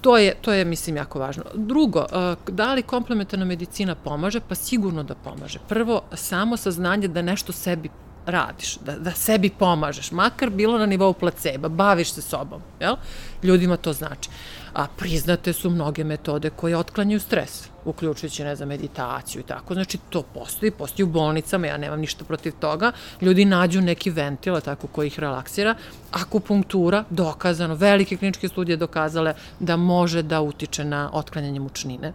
To 0.00 0.16
je, 0.18 0.34
to 0.40 0.52
je, 0.52 0.64
mislim, 0.64 0.96
jako 0.96 1.18
važno. 1.18 1.44
Drugo, 1.54 2.06
da 2.48 2.74
li 2.74 2.82
komplementarna 2.82 3.44
medicina 3.44 3.94
pomaže? 3.94 4.40
Pa 4.40 4.54
sigurno 4.54 5.02
da 5.02 5.14
pomaže. 5.14 5.58
Prvo, 5.68 6.02
samo 6.12 6.56
saznanje 6.56 7.08
da 7.08 7.22
nešto 7.22 7.52
sebi 7.52 7.88
radiš, 8.26 8.76
da, 8.76 8.98
da 8.98 9.10
sebi 9.10 9.50
pomažeš, 9.50 10.10
makar 10.12 10.50
bilo 10.50 10.78
na 10.78 10.86
nivou 10.86 11.12
placeba, 11.12 11.68
baviš 11.68 12.12
se 12.12 12.22
sobom, 12.22 12.62
jel? 12.80 12.96
Ljudima 13.42 13.76
to 13.76 13.92
znači. 13.92 14.30
A 14.74 14.86
priznate 14.96 15.52
su 15.52 15.70
mnoge 15.70 16.04
metode 16.04 16.50
koje 16.50 16.76
otklanjaju 16.76 17.20
stres, 17.20 17.68
uključujući, 17.84 18.44
ne 18.44 18.56
znam, 18.56 18.68
meditaciju 18.68 19.40
i 19.40 19.44
tako. 19.44 19.74
Znači, 19.74 19.98
to 20.10 20.22
postoji, 20.22 20.70
postoji 20.70 21.04
u 21.04 21.08
bolnicama, 21.08 21.66
ja 21.66 21.76
nemam 21.76 22.00
ništa 22.00 22.24
protiv 22.24 22.52
toga. 22.60 22.92
Ljudi 23.20 23.44
nađu 23.44 23.80
neki 23.80 24.10
ventil, 24.10 24.60
tako, 24.60 24.86
koji 24.86 25.06
ih 25.06 25.18
relaksira. 25.20 25.74
Akupunktura, 26.12 27.04
dokazano, 27.10 27.74
velike 27.74 28.16
kliničke 28.16 28.48
studije 28.48 28.76
dokazale 28.76 29.34
da 29.60 29.76
može 29.76 30.22
da 30.22 30.40
utiče 30.40 30.84
na 30.84 31.10
otklanjanje 31.12 31.60
mučnine 31.60 32.12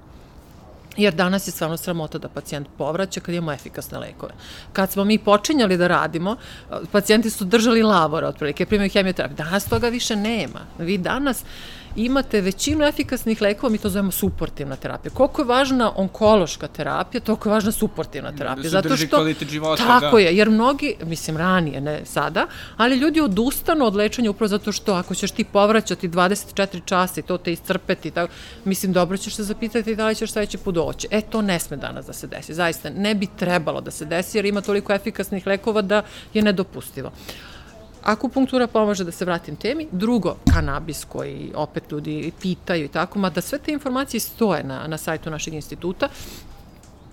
Jer 0.98 1.14
danas 1.14 1.48
je 1.48 1.52
stvarno 1.52 1.78
sramota 1.78 2.18
da 2.18 2.30
pacijent 2.30 2.68
povraća 2.78 3.20
kad 3.20 3.36
imamo 3.36 3.52
efikasne 3.52 4.00
lekove. 4.00 4.34
Kad 4.74 4.92
smo 4.92 5.04
mi 5.04 5.18
počinjali 5.18 5.78
da 5.78 5.88
radimo, 5.88 6.36
pacijenti 6.92 7.30
su 7.30 7.46
držali 7.46 7.84
lavora, 7.84 8.28
otprilike, 8.28 8.66
primaju 8.66 8.89
hemioterapiju. 8.89 9.38
Danas 9.38 9.66
toga 9.66 9.89
više 9.89 10.16
nema. 10.16 10.60
Vi 10.78 10.98
danas 10.98 11.44
imate 11.96 12.42
većinu 12.42 12.86
efikasnih 12.86 13.42
lekova, 13.42 13.72
mi 13.72 13.78
to 13.78 13.89
zovemo 13.89 14.12
suportivna 14.12 14.76
terapija. 14.76 15.12
Koliko 15.14 15.42
je 15.42 15.46
važna 15.46 15.92
onkološka 15.96 16.68
terapija, 16.68 17.22
toliko 17.22 17.50
je 17.50 17.54
važna 17.54 17.72
suportivna 17.72 18.32
terapija. 18.32 18.64
Da 18.64 18.70
se 18.70 18.70
Zato 18.70 18.98
što, 18.98 19.18
kvalitet 19.18 19.50
života. 19.50 19.84
Tako 19.84 20.16
da. 20.16 20.20
je, 20.20 20.38
jer 20.38 20.50
mnogi, 20.50 20.96
mislim 21.06 21.38
ranije, 21.38 21.82
ne 21.82 22.06
sada, 22.06 22.48
ali 22.78 22.96
ljudi 22.96 23.22
odustanu 23.22 23.86
od 23.86 23.96
lečenja 23.96 24.30
upravo 24.32 24.48
zato 24.48 24.72
što 24.72 24.94
ako 24.94 25.16
ćeš 25.16 25.32
ti 25.32 25.44
povraćati 25.44 26.10
24 26.10 26.82
časa 26.86 27.20
i 27.20 27.24
to 27.24 27.38
te 27.38 27.52
iscrpeti, 27.52 28.12
tako, 28.12 28.34
mislim, 28.66 28.94
dobro 28.94 29.18
ćeš 29.18 29.36
se 29.36 29.44
zapitati 29.44 29.96
da 29.96 30.08
li 30.08 30.16
ćeš 30.16 30.32
sledeći 30.32 30.58
put 30.58 30.76
doći. 30.76 31.08
E, 31.12 31.22
to 31.22 31.42
ne 31.42 31.60
sme 31.60 31.78
danas 31.78 32.06
da 32.06 32.14
se 32.14 32.28
desi. 32.28 32.54
Zaista, 32.54 32.89
ne 32.89 33.16
bi 33.16 33.28
trebalo 33.38 33.82
da 33.82 33.92
se 33.92 34.06
desi, 34.06 34.38
jer 34.38 34.46
ima 34.46 34.62
toliko 34.62 34.94
efikasnih 34.94 35.48
lekova 35.48 35.82
da 35.82 36.04
je 36.34 36.42
nedopustivo. 36.42 37.12
Akupunktura 38.04 38.68
pomaže 38.68 39.04
da 39.04 39.12
se 39.12 39.26
vratim 39.26 39.56
temi. 39.56 39.88
Drugo, 39.91 40.36
kanabis 40.54 41.06
koji 41.06 41.52
opet 41.56 41.91
ljudi 41.91 42.32
pitaju 42.41 42.86
i 42.86 42.88
tako, 42.88 43.20
mada 43.20 43.41
sve 43.41 43.58
te 43.58 43.72
informacije 43.72 44.20
stoje 44.20 44.64
na, 44.64 44.88
na 44.88 44.97
sajtu 44.97 45.30
našeg 45.30 45.54
instituta, 45.54 46.10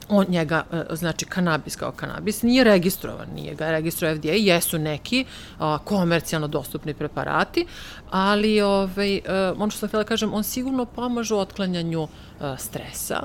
on 0.08 0.26
njega, 0.28 0.64
e, 0.72 0.96
znači 0.96 1.24
kanabis 1.24 1.76
kao 1.76 1.92
kanabis, 1.92 2.42
nije 2.42 2.64
registrovan, 2.64 3.28
nije 3.34 3.54
ga 3.54 3.70
registruje 3.70 4.16
FDA, 4.16 4.28
jesu 4.28 4.78
neki 4.78 5.24
a, 5.58 5.78
komercijalno 5.84 6.48
dostupni 6.48 6.94
preparati, 6.94 7.66
ali 8.10 8.60
ovaj, 8.60 9.16
a, 9.16 9.32
e, 9.32 9.52
ono 9.58 9.70
što 9.70 9.78
sam 9.78 9.88
htjela 9.88 10.02
da 10.02 10.08
kažem, 10.08 10.34
on 10.34 10.44
sigurno 10.44 10.84
pomaže 10.84 11.34
u 11.34 11.38
otklanjanju 11.38 12.08
a, 12.40 12.56
stresa, 12.56 13.22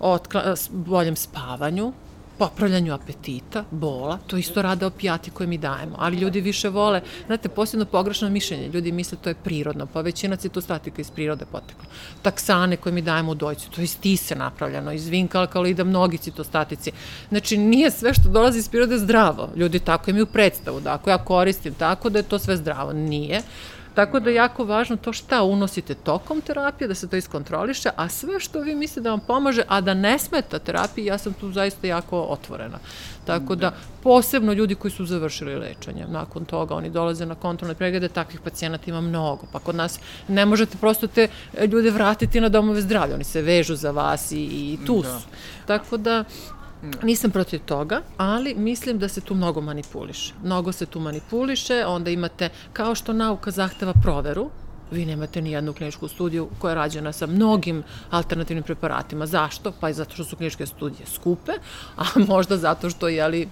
otkla, 0.00 0.54
boljem 0.70 1.16
spavanju, 1.16 1.92
popravljanju 2.38 2.94
apetita, 2.94 3.64
bola, 3.70 4.18
to 4.26 4.36
isto 4.36 4.62
rade 4.62 4.86
opijati 4.86 5.30
koje 5.30 5.46
mi 5.46 5.58
dajemo, 5.58 5.96
ali 5.98 6.16
ljudi 6.16 6.40
više 6.40 6.68
vole, 6.68 7.02
znate, 7.26 7.48
posebno 7.48 7.84
pogrešno 7.84 8.30
mišljenje, 8.30 8.68
ljudi 8.68 8.92
misle 8.92 9.18
to 9.22 9.28
je 9.28 9.34
prirodno, 9.34 9.86
pa 9.86 10.00
većina 10.00 10.36
citostatika 10.36 11.00
iz 11.00 11.10
prirode 11.10 11.44
potekla. 11.44 11.84
Taksane 12.22 12.76
koje 12.76 12.92
mi 12.92 13.02
dajemo 13.02 13.30
u 13.30 13.34
dojcu, 13.34 13.70
to 13.70 13.80
je 13.80 13.84
iz 13.84 13.98
tise 14.00 14.34
napravljeno, 14.34 14.92
iz 14.92 15.08
vinka 15.08 15.40
alkalida, 15.40 15.84
mnogi 15.84 16.18
citostatici. 16.18 16.92
Znači, 17.28 17.56
nije 17.56 17.90
sve 17.90 18.14
što 18.14 18.28
dolazi 18.28 18.58
iz 18.58 18.68
prirode 18.68 18.98
zdravo. 18.98 19.48
Ljudi 19.56 19.78
tako 19.78 20.10
imaju 20.10 20.26
predstavu, 20.26 20.80
da 20.80 20.94
ako 20.94 21.10
ja 21.10 21.18
koristim 21.24 21.74
tako 21.74 22.10
da 22.10 22.18
je 22.18 22.22
to 22.22 22.38
sve 22.38 22.56
zdravo. 22.56 22.92
Nije. 22.92 23.42
Tako 23.98 24.20
da 24.20 24.30
je 24.30 24.36
jako 24.36 24.64
važno 24.64 24.96
to 24.96 25.12
šta 25.12 25.42
unosite 25.42 25.94
tokom 25.94 26.40
terapije, 26.40 26.88
da 26.88 26.94
se 26.94 27.08
to 27.08 27.16
iskontroliše, 27.16 27.90
a 27.96 28.08
sve 28.08 28.40
što 28.40 28.60
vi 28.60 28.74
mislite 28.74 29.00
da 29.00 29.10
vam 29.10 29.20
pomaže, 29.20 29.62
a 29.68 29.80
da 29.80 29.94
ne 29.94 30.18
smeta 30.18 30.58
terapiji, 30.58 31.04
ja 31.04 31.18
sam 31.18 31.32
tu 31.32 31.50
zaista 31.52 31.86
jako 31.86 32.20
otvorena. 32.20 32.78
Tako 33.24 33.54
da, 33.54 33.72
posebno 34.02 34.52
ljudi 34.52 34.74
koji 34.74 34.92
su 34.92 35.06
završili 35.06 35.56
lečenje, 35.56 36.06
nakon 36.08 36.44
toga 36.44 36.74
oni 36.74 36.90
dolaze 36.90 37.26
na 37.26 37.34
kontrolne 37.34 37.74
preglede, 37.74 38.08
takvih 38.08 38.40
pacijenata 38.40 38.84
ima 38.86 39.00
mnogo, 39.00 39.46
pa 39.52 39.58
kod 39.58 39.74
nas 39.74 40.00
ne 40.28 40.46
možete 40.46 40.78
prosto 40.78 41.06
te 41.06 41.28
ljude 41.72 41.90
vratiti 41.90 42.40
na 42.40 42.48
domove 42.48 42.80
zdravlja, 42.80 43.14
oni 43.14 43.24
se 43.24 43.42
vežu 43.42 43.76
za 43.76 43.90
vas 43.90 44.32
i, 44.32 44.36
i 44.36 44.78
tu 44.86 45.02
da. 45.02 45.08
su. 45.08 45.26
Da. 45.28 45.66
Tako 45.66 45.96
da, 45.96 46.24
Nisam 47.02 47.30
protiv 47.30 47.60
toga, 47.60 48.02
ali 48.16 48.54
mislim 48.54 48.98
da 48.98 49.08
se 49.08 49.20
tu 49.20 49.34
mnogo 49.34 49.60
manipuliše. 49.60 50.34
Mnogo 50.44 50.72
se 50.72 50.86
tu 50.86 51.00
manipuliše, 51.00 51.84
onda 51.86 52.10
imate, 52.10 52.48
kao 52.72 52.94
što 52.94 53.12
nauka 53.12 53.50
zahteva 53.50 53.92
proveru, 54.02 54.50
vi 54.90 55.04
nemate 55.04 55.42
ni 55.42 55.52
jednu 55.52 55.72
kliničku 55.72 56.08
studiju 56.08 56.48
koja 56.58 56.70
je 56.70 56.74
rađena 56.74 57.12
sa 57.12 57.26
mnogim 57.26 57.82
alternativnim 58.10 58.64
preparatima. 58.64 59.26
Zašto? 59.26 59.72
Pa 59.80 59.90
i 59.90 59.94
zato 59.94 60.14
što 60.14 60.24
su 60.24 60.36
kliničke 60.36 60.66
studije 60.66 61.06
skupe, 61.06 61.52
a 61.96 62.04
možda 62.28 62.56
zato 62.56 62.90
što, 62.90 63.08
jeli, 63.08 63.48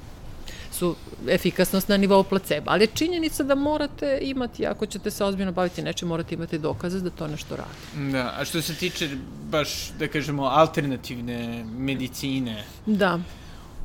su 0.77 0.95
efikasnost 1.29 1.89
na 1.89 1.97
nivou 1.97 2.25
placebo. 2.25 2.71
Ali 2.71 2.85
je 2.85 2.95
činjenica 2.95 3.43
da 3.43 3.55
morate 3.55 4.19
imati, 4.23 4.67
ako 4.67 4.87
ćete 4.87 5.11
se 5.11 5.25
ozbiljno 5.25 5.53
baviti 5.53 5.83
nečim, 5.83 6.09
morate 6.09 6.35
imati 6.35 6.59
dokaze 6.59 7.01
da 7.01 7.11
to 7.11 7.29
nešto 7.29 7.57
radi. 7.57 8.13
Da, 8.13 8.35
a 8.39 8.45
što 8.45 8.63
se 8.63 8.75
tiče 8.75 9.09
baš, 9.51 9.91
da 9.99 10.09
kažemo, 10.09 10.45
alternativne 10.45 11.65
medicine. 11.65 12.65
Da, 12.87 13.19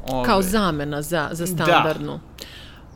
ove... 0.08 0.26
kao 0.26 0.42
zamena 0.42 1.02
za, 1.02 1.30
za 1.32 1.46
da. 1.46 1.48
standardnu. 1.48 2.12
Da. 2.12 2.46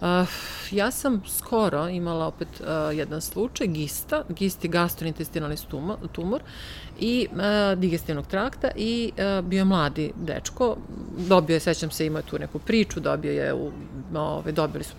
Uh, 0.02 0.28
ja 0.72 0.92
sam 0.92 1.22
skoro 1.28 1.88
imala 1.88 2.28
opet 2.28 2.48
uh, 2.60 2.98
jedan 2.98 3.22
slučaj 3.22 3.68
gista, 3.68 4.24
gist 4.30 4.64
je 4.64 4.70
gastrointestinalni 4.70 5.56
tumor 6.12 6.42
i 7.00 7.28
uh, 7.32 7.80
digestivnog 7.80 8.28
trakta 8.28 8.72
i 8.76 9.12
uh, 9.18 9.46
bio 9.46 9.58
je 9.58 9.66
mladi 9.66 10.12
dečko, 10.16 10.78
dobio 11.18 11.54
je, 11.54 11.60
sećam 11.60 11.92
se, 11.92 12.06
imao 12.06 12.20
je 12.20 12.26
tu 12.26 12.40
neku 12.40 12.60
priču, 12.60 13.00
dobio 13.00 13.32
je, 13.32 13.54
u, 13.54 13.72
ove, 14.16 14.52
dobili 14.52 14.84
su 14.84 14.94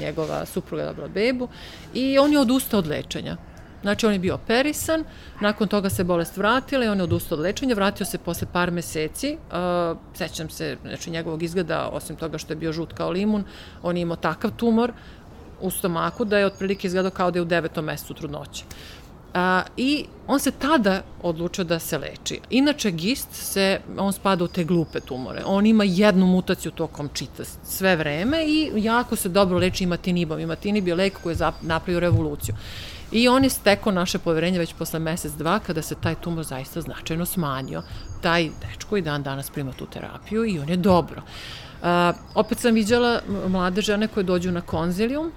njegova 0.00 0.46
supruga 0.46 0.84
dobila 0.84 1.08
bebu 1.08 1.48
i 1.94 2.18
on 2.18 2.32
je 2.32 2.40
odustao 2.40 2.78
od 2.78 2.86
lečenja. 2.86 3.36
Znači, 3.82 4.06
on 4.06 4.12
je 4.12 4.18
bio 4.18 4.34
operisan, 4.34 5.04
nakon 5.40 5.68
toga 5.68 5.90
se 5.90 6.04
bolest 6.04 6.36
vratila 6.36 6.84
i 6.84 6.88
on 6.88 6.98
je 6.98 7.04
odustao 7.04 7.38
od 7.38 7.44
lečenja, 7.44 7.74
vratio 7.74 8.06
se 8.06 8.18
posle 8.18 8.46
par 8.52 8.70
meseci, 8.70 9.36
uh, 9.50 9.98
sećam 10.14 10.50
se, 10.50 10.76
znači, 10.82 11.10
njegovog 11.10 11.42
izgleda, 11.42 11.88
osim 11.92 12.16
toga 12.16 12.38
što 12.38 12.52
je 12.52 12.56
bio 12.56 12.72
žut 12.72 12.92
kao 12.92 13.10
limun, 13.10 13.44
on 13.82 13.96
je 13.96 14.02
imao 14.02 14.16
takav 14.16 14.50
tumor 14.56 14.92
u 15.60 15.70
stomaku 15.70 16.24
da 16.24 16.38
je 16.38 16.46
otprilike 16.46 16.86
izgledao 16.86 17.10
kao 17.10 17.30
da 17.30 17.38
je 17.38 17.42
u 17.42 17.44
devetom 17.44 17.84
mesecu 17.84 18.14
trudnoće. 18.14 18.64
A, 19.34 19.62
I 19.76 20.04
on 20.26 20.40
se 20.40 20.50
tada 20.50 21.02
odlučio 21.22 21.64
da 21.64 21.78
se 21.78 21.98
leči. 21.98 22.40
Inače, 22.50 22.90
gist 22.90 23.28
se, 23.32 23.80
on 23.98 24.12
spada 24.12 24.44
u 24.44 24.48
te 24.48 24.64
glupe 24.64 25.00
tumore. 25.00 25.42
On 25.46 25.66
ima 25.66 25.84
jednu 25.84 26.26
mutaciju 26.26 26.72
tokom 26.72 27.08
čita 27.12 27.44
sve 27.64 27.96
vreme 27.96 28.44
i 28.46 28.72
jako 28.74 29.16
se 29.16 29.28
dobro 29.28 29.58
leči 29.58 29.84
imatinibom. 29.84 30.40
Imatinib 30.40 30.88
je 30.88 30.94
lek 30.94 31.22
koji 31.22 31.34
je 31.34 31.52
napravio 31.62 32.00
revoluciju. 32.00 32.54
I 33.12 33.28
on 33.28 33.44
je 33.44 33.50
stekao 33.50 33.92
naše 33.92 34.18
poverenje 34.18 34.58
već 34.58 34.74
posle 34.74 34.98
mesec, 34.98 35.32
dva, 35.32 35.58
kada 35.58 35.82
se 35.82 35.94
taj 35.94 36.14
tumor 36.14 36.44
zaista 36.44 36.80
značajno 36.80 37.26
smanjio. 37.26 37.82
Taj 38.22 38.50
dečko 38.60 38.96
i 38.96 39.02
dan 39.02 39.22
danas 39.22 39.50
prima 39.50 39.72
tu 39.72 39.86
terapiju 39.86 40.44
i 40.44 40.58
on 40.58 40.68
je 40.68 40.76
dobro. 40.76 41.22
Uh, 41.22 41.86
opet 42.34 42.58
sam 42.58 42.74
viđala 42.74 43.20
mlade 43.48 43.80
žene 43.80 44.08
koje 44.08 44.24
dođu 44.24 44.52
na 44.52 44.60
konzilijum 44.60 45.32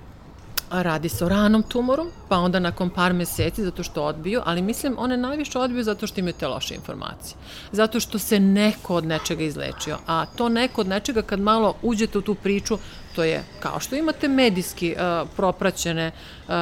radi 0.82 1.09
se 1.09 1.26
o 1.26 1.30
ranom 1.30 1.63
tumoru, 1.63 2.05
pa 2.30 2.38
onda 2.38 2.59
nakon 2.59 2.89
par 2.89 3.13
meseci 3.13 3.63
zato 3.63 3.84
što 3.84 4.03
odbiju, 4.03 4.41
ali 4.45 4.61
mislim 4.61 4.95
one 4.97 5.17
najviše 5.17 5.59
odbiju 5.59 5.84
zato 5.84 6.07
što 6.07 6.19
imaju 6.19 6.34
te 6.39 6.47
loše 6.47 6.76
informacije. 6.76 7.38
Zato 7.71 7.99
što 7.99 8.19
se 8.19 8.39
neko 8.39 8.95
od 8.95 9.05
nečega 9.05 9.43
izlečio, 9.43 9.97
a 10.07 10.26
to 10.26 10.49
neko 10.49 10.82
od 10.82 10.88
nečega 10.88 11.21
kad 11.21 11.39
malo 11.39 11.76
uđete 11.82 12.17
u 12.17 12.21
tu 12.21 12.36
priču, 12.36 12.78
to 13.16 13.24
je 13.24 13.43
kao 13.59 13.80
što 13.80 13.95
imate 13.95 14.28
medijski 14.28 14.95
uh, 14.95 15.30
propraćene 15.36 16.11
uh, 16.11 16.53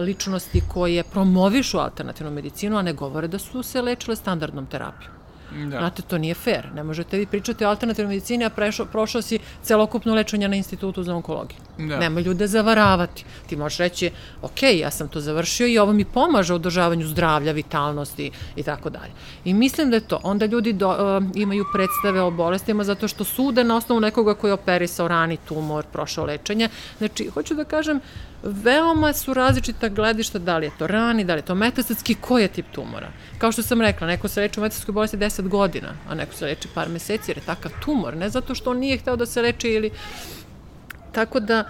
ličnosti 0.00 0.62
koje 0.68 1.04
promovišu 1.04 1.78
alternativnu 1.78 2.32
medicinu, 2.32 2.76
a 2.76 2.82
ne 2.82 2.92
govore 2.92 3.28
da 3.28 3.38
su 3.38 3.62
se 3.62 3.82
lečile 3.82 4.16
standardnom 4.16 4.66
terapijom. 4.66 5.17
Da. 5.50 5.78
Znate, 5.78 6.02
to 6.02 6.18
nije 6.18 6.34
fair. 6.34 6.72
Ne 6.74 6.82
možete 6.82 7.18
vi 7.18 7.26
pričati 7.26 7.64
o 7.64 7.68
alternativnoj 7.68 8.14
medicini, 8.14 8.44
a 8.44 8.50
prešao, 8.50 8.86
prošao 8.86 9.22
si 9.22 9.38
celokupno 9.62 10.14
lečenje 10.14 10.48
na 10.48 10.56
institutu 10.56 11.02
za 11.02 11.14
onkologiju. 11.14 11.58
Da. 11.78 11.98
Nema 11.98 12.20
ljude 12.20 12.46
zavaravati. 12.46 13.24
Ti 13.46 13.56
možeš 13.56 13.78
reći, 13.78 14.10
ok, 14.42 14.62
ja 14.62 14.90
sam 14.90 15.08
to 15.08 15.20
završio 15.20 15.66
i 15.66 15.78
ovo 15.78 15.92
mi 15.92 16.04
pomaže 16.04 16.52
u 16.52 16.56
održavanju 16.56 17.06
zdravlja, 17.06 17.52
vitalnosti 17.52 18.30
i 18.56 18.62
tako 18.62 18.90
dalje. 18.90 19.12
I 19.44 19.54
mislim 19.54 19.90
da 19.90 19.96
je 19.96 20.00
to. 20.00 20.20
Onda 20.22 20.46
ljudi 20.46 20.72
do, 20.72 20.88
uh, 20.88 21.24
imaju 21.34 21.64
predstave 21.72 22.20
o 22.20 22.30
bolestima 22.30 22.84
zato 22.84 23.08
što 23.08 23.24
sude 23.24 23.64
na 23.64 23.76
osnovu 23.76 24.00
nekoga 24.00 24.34
koji 24.34 24.48
je 24.48 24.54
operisao 24.54 25.08
rani 25.08 25.36
tumor, 25.36 25.84
prošao 25.92 26.24
lečenje. 26.24 26.68
Znači, 26.98 27.28
hoću 27.34 27.54
da 27.54 27.64
kažem, 27.64 28.00
veoma 28.42 29.12
su 29.12 29.34
različita 29.34 29.88
gledišta, 29.88 30.38
da 30.38 30.58
li 30.58 30.66
je 30.66 30.72
to 30.78 30.86
rani, 30.86 31.24
da 31.24 31.34
li 31.34 31.38
je 31.38 31.44
to 31.44 31.54
metastatski, 31.54 32.14
koji 32.14 32.42
je 32.42 32.48
tip 32.48 32.66
tumora. 32.72 33.08
Kao 33.38 33.52
što 33.52 33.62
sam 33.62 33.80
rekla, 33.80 34.06
neko 34.06 34.28
se 34.28 34.40
leči 34.40 34.60
u 34.60 34.62
metastatskoj 34.62 34.92
bolesti 34.92 35.16
10 35.16 35.48
godina, 35.48 35.94
a 36.08 36.14
neko 36.14 36.34
se 36.34 36.44
leči 36.44 36.68
par 36.74 36.88
meseci 36.88 37.30
jer 37.30 37.38
je 37.38 37.44
takav 37.44 37.72
tumor, 37.84 38.16
ne 38.16 38.28
zato 38.28 38.54
što 38.54 38.70
on 38.70 38.78
nije 38.78 38.98
hteo 38.98 39.16
da 39.16 39.26
se 39.26 39.42
leči 39.42 39.68
ili... 39.68 39.90
Tako 41.12 41.40
da, 41.40 41.64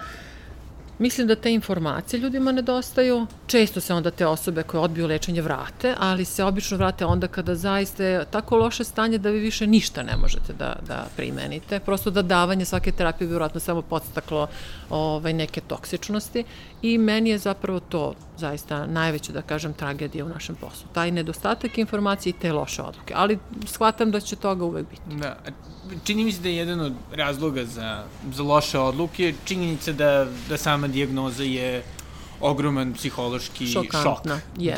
Mislim 0.99 1.27
da 1.27 1.35
te 1.35 1.53
informacije 1.53 2.19
ljudima 2.19 2.51
nedostaju. 2.51 3.27
Često 3.47 3.81
se 3.81 3.93
onda 3.93 4.11
te 4.11 4.25
osobe 4.27 4.63
koje 4.63 4.81
odbiju 4.81 5.07
lečenje 5.07 5.41
vrate, 5.41 5.95
ali 5.99 6.25
se 6.25 6.43
obično 6.43 6.77
vrate 6.77 7.05
onda 7.05 7.27
kada 7.27 7.55
zaista 7.55 8.03
je 8.03 8.25
tako 8.25 8.57
loše 8.57 8.83
stanje 8.83 9.17
da 9.17 9.29
vi 9.29 9.39
više 9.39 9.67
ništa 9.67 10.03
ne 10.03 10.15
možete 10.21 10.53
da, 10.53 10.75
da 10.87 11.07
primenite. 11.15 11.79
Prosto 11.79 12.09
da 12.09 12.21
davanje 12.21 12.65
svake 12.65 12.91
terapije 12.91 13.27
bi 13.27 13.31
vjerojatno 13.31 13.59
samo 13.59 13.81
podstaklo 13.81 14.47
ovaj, 14.89 15.33
neke 15.33 15.61
toksičnosti 15.61 16.43
i 16.81 16.97
meni 16.97 17.29
je 17.29 17.37
zapravo 17.37 17.79
to 17.79 18.13
zaista 18.39 18.85
najveća, 18.85 19.31
da 19.31 19.41
kažem, 19.41 19.73
tragedija 19.73 20.25
u 20.25 20.29
našem 20.29 20.55
poslu. 20.55 20.87
Taj 20.93 21.11
nedostatak 21.11 21.77
informacije 21.77 22.29
i 22.31 22.39
te 22.41 22.53
loše 22.53 22.81
odluke. 22.81 23.13
Ali 23.17 23.39
shvatam 23.65 24.11
da 24.11 24.19
će 24.19 24.35
toga 24.35 24.65
uvek 24.65 24.89
biti. 24.89 25.15
Da, 25.15 25.37
čini 26.03 26.23
mi 26.23 26.31
se 26.31 26.41
da 26.41 26.49
je 26.49 26.55
jedan 26.55 26.79
od 26.79 26.93
razloga 27.13 27.65
za, 27.65 28.03
za 28.33 28.43
loše 28.43 28.79
odluke 28.79 29.33
činjenica 29.45 29.91
da, 29.91 30.27
da 30.49 30.57
sama 30.57 30.87
dijagnoza 30.87 31.43
je 31.43 31.83
ogroman 32.41 32.93
psihološki 32.93 33.67
Šokantna. 33.67 34.35
šok. 34.35 34.57
Jest, 34.57 34.77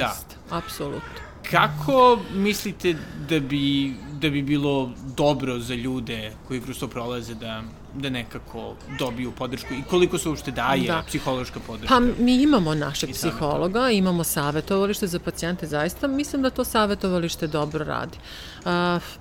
da. 0.50 0.58
apsolutno. 0.58 1.31
Kako 1.50 2.20
mislite 2.34 2.96
da 3.30 3.40
bi, 3.40 3.96
da 4.20 4.30
bi 4.30 4.42
bilo 4.42 4.92
dobro 5.18 5.60
za 5.60 5.74
ljude 5.74 6.32
koji 6.48 6.62
kroz 6.62 6.80
to 6.80 6.88
prolaze 6.88 7.36
da, 7.36 7.64
da 7.96 8.10
nekako 8.10 8.76
dobiju 9.00 9.32
podršku 9.32 9.74
i 9.74 9.84
koliko 9.90 10.18
se 10.18 10.30
uopšte 10.30 10.52
daje 10.52 10.88
da. 10.88 11.04
psihološka 11.08 11.60
podrška? 11.68 11.96
Pa 11.96 12.00
mi 12.24 12.42
imamo 12.42 12.76
našeg 12.76 13.10
psihologa, 13.10 13.90
imamo 13.90 14.24
savjetovalište 14.24 15.08
za 15.08 15.20
pacijente, 15.20 15.68
zaista 15.68 16.08
mislim 16.08 16.42
da 16.42 16.50
to 16.50 16.64
savjetovalište 16.64 17.48
dobro 17.48 17.86
radi. 17.86 18.18
Uh, 18.66 18.72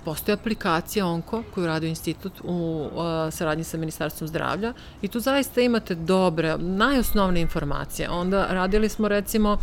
postoji 0.05 0.33
aplikacija 0.33 1.07
Onko 1.07 1.43
koju 1.53 1.67
radi 1.67 1.89
institut 1.89 2.33
u 2.43 2.89
uh, 2.93 3.01
saradnji 3.31 3.63
sa 3.63 3.77
Ministarstvom 3.77 4.27
zdravlja 4.27 4.73
i 5.01 5.07
tu 5.07 5.19
zaista 5.19 5.61
imate 5.61 5.95
dobre, 5.95 6.57
najosnovne 6.57 7.41
informacije. 7.41 8.09
Onda 8.09 8.47
radili 8.49 8.89
smo 8.89 9.07
recimo 9.07 9.53
uh, 9.53 9.59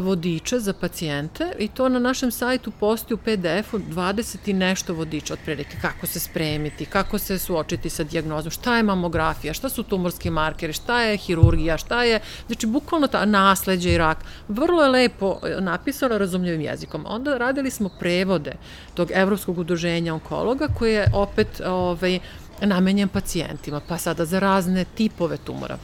vodiče 0.00 0.58
za 0.58 0.72
pacijente 0.72 1.52
i 1.58 1.68
to 1.68 1.88
na 1.88 1.98
našem 1.98 2.30
sajtu 2.30 2.70
postoji 2.70 3.14
u 3.14 3.18
PDF-u 3.18 3.78
20 3.78 4.36
i 4.46 4.52
nešto 4.52 4.94
vodiča 4.94 5.34
otprilike 5.34 5.76
kako 5.82 6.06
se 6.06 6.20
spremiti, 6.20 6.86
kako 6.86 7.18
se 7.18 7.38
suočiti 7.38 7.90
sa 7.90 8.04
dijagnozom, 8.04 8.50
šta 8.50 8.76
je 8.76 8.82
mamografija, 8.82 9.54
šta 9.54 9.68
su 9.68 9.82
tumorski 9.82 10.30
markeri, 10.30 10.72
šta 10.72 11.00
je 11.02 11.16
hirurgija, 11.16 11.78
šta 11.78 12.02
je, 12.04 12.20
znači 12.46 12.66
bukvalno 12.66 13.06
ta 13.06 13.24
nasledđe 13.24 13.92
i 13.92 13.98
rak. 13.98 14.18
Vrlo 14.48 14.82
je 14.82 14.88
lepo 14.88 15.38
napisano 15.60 16.18
razumljivim 16.18 16.60
jezikom. 16.60 17.04
Onda 17.08 17.38
radili 17.38 17.70
smo 17.70 17.88
prevode 17.88 18.52
tog 18.94 19.10
Evropskog 19.14 19.58
udruženja 19.58 20.14
onkologa 20.14 20.68
koje 20.78 20.92
je 20.92 21.10
opet 21.14 21.60
ovaj, 21.66 22.18
namenjen 22.60 23.08
pacijentima, 23.08 23.80
pa 23.88 23.98
sada 23.98 24.24
za 24.24 24.38
razne 24.38 24.84
tipove 24.84 25.36
tumora. 25.36 25.78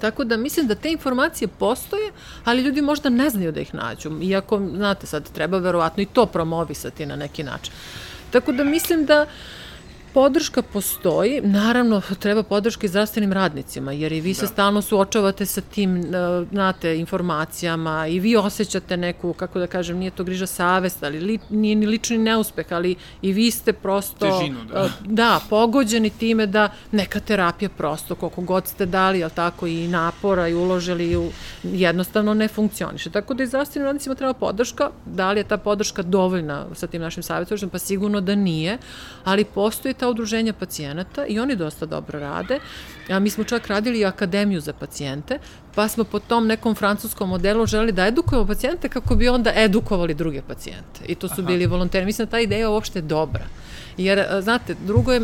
Tako 0.00 0.24
da 0.24 0.36
mislim 0.36 0.66
da 0.66 0.74
te 0.74 0.92
informacije 0.92 1.48
postoje, 1.48 2.12
ali 2.44 2.62
ljudi 2.62 2.82
možda 2.82 3.08
ne 3.08 3.30
znaju 3.30 3.52
da 3.52 3.60
ih 3.60 3.74
nađu. 3.74 4.10
Iako, 4.22 4.60
znate, 4.74 5.06
sad 5.06 5.32
treba 5.32 5.58
verovatno 5.58 6.02
i 6.02 6.06
to 6.06 6.26
promovisati 6.26 7.06
na 7.06 7.16
neki 7.16 7.42
način. 7.42 7.72
Tako 8.30 8.52
da 8.52 8.64
mislim 8.64 9.06
da 9.06 9.26
podrška 10.16 10.62
postoji, 10.62 11.40
naravno 11.44 12.00
treba 12.18 12.42
podrška 12.42 12.86
i 12.86 12.88
zdravstvenim 12.88 13.32
radnicima, 13.32 13.92
jer 13.92 14.12
i 14.12 14.20
vi 14.20 14.32
da. 14.32 14.34
se 14.34 14.46
stalno 14.46 14.82
suočavate 14.82 15.46
sa 15.46 15.60
tim, 15.60 15.96
e, 15.96 16.02
znate, 16.52 16.98
informacijama 16.98 18.06
i 18.06 18.20
vi 18.20 18.36
osjećate 18.36 18.96
neku, 18.96 19.32
kako 19.32 19.58
da 19.58 19.66
kažem, 19.66 19.98
nije 19.98 20.10
to 20.10 20.24
griža 20.24 20.46
savest, 20.46 21.02
ali 21.02 21.20
li, 21.20 21.38
nije 21.50 21.76
ni 21.76 21.86
lični 21.86 22.18
neuspeh, 22.18 22.66
ali 22.70 22.94
i 23.22 23.32
vi 23.32 23.50
ste 23.50 23.72
prosto, 23.72 24.38
Težinu, 24.38 24.64
da. 24.64 24.84
E, 24.84 24.88
da, 25.04 25.40
pogođeni 25.50 26.10
time 26.10 26.46
da 26.46 26.70
neka 26.92 27.20
terapija 27.20 27.68
prosto, 27.68 28.14
koliko 28.14 28.40
god 28.40 28.66
ste 28.66 28.86
dali, 28.86 29.22
ali 29.22 29.32
tako 29.32 29.66
i 29.66 29.88
napora 29.88 30.48
i 30.48 30.54
uložili, 30.54 31.30
jednostavno 31.62 32.34
ne 32.34 32.48
funkcioniše. 32.48 33.10
Tako 33.10 33.34
da 33.34 33.42
i 33.42 33.46
zdravstvenim 33.46 33.86
radnicima 33.86 34.14
treba 34.14 34.32
podrška, 34.32 34.90
da 35.04 35.32
li 35.32 35.40
je 35.40 35.44
ta 35.44 35.56
podrška 35.56 36.02
dovoljna 36.02 36.66
sa 36.74 36.86
tim 36.86 37.02
našim 37.02 37.22
savjetovištem, 37.22 37.70
pa 37.70 37.78
sigurno 37.78 38.20
da 38.20 38.34
nije, 38.34 38.78
ali 39.24 39.44
postoji 39.44 39.94
ta 39.94 40.05
ta 40.06 40.10
udruženja 40.10 40.52
pacijenata 40.52 41.26
i 41.26 41.40
oni 41.40 41.56
dosta 41.56 41.86
dobro 41.86 42.20
rade. 42.20 42.58
A 43.10 43.18
mi 43.18 43.30
smo 43.30 43.44
čak 43.44 43.66
radili 43.66 43.98
i 43.98 44.04
akademiju 44.04 44.60
za 44.60 44.72
pacijente, 44.72 45.38
pa 45.74 45.88
smo 45.88 46.04
po 46.04 46.18
tom 46.18 46.46
nekom 46.46 46.74
francuskom 46.74 47.28
modelu 47.28 47.66
želi 47.66 47.92
da 47.92 48.06
edukujemo 48.06 48.46
pacijente 48.46 48.88
kako 48.88 49.14
bi 49.14 49.28
onda 49.28 49.52
edukovali 49.56 50.14
druge 50.14 50.42
pacijente. 50.42 51.04
I 51.08 51.14
to 51.14 51.28
su 51.28 51.40
Aha. 51.40 51.50
bili 51.50 51.66
volonteri. 51.66 52.06
Mislim 52.06 52.26
da 52.26 52.30
ta 52.30 52.40
ideja 52.40 52.70
uopšte 52.70 52.98
je 52.98 53.02
dobra 53.02 53.46
Jer, 53.96 54.24
znate, 54.40 54.74
drugo 54.86 55.12
je 55.12 55.20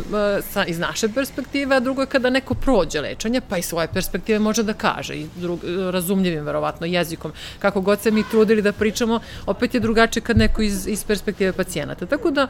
sa, 0.50 0.64
iz 0.64 0.78
naše 0.78 1.08
perspektive, 1.08 1.76
a 1.76 1.80
drugo 1.80 2.00
je 2.00 2.06
kada 2.06 2.30
neko 2.30 2.54
prođe 2.54 3.00
lečenje, 3.00 3.40
pa 3.48 3.58
i 3.58 3.62
svoje 3.62 3.88
perspektive 3.88 4.38
može 4.38 4.62
da 4.62 4.72
kaže, 4.72 5.14
i 5.14 5.26
drug, 5.36 5.60
razumljivim, 5.90 6.44
verovatno, 6.44 6.86
jezikom. 6.86 7.32
Kako 7.58 7.80
god 7.80 8.00
se 8.00 8.10
mi 8.10 8.24
trudili 8.30 8.62
da 8.62 8.72
pričamo, 8.72 9.20
opet 9.46 9.74
je 9.74 9.80
drugačije 9.80 10.22
kad 10.22 10.36
neko 10.36 10.62
iz, 10.62 10.86
iz 10.86 11.04
perspektive 11.04 11.52
pacijenata. 11.52 12.06
Tako 12.06 12.30
da, 12.30 12.46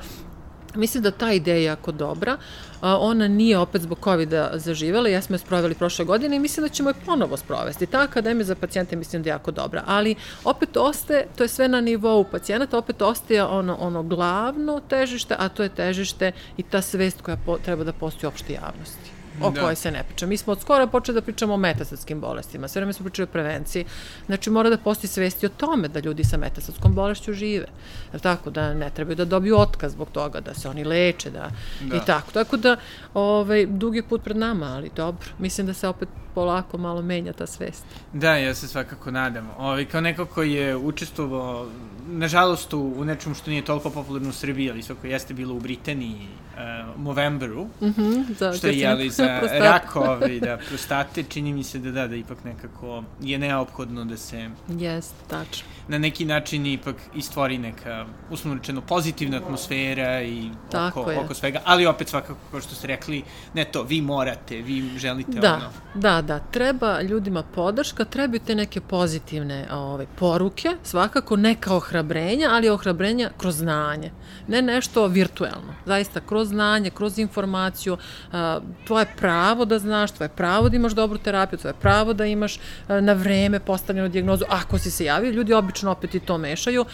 Mislim 0.75 1.03
da 1.03 1.11
ta 1.11 1.33
ideja 1.33 1.57
je 1.57 1.65
jako 1.65 1.93
dobra. 1.93 2.37
Ona 2.81 3.29
nije 3.29 3.59
opet 3.59 3.83
zbog 3.83 3.99
COVID-a 4.05 4.51
zaživela, 4.55 5.09
ja 5.09 5.23
smo 5.23 5.35
je 5.35 5.39
sproveli 5.39 5.75
prošle 5.75 6.05
godine 6.05 6.37
i 6.37 6.41
mislim 6.41 6.67
da 6.67 6.69
ćemo 6.69 6.91
je 6.91 6.95
ponovo 7.07 7.37
sprovesti. 7.37 7.87
Ta 7.87 8.01
akademija 8.01 8.45
za 8.45 8.55
pacijente 8.55 8.97
mislim 8.97 9.23
da 9.23 9.31
je 9.31 9.33
jako 9.33 9.51
dobra, 9.51 9.83
ali 9.87 10.15
opet 10.45 10.77
ostaje, 10.77 11.27
to 11.37 11.45
je 11.45 11.49
sve 11.49 11.69
na 11.69 11.81
nivou 11.81 12.25
pacijenata, 12.25 12.79
opet 12.79 13.03
ostaje 13.03 13.45
ono, 13.45 13.77
ono 13.81 14.03
glavno 14.03 14.81
težište, 14.89 15.37
a 15.39 15.49
to 15.49 15.63
je 15.63 15.69
težište 15.69 16.33
i 16.57 16.63
ta 16.63 16.83
svest 16.83 17.23
koja 17.23 17.37
po, 17.37 17.59
treba 17.59 17.85
da 17.85 17.93
postoji 17.93 18.29
opšte 18.29 18.53
javnosti 18.53 19.12
o 19.41 19.51
da. 19.51 19.61
kojoj 19.61 19.77
se 19.77 19.91
ne 19.91 20.05
priča. 20.05 20.27
Mi 20.27 20.37
smo 20.37 20.53
od 20.53 20.61
skora 20.61 20.87
počeli 20.87 21.15
da 21.15 21.23
pričamo 21.23 21.55
o 21.55 21.57
metastatskim 21.57 22.21
bolestima, 22.21 22.69
sve 22.69 22.81
vreme 22.81 22.93
smo 22.93 23.05
pričali 23.05 23.25
o 23.25 23.33
prevenciji. 23.33 23.85
Znači, 24.27 24.51
mora 24.51 24.71
da 24.71 24.79
postoji 24.79 25.09
svesti 25.09 25.47
o 25.47 25.49
tome 25.49 25.89
da 25.89 26.01
ljudi 26.01 26.25
sa 26.25 26.37
metastatskom 26.37 26.95
bolešću 26.95 27.33
žive. 27.33 27.67
Je 28.13 28.19
tako? 28.19 28.51
Da 28.51 28.75
ne 28.75 28.91
trebaju 28.91 29.17
da 29.17 29.25
dobiju 29.25 29.59
otkaz 29.59 29.93
zbog 29.93 30.11
toga, 30.11 30.41
da 30.41 30.55
se 30.55 30.69
oni 30.69 30.85
leče, 30.85 31.31
da, 31.31 31.51
da. 31.81 31.97
i 31.97 32.01
tako. 32.07 32.33
Tako 32.33 32.57
da, 32.57 32.77
ovaj, 33.15 33.67
dug 33.67 33.97
je 33.97 34.03
put 34.03 34.25
pred 34.25 34.37
nama, 34.37 34.67
ali 34.67 34.91
dobro. 34.97 35.29
Mislim 35.39 35.67
da 35.67 35.75
se 35.75 35.89
opet 35.89 36.09
polako 36.35 36.79
malo 36.79 37.03
menja 37.03 37.33
ta 37.33 37.47
svest. 37.47 37.85
Da, 38.13 38.37
ja 38.37 38.55
se 38.55 38.69
svakako 38.69 39.11
nadam. 39.11 39.51
Ovaj, 39.59 39.85
kao 39.85 40.01
neko 40.01 40.27
koji 40.27 40.53
je 40.53 40.77
učestvovao, 40.77 41.67
nažalost, 42.07 42.73
u, 42.73 42.95
u 42.97 43.05
nečemu 43.05 43.35
što 43.35 43.51
nije 43.51 43.65
toliko 43.65 43.91
popularno 43.91 44.29
u 44.29 44.33
Srbiji, 44.33 44.71
ali 44.71 44.83
svako 44.83 45.07
jeste 45.07 45.35
bilo 45.35 45.55
u 45.55 45.61
Britaniji, 45.61 46.29
uh, 46.55 47.01
Movemberu, 47.01 47.65
mm 47.65 47.87
-hmm, 47.87 48.57
što 48.59 48.67
je 48.67 48.79
jeli 48.79 49.11
za 49.21 49.41
rak 49.41 49.97
ovaj, 49.97 50.41
da, 50.41 50.59
prostate, 50.69 51.23
čini 51.23 51.53
mi 51.53 51.65
se 51.65 51.79
da 51.79 51.91
da, 51.91 52.07
da 52.07 52.17
ipak 52.17 52.45
nekako 52.45 53.05
je 53.21 53.39
neophodno 53.39 54.05
da 54.05 54.17
se... 54.17 54.51
Jest, 54.69 55.15
tačno 55.29 55.73
na 55.89 55.99
neki 55.99 56.25
način 56.25 56.67
ipak 56.67 56.97
i 57.15 57.23
stvori 57.23 57.59
neka, 57.59 58.07
uslovno 58.31 58.59
rečeno, 58.59 58.81
pozitivna 58.81 59.37
atmosfera 59.37 60.23
i 60.23 60.51
oko, 60.89 61.13
oko 61.25 61.35
svega, 61.35 61.61
ali 61.65 61.87
opet 61.87 62.09
svakako, 62.09 62.41
kao 62.51 62.61
što 62.61 62.75
ste 62.75 62.87
rekli, 62.87 63.23
ne 63.55 63.65
to, 63.65 63.83
vi 63.83 64.01
morate, 64.01 64.57
vi 64.57 64.99
želite 64.99 65.41
da, 65.41 65.55
ono. 65.55 65.71
Da, 65.95 66.22
da, 66.23 66.39
treba 66.39 67.03
ljudima 67.03 67.43
podrška, 67.43 68.05
trebaju 68.05 68.41
te 68.47 68.55
neke 68.55 68.81
pozitivne 68.81 69.67
ove, 69.73 70.07
poruke, 70.19 70.69
svakako 70.83 71.37
neka 71.37 71.75
ohrabrenja, 71.75 72.49
ali 72.51 72.69
ohrabrenja 72.69 73.31
kroz 73.39 73.57
znanje, 73.57 74.11
ne 74.49 74.63
nešto 74.63 75.07
virtuelno, 75.07 75.75
zaista 75.87 76.21
kroz 76.21 76.49
znanje, 76.49 76.91
kroz 76.91 77.19
informaciju, 77.19 77.97
a, 78.33 78.61
tvoje 78.87 79.07
pravo 79.17 79.65
da 79.65 79.79
znaš, 79.79 80.11
tvoje 80.11 80.29
pravo 80.29 80.69
da 80.69 80.77
imaš 80.77 80.93
dobru 80.93 81.19
terapiju, 81.19 81.59
tvoje 81.59 81.75
pravo 81.81 82.13
da 82.13 82.27
imaš 82.27 82.59
a, 82.89 83.01
na 83.01 83.13
vreme 83.13 83.61
postavljenu 83.61 84.09
diagnozu, 84.09 84.45
ako 84.49 84.79
si 84.79 84.91
se 84.91 85.05
javio, 85.05 85.31
ljudi 85.31 85.53
obično 85.53 85.91
opet 85.91 86.15
i 86.15 86.21
to 86.21 86.39
mešaju, 86.39 86.85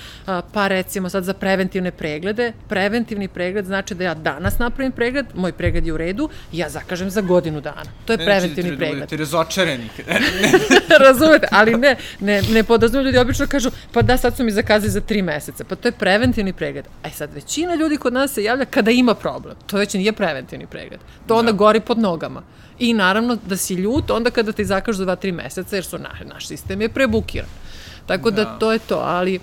pa 0.52 0.68
recimo 0.68 1.08
sad 1.08 1.24
za 1.24 1.34
preventivne 1.34 1.90
preglede, 1.90 2.52
preventivni 2.68 3.28
pregled 3.28 3.66
znači 3.66 3.94
da 3.94 4.04
ja 4.04 4.14
danas 4.14 4.58
napravim 4.58 4.92
pregled, 4.92 5.26
moj 5.34 5.52
pregled 5.52 5.86
je 5.86 5.92
u 5.92 5.96
redu, 5.96 6.28
ja 6.52 6.68
zakažem 6.68 7.10
za 7.10 7.20
godinu 7.20 7.60
dana. 7.60 7.90
To 8.04 8.12
je 8.12 8.18
preventivni 8.18 8.70
znači, 8.70 8.78
pregled. 8.78 9.08
Ti 9.18 9.22
razočarani. 9.22 9.88
Razumete, 11.06 11.46
ali 11.50 11.74
ne, 11.76 11.96
ne, 12.20 12.42
ne 12.42 12.64
podrazumiju 12.64 13.06
ljudi 13.06 13.18
obično 13.18 13.46
kažu, 13.46 13.70
pa 13.92 14.02
da 14.02 14.16
sad 14.16 14.36
su 14.36 14.44
mi 14.44 14.50
zakazali 14.50 14.90
za 14.90 15.00
tri 15.00 15.22
meseca, 15.22 15.64
pa 15.64 15.76
to 15.76 15.88
je 15.88 15.92
preventivni 15.92 16.52
pregled. 16.52 16.86
Aj 17.02 17.10
e 17.10 17.14
sad, 17.14 17.34
većina 17.34 17.74
ljudi 17.74 17.96
kod 17.96 18.12
nas 18.12 18.32
se 18.32 18.44
javlja 18.44 18.64
kada 18.64 18.90
ima 18.90 19.14
problem. 19.14 19.56
To 19.66 19.76
već 19.76 19.94
nije 19.94 20.12
preventivni 20.12 20.66
pregled. 20.66 21.00
To 21.26 21.36
onda 21.36 21.52
da. 21.52 21.56
gori 21.56 21.80
pod 21.80 21.98
nogama. 21.98 22.42
I 22.78 22.94
naravno 22.94 23.36
da 23.46 23.56
si 23.56 23.74
ljut 23.74 24.10
onda 24.10 24.30
kada 24.30 24.52
ti 24.52 24.64
zakažu 24.64 24.98
za 24.98 25.04
2-3 25.04 25.32
meseca, 25.32 25.76
jer 25.76 25.84
su 25.84 25.98
na, 25.98 26.10
naš 26.24 26.46
sistem 26.46 26.80
je 26.80 26.88
prebukiran. 26.88 27.48
Tako 28.06 28.30
da, 28.30 28.44
da 28.44 28.58
to 28.58 28.72
je 28.72 28.78
to, 28.78 28.96
ali 29.04 29.40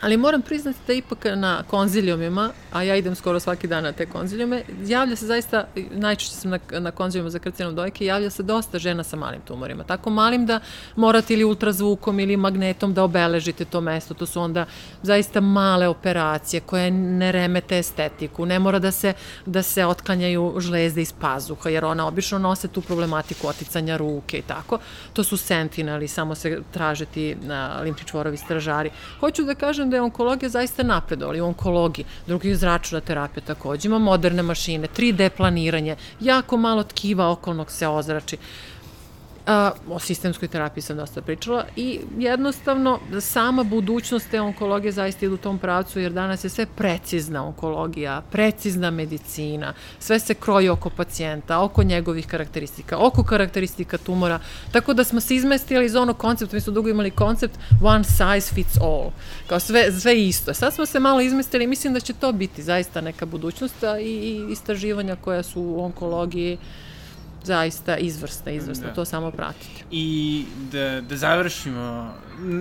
Ali 0.00 0.16
moram 0.16 0.42
priznati 0.42 0.78
da 0.86 0.92
ipak 0.92 1.24
na 1.34 1.62
konzilijumima, 1.62 2.50
a 2.72 2.82
ja 2.82 2.96
idem 2.96 3.14
skoro 3.14 3.40
svaki 3.40 3.66
dan 3.66 3.84
na 3.84 3.92
te 3.92 4.06
konzilijume, 4.06 4.62
javlja 4.86 5.16
se 5.16 5.26
zaista, 5.26 5.64
najčešće 5.90 6.34
sam 6.34 6.50
na, 6.50 6.58
na 6.70 6.90
konzilijumu 6.90 7.30
za 7.30 7.38
karcinom 7.38 7.74
dojke, 7.74 8.04
javlja 8.04 8.30
se 8.30 8.42
dosta 8.42 8.78
žena 8.78 9.04
sa 9.04 9.16
malim 9.16 9.40
tumorima. 9.40 9.84
Tako 9.84 10.10
malim 10.10 10.46
da 10.46 10.60
morate 10.96 11.34
ili 11.34 11.44
ultrazvukom 11.44 12.20
ili 12.20 12.36
magnetom 12.36 12.94
da 12.94 13.04
obeležite 13.04 13.64
to 13.64 13.80
mesto. 13.80 14.14
To 14.14 14.26
su 14.26 14.40
onda 14.40 14.66
zaista 15.02 15.40
male 15.40 15.88
operacije 15.88 16.60
koje 16.60 16.90
ne 16.90 17.32
remete 17.32 17.78
estetiku. 17.78 18.46
Ne 18.46 18.58
mora 18.58 18.78
da 18.78 18.90
se, 18.90 19.12
da 19.46 19.62
se 19.62 19.86
otklanjaju 19.86 20.54
žlezde 20.58 21.02
iz 21.02 21.12
pazuha, 21.12 21.70
jer 21.70 21.84
ona 21.84 22.06
obično 22.06 22.38
nose 22.38 22.68
tu 22.68 22.80
problematiku 22.80 23.48
oticanja 23.48 23.96
ruke 23.96 24.38
i 24.38 24.42
tako. 24.42 24.78
To 25.12 25.24
su 25.24 25.36
sentineli, 25.36 26.08
samo 26.08 26.34
se 26.34 26.60
tražeti 26.70 27.36
na 27.42 27.80
limfni 27.82 28.06
čvorovi 28.06 28.36
stražari. 28.36 28.90
Hoću 29.20 29.44
da 29.44 29.54
kažem 29.54 29.89
da 29.90 29.96
je 29.96 30.02
onkologija 30.02 30.48
zaista 30.48 30.82
napredovala 30.82 31.36
i 31.36 31.40
u 31.40 31.46
onkologiji, 31.46 32.04
drugi 32.26 32.54
zračna 32.54 33.00
terapija 33.00 33.44
takođe, 33.46 33.88
ima 33.88 33.98
moderne 33.98 34.42
mašine, 34.42 34.88
3D 34.96 35.28
planiranje, 35.28 35.96
jako 36.20 36.56
malo 36.56 36.82
tkiva 36.82 37.30
okolnog 37.30 37.70
se 37.70 37.88
ozrači. 37.88 38.36
O 39.88 39.98
sistemskoj 39.98 40.48
terapiji 40.48 40.82
sam 40.82 40.96
dosta 40.96 41.22
pričala 41.22 41.64
i 41.76 42.00
jednostavno 42.18 43.00
sama 43.20 43.62
budućnost 43.64 44.30
te 44.30 44.40
onkologije 44.40 44.92
zaista 44.92 45.26
ide 45.26 45.34
u 45.34 45.38
tom 45.38 45.58
pravcu 45.58 46.00
jer 46.00 46.12
danas 46.12 46.44
je 46.44 46.50
sve 46.50 46.66
precizna 46.66 47.46
onkologija, 47.46 48.22
precizna 48.30 48.90
medicina, 48.90 49.74
sve 49.98 50.18
se 50.18 50.34
kroji 50.34 50.68
oko 50.68 50.90
pacijenta, 50.90 51.60
oko 51.60 51.82
njegovih 51.82 52.26
karakteristika, 52.26 52.98
oko 52.98 53.24
karakteristika 53.24 53.98
tumora, 53.98 54.38
tako 54.72 54.94
da 54.94 55.04
smo 55.04 55.20
se 55.20 55.34
izmestili 55.34 55.86
iz 55.86 55.96
onog 55.96 56.18
koncepta, 56.18 56.56
mi 56.56 56.60
smo 56.60 56.72
dugo 56.72 56.88
imali 56.88 57.10
koncept 57.10 57.58
one 57.82 58.04
size 58.04 58.54
fits 58.54 58.76
all, 58.80 59.10
kao 59.46 59.60
sve, 59.60 59.92
sve 59.92 60.22
isto. 60.22 60.54
Sad 60.54 60.74
smo 60.74 60.86
se 60.86 61.00
malo 61.00 61.20
izmestili 61.20 61.64
i 61.64 61.66
mislim 61.66 61.94
da 61.94 62.00
će 62.00 62.12
to 62.12 62.32
biti 62.32 62.62
zaista 62.62 63.00
neka 63.00 63.26
budućnost 63.26 63.82
i, 64.00 64.04
i 64.04 64.52
istraživanja 64.52 65.16
koja 65.16 65.42
su 65.42 65.62
u 65.62 65.84
onkologiji 65.84 66.58
zaista 67.44 67.96
izvrsna, 67.96 68.52
izvrsna, 68.52 68.86
da. 68.86 68.94
to 68.94 69.04
samo 69.04 69.30
pratite. 69.30 69.84
I 69.90 70.44
da, 70.72 71.00
da 71.00 71.16
završimo, 71.16 72.14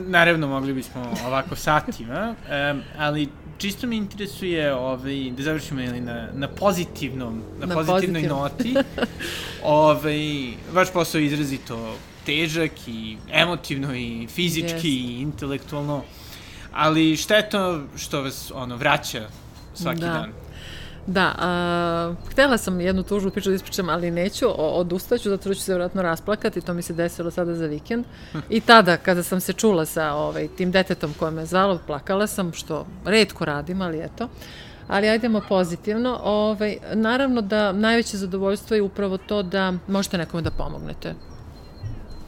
naravno 0.08 0.48
mogli 0.48 0.74
bismo 0.74 1.14
ovako 1.26 1.56
satima, 1.56 2.36
um, 2.72 2.82
ali 2.98 3.30
čisto 3.58 3.88
me 3.88 3.96
interesuje 3.96 4.74
ovaj, 4.74 5.32
da 5.38 5.44
završimo 5.44 5.82
ili 5.82 6.02
na, 6.02 6.28
na 6.34 6.48
pozitivnom, 6.48 7.42
na, 7.60 7.66
na 7.66 7.76
pozitivnoj 7.76 8.30
pozitiv. 8.30 8.74
noti. 8.74 8.76
ovaj, 9.64 10.52
vaš 10.74 10.94
posao 10.94 11.20
je 11.20 11.26
izrazito 11.26 11.96
težak 12.26 12.72
i 12.88 13.18
emotivno 13.32 13.96
i 13.96 14.28
fizički 14.28 14.90
yes. 14.90 15.18
i 15.18 15.22
intelektualno, 15.22 16.04
ali 16.74 17.18
šta 17.18 17.36
je 17.36 17.50
to 17.50 17.84
što 17.98 18.22
vas 18.22 18.52
ono 18.56 18.76
vraća 18.76 19.30
svaki 19.74 20.00
da. 20.00 20.08
dan? 20.08 20.32
Da, 21.08 21.34
a, 21.38 22.14
htela 22.32 22.58
sam 22.58 22.82
jednu 22.82 23.04
tužnu 23.04 23.32
priču 23.32 23.50
da 23.50 23.56
ispričam, 23.56 23.90
ali 23.90 24.12
neću, 24.12 24.46
odustaću, 24.58 25.30
zato 25.30 25.42
što 25.42 25.54
ću 25.54 25.62
se 25.62 25.72
vjerojatno 25.72 26.02
rasplakati, 26.02 26.62
to 26.62 26.74
mi 26.74 26.82
se 26.82 26.94
desilo 26.94 27.32
sada 27.32 27.56
za 27.56 27.66
vikend. 27.66 28.06
I 28.50 28.62
tada, 28.62 28.98
kada 28.98 29.24
sam 29.24 29.40
se 29.40 29.54
čula 29.54 29.86
sa 29.86 30.14
ovaj, 30.14 30.48
tim 30.48 30.72
detetom 30.72 31.14
koje 31.20 31.32
me 31.32 31.46
zvalo, 31.46 31.80
plakala 31.88 32.28
sam, 32.28 32.54
što 32.54 32.86
redko 33.06 33.46
radim, 33.46 33.82
ali 33.82 34.00
eto. 34.00 34.28
Ali 34.88 35.10
ajdemo 35.10 35.42
pozitivno. 35.50 36.20
Ovaj, 36.24 36.78
naravno 36.94 37.42
da 37.42 37.72
najveće 37.72 38.18
zadovoljstvo 38.18 38.76
je 38.76 38.82
upravo 38.82 39.18
to 39.18 39.44
da 39.44 39.74
možete 39.88 40.18
nekome 40.18 40.44
da 40.44 40.52
pomognete 40.52 41.14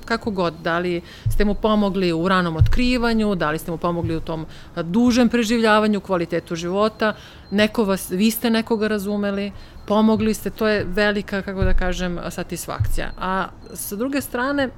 kako 0.06 0.32
god, 0.32 0.54
da 0.64 0.80
li 0.80 1.02
ste 1.30 1.46
mu 1.46 1.54
pomogli 1.54 2.14
u 2.14 2.28
ranom 2.28 2.56
otkrivanju, 2.56 3.36
da 3.36 3.52
li 3.52 3.60
ste 3.60 3.72
mu 3.72 3.78
pomogli 3.78 4.16
u 4.16 4.22
tom 4.22 4.46
dužem 4.76 5.30
preživljavanju, 5.30 6.00
kvalitetu 6.00 6.56
života, 6.56 7.14
neko 7.52 7.84
vas, 7.84 8.12
vi 8.12 8.32
ste 8.32 8.50
nekoga 8.50 8.88
razumeli, 8.88 9.52
pomogli 9.88 10.34
ste, 10.34 10.50
to 10.50 10.68
je 10.68 10.84
velika, 10.84 11.42
kako 11.42 11.64
da 11.64 11.74
kažem, 11.74 12.20
satisfakcija. 12.30 13.12
A 13.20 13.48
sa 13.74 13.96
druge 13.96 14.22
strane, 14.22 14.70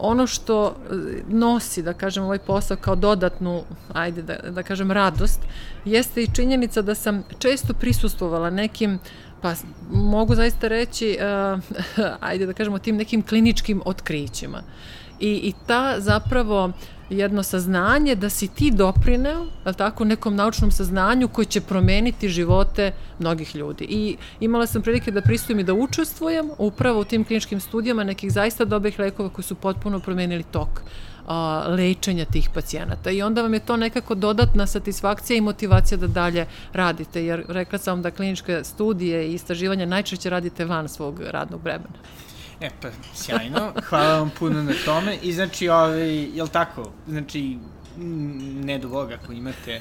ono 0.00 0.26
što 0.26 0.66
e, 0.66 0.94
nosi, 1.28 1.82
da 1.82 1.92
kažem, 1.92 2.24
ovaj 2.24 2.38
posao 2.38 2.76
kao 2.76 2.96
dodatnu, 2.96 3.62
ajde 3.92 4.22
da, 4.22 4.36
da 4.50 4.62
kažem, 4.62 4.90
radost, 4.90 5.40
jeste 5.84 6.22
i 6.22 6.30
činjenica 6.34 6.82
da 6.82 6.94
sam 6.94 7.22
često 7.38 7.74
prisustvovala 7.74 8.50
nekim 8.50 8.98
Pa 9.42 9.54
mogu 9.90 10.34
zaista 10.34 10.68
reći, 10.68 11.18
uh, 11.20 11.60
ajde 12.28 12.46
da 12.46 12.52
kažemo, 12.52 12.78
tim 12.78 12.96
nekim 12.96 13.22
kliničkim 13.22 13.82
otkrićima. 13.84 14.62
I, 15.20 15.30
i 15.30 15.52
ta 15.66 15.94
zapravo 15.98 16.72
jedno 17.10 17.42
saznanje 17.42 18.14
da 18.14 18.28
si 18.28 18.48
ti 18.48 18.70
doprineo, 18.70 19.46
ali 19.64 19.74
tako, 19.74 20.04
nekom 20.04 20.36
naučnom 20.36 20.70
saznanju 20.70 21.28
koji 21.28 21.46
će 21.46 21.60
promeniti 21.60 22.28
živote 22.28 22.92
mnogih 23.18 23.56
ljudi. 23.56 23.84
I 23.84 24.16
imala 24.40 24.66
sam 24.66 24.82
prilike 24.82 25.10
da 25.10 25.20
pristujem 25.20 25.60
i 25.60 25.64
da 25.64 25.74
učestvujem 25.74 26.50
upravo 26.58 27.00
u 27.00 27.04
tim 27.04 27.24
kliničkim 27.24 27.60
studijama 27.60 28.04
nekih 28.04 28.32
zaista 28.32 28.64
dobrih 28.64 28.98
lekova 28.98 29.28
koji 29.28 29.44
su 29.44 29.54
potpuno 29.54 30.00
promenili 30.00 30.42
tok 30.42 30.82
a, 31.30 31.64
lečenja 31.68 32.24
tih 32.24 32.48
pacijenata. 32.54 33.10
I 33.10 33.22
onda 33.22 33.42
vam 33.42 33.54
je 33.54 33.60
to 33.60 33.76
nekako 33.76 34.14
dodatna 34.14 34.66
satisfakcija 34.66 35.36
i 35.36 35.40
motivacija 35.40 35.98
da 35.98 36.06
dalje 36.06 36.46
radite, 36.72 37.24
jer 37.24 37.44
rekla 37.48 37.78
sam 37.78 38.02
da 38.02 38.10
kliničke 38.10 38.64
studije 38.64 39.28
i 39.28 39.34
istraživanja 39.34 39.86
najčešće 39.86 40.30
radite 40.30 40.64
van 40.64 40.88
svog 40.88 41.20
radnog 41.20 41.62
vremena. 41.62 41.98
E 42.60 42.70
pa, 42.82 42.88
sjajno, 43.14 43.72
hvala 43.88 44.18
vam 44.18 44.30
puno 44.38 44.62
na 44.62 44.72
tome. 44.84 45.16
I 45.22 45.32
znači, 45.32 45.68
ovaj, 45.68 46.36
jel 46.36 46.48
tako, 46.48 46.90
znači, 47.08 47.58
ne 48.64 48.78
do 48.78 48.88
Boga 48.88 49.18
ako 49.22 49.32
imate 49.32 49.80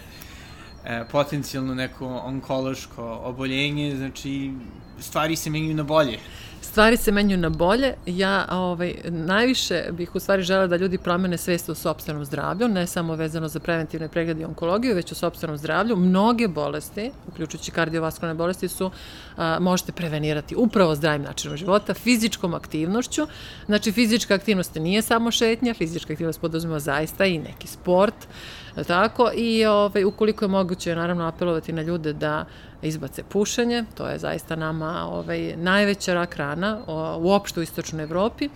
e, 0.85 1.03
potencijalno 1.11 1.75
neko 1.75 2.07
onkološko 2.07 3.21
oboljenje, 3.23 3.95
znači, 3.95 4.51
stvari 4.99 5.35
se 5.35 5.49
menjuju 5.49 5.75
na 5.75 5.83
bolje 5.83 6.19
stvari 6.61 6.97
se 6.97 7.11
menju 7.11 7.37
na 7.37 7.49
bolje. 7.49 7.93
Ja 8.05 8.45
ovaj, 8.51 8.95
najviše 9.05 9.83
bih 9.91 10.15
u 10.15 10.19
stvari 10.19 10.43
žela 10.43 10.67
da 10.67 10.75
ljudi 10.75 10.97
promene 10.97 11.37
svest 11.37 11.69
o 11.69 11.75
sobstvenom 11.75 12.25
zdravlju, 12.25 12.67
ne 12.67 12.87
samo 12.87 13.15
vezano 13.15 13.47
za 13.47 13.59
preventivne 13.59 14.07
preglede 14.07 14.41
i 14.41 14.45
onkologiju, 14.45 14.95
već 14.95 15.11
o 15.11 15.15
sobstvenom 15.15 15.57
zdravlju. 15.57 15.95
Mnoge 15.95 16.47
bolesti, 16.47 17.11
uključujući 17.27 17.71
kardiovaskularne 17.71 18.37
bolesti, 18.37 18.67
su 18.67 18.91
a, 19.37 19.57
možete 19.59 19.91
prevenirati 19.91 20.55
upravo 20.55 20.95
zdravim 20.95 21.21
načinom 21.21 21.57
života, 21.57 21.93
fizičkom 21.93 22.53
aktivnošću. 22.53 23.27
Znači, 23.65 23.91
fizička 23.91 24.33
aktivnost 24.33 24.75
nije 24.75 25.01
samo 25.01 25.31
šetnja, 25.31 25.73
fizička 25.73 26.13
aktivnost 26.13 26.41
poduzima 26.41 26.79
zaista 26.79 27.25
i 27.25 27.37
neki 27.37 27.67
sport, 27.67 28.15
tako, 28.87 29.31
i 29.35 29.65
ovaj, 29.65 30.03
ukoliko 30.03 30.45
je 30.45 30.49
moguće, 30.49 30.95
naravno, 30.95 31.27
apelovati 31.27 31.73
na 31.73 31.81
ljude 31.81 32.13
da 32.13 32.45
izbace 32.81 33.23
pušenje, 33.23 33.83
to 33.97 34.07
je 34.07 34.19
zaista 34.19 34.55
nama 34.55 35.05
ovaj, 35.05 35.55
najveća 35.57 36.13
rak 36.13 36.35
rana 36.35 36.79
uopšte 37.17 37.59
u 37.59 37.63
istočnoj 37.63 38.03
Evropi 38.03 38.49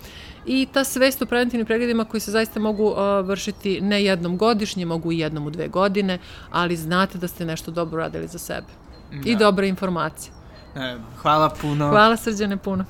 i 0.46 0.68
ta 0.74 0.84
svest 0.84 1.22
o 1.22 1.26
preventivnim 1.26 1.66
pregledima 1.66 2.06
koji 2.06 2.22
se 2.22 2.32
zaista 2.32 2.60
mogu 2.60 2.86
uh, 2.86 2.98
vršiti 3.28 3.82
ne 3.82 4.04
jednom 4.04 4.38
godišnje, 4.38 4.86
mogu 4.86 5.12
i 5.12 5.20
jednom 5.20 5.48
u 5.48 5.50
dve 5.50 5.68
godine, 5.68 6.20
ali 6.52 6.76
znate 6.76 7.18
da 7.18 7.28
ste 7.28 7.46
nešto 7.46 7.72
dobro 7.72 7.98
radili 7.98 8.28
za 8.28 8.40
sebe. 8.40 8.68
Da. 9.12 9.30
I 9.30 9.36
dobra 9.36 9.66
informacija. 9.66 10.34
E, 10.76 10.98
hvala 11.22 11.50
puno. 11.62 11.90
Hvala 11.90 12.18
srđane 12.18 12.58
puno. 12.58 12.86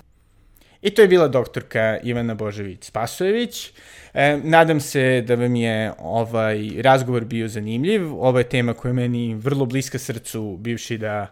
I 0.84 0.89
to 0.91 1.01
je 1.01 1.07
bila 1.07 1.27
doktorka 1.27 1.97
Ivana 2.03 2.36
Božević-Spasojević. 2.36 3.71
E, 4.13 4.38
nadam 4.43 4.79
se 4.79 5.23
da 5.27 5.36
vam 5.36 5.55
je 5.55 5.91
ovaj 5.99 6.69
razgovor 6.81 7.25
bio 7.25 7.47
zanimljiv. 7.47 8.13
Ova 8.19 8.39
je 8.39 8.49
tema 8.49 8.73
koja 8.73 8.89
je 8.89 8.93
meni 8.93 9.36
vrlo 9.36 9.65
bliska 9.65 9.99
srcu, 9.99 10.57
bivši 10.59 10.97
da 10.97 11.27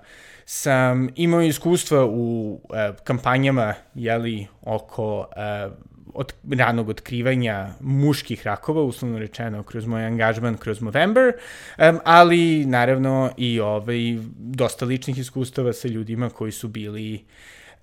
sam 0.45 1.09
imao 1.15 1.41
iskustva 1.41 2.05
u 2.05 2.59
e, 2.73 2.91
kampanjama 3.03 3.73
jeli, 3.95 4.47
oko 4.61 5.27
e, 5.35 5.69
od 6.13 6.33
ranog 6.51 6.89
otkrivanja 6.89 7.69
muških 7.79 8.47
rakova, 8.47 8.83
uslovno 8.83 9.19
rečeno 9.19 9.63
kroz 9.63 9.85
moj 9.85 10.05
angažman 10.05 10.57
kroz 10.57 10.81
Movember, 10.81 11.33
um, 11.77 11.99
ali 12.03 12.65
naravno 12.65 13.31
i 13.37 13.59
ovaj, 13.59 14.17
dosta 14.37 14.85
ličnih 14.85 15.17
iskustava 15.17 15.73
sa 15.73 15.87
ljudima 15.87 16.29
koji 16.29 16.51
su 16.51 16.67
bili 16.67 17.23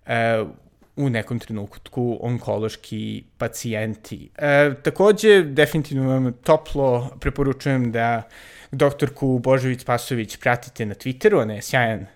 uh, 0.06 0.48
u 0.98 1.10
nekom 1.10 1.38
trenutku 1.38 2.18
onkološki 2.20 3.24
pacijenti. 3.38 4.28
E, 4.38 4.74
takođe, 4.82 5.42
definitivno 5.42 6.08
vam 6.08 6.32
toplo 6.32 7.10
preporučujem 7.20 7.92
da 7.92 8.22
doktorku 8.70 9.38
Božović 9.38 9.84
Pasović 9.84 10.36
pratite 10.36 10.86
na 10.86 10.94
Twitteru, 10.94 11.42
ona 11.42 11.54
je 11.54 11.62
sjajan 11.62 12.00
e, 12.00 12.06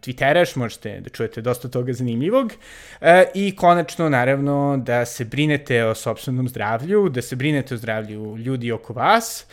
Twitteraš, 0.00 0.56
možete 0.56 1.00
da 1.00 1.10
čujete 1.10 1.40
dosta 1.40 1.68
toga 1.68 1.92
zanimljivog. 1.92 2.52
E, 3.00 3.24
I 3.34 3.56
konačno, 3.56 4.08
naravno, 4.08 4.76
da 4.76 5.04
se 5.04 5.24
brinete 5.24 5.84
o 5.84 5.94
sobstvenom 5.94 6.48
zdravlju, 6.48 7.08
da 7.08 7.22
se 7.22 7.36
brinete 7.36 7.74
o 7.74 7.78
zdravlju 7.78 8.36
ljudi 8.36 8.72
oko 8.72 8.92
vas 8.92 9.46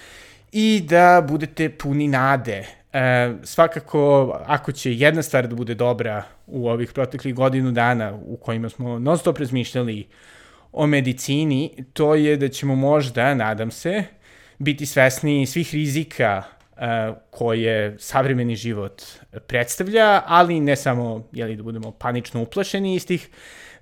i 0.51 0.85
da 0.87 1.25
budete 1.27 1.69
puni 1.69 2.07
nade 2.07 2.78
E, 2.93 3.33
svakako, 3.43 4.33
ako 4.45 4.71
će 4.71 4.93
jedna 4.93 5.21
stvar 5.21 5.47
da 5.47 5.55
bude 5.55 5.75
dobra 5.75 6.23
u 6.47 6.69
ovih 6.69 6.93
proteklih 6.93 7.35
godinu 7.35 7.71
dana 7.71 8.19
u 8.25 8.37
kojima 8.37 8.69
smo 8.69 8.99
non 8.99 9.17
stop 9.17 9.37
razmišljali 9.37 10.07
o 10.71 10.87
medicini, 10.87 11.85
to 11.93 12.15
je 12.15 12.37
da 12.37 12.47
ćemo 12.47 12.75
možda, 12.75 13.33
nadam 13.33 13.71
se, 13.71 14.03
biti 14.57 14.85
svesni 14.85 15.45
svih 15.45 15.73
rizika 15.73 16.43
e, 16.77 17.13
koje 17.29 17.95
savremeni 17.99 18.55
život 18.55 19.01
predstavlja, 19.47 20.21
ali 20.25 20.59
ne 20.59 20.75
samo 20.75 21.27
jeli, 21.31 21.55
da 21.55 21.63
budemo 21.63 21.91
panično 21.91 22.41
uplašeni 22.41 22.95
istih, 22.95 23.29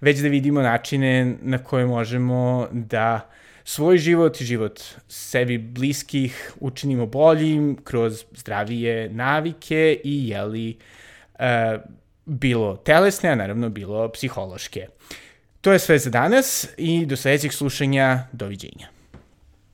već 0.01 0.19
da 0.19 0.27
vidimo 0.27 0.61
načine 0.61 1.35
na 1.41 1.57
koje 1.57 1.85
možemo 1.85 2.67
da 2.71 3.29
svoj 3.67 3.97
život 3.97 4.41
i 4.41 4.45
život 4.45 4.83
sebi 5.07 5.57
bliskih 5.57 6.53
učinimo 6.59 7.05
boljim 7.05 7.77
kroz 7.83 8.23
zdravije 8.35 9.09
navike 9.09 9.99
i 10.03 10.29
jeli 10.29 10.77
e, 11.39 11.77
bilo 12.25 12.77
telesne, 12.77 13.29
a 13.29 13.35
naravno 13.35 13.69
bilo 13.69 14.09
psihološke. 14.11 14.87
To 15.61 15.71
je 15.71 15.79
sve 15.79 15.99
za 15.99 16.09
danas 16.09 16.67
i 16.77 17.05
do 17.05 17.15
sledećeg 17.15 17.53
slušanja. 17.53 18.27
Doviđenja. 18.31 18.96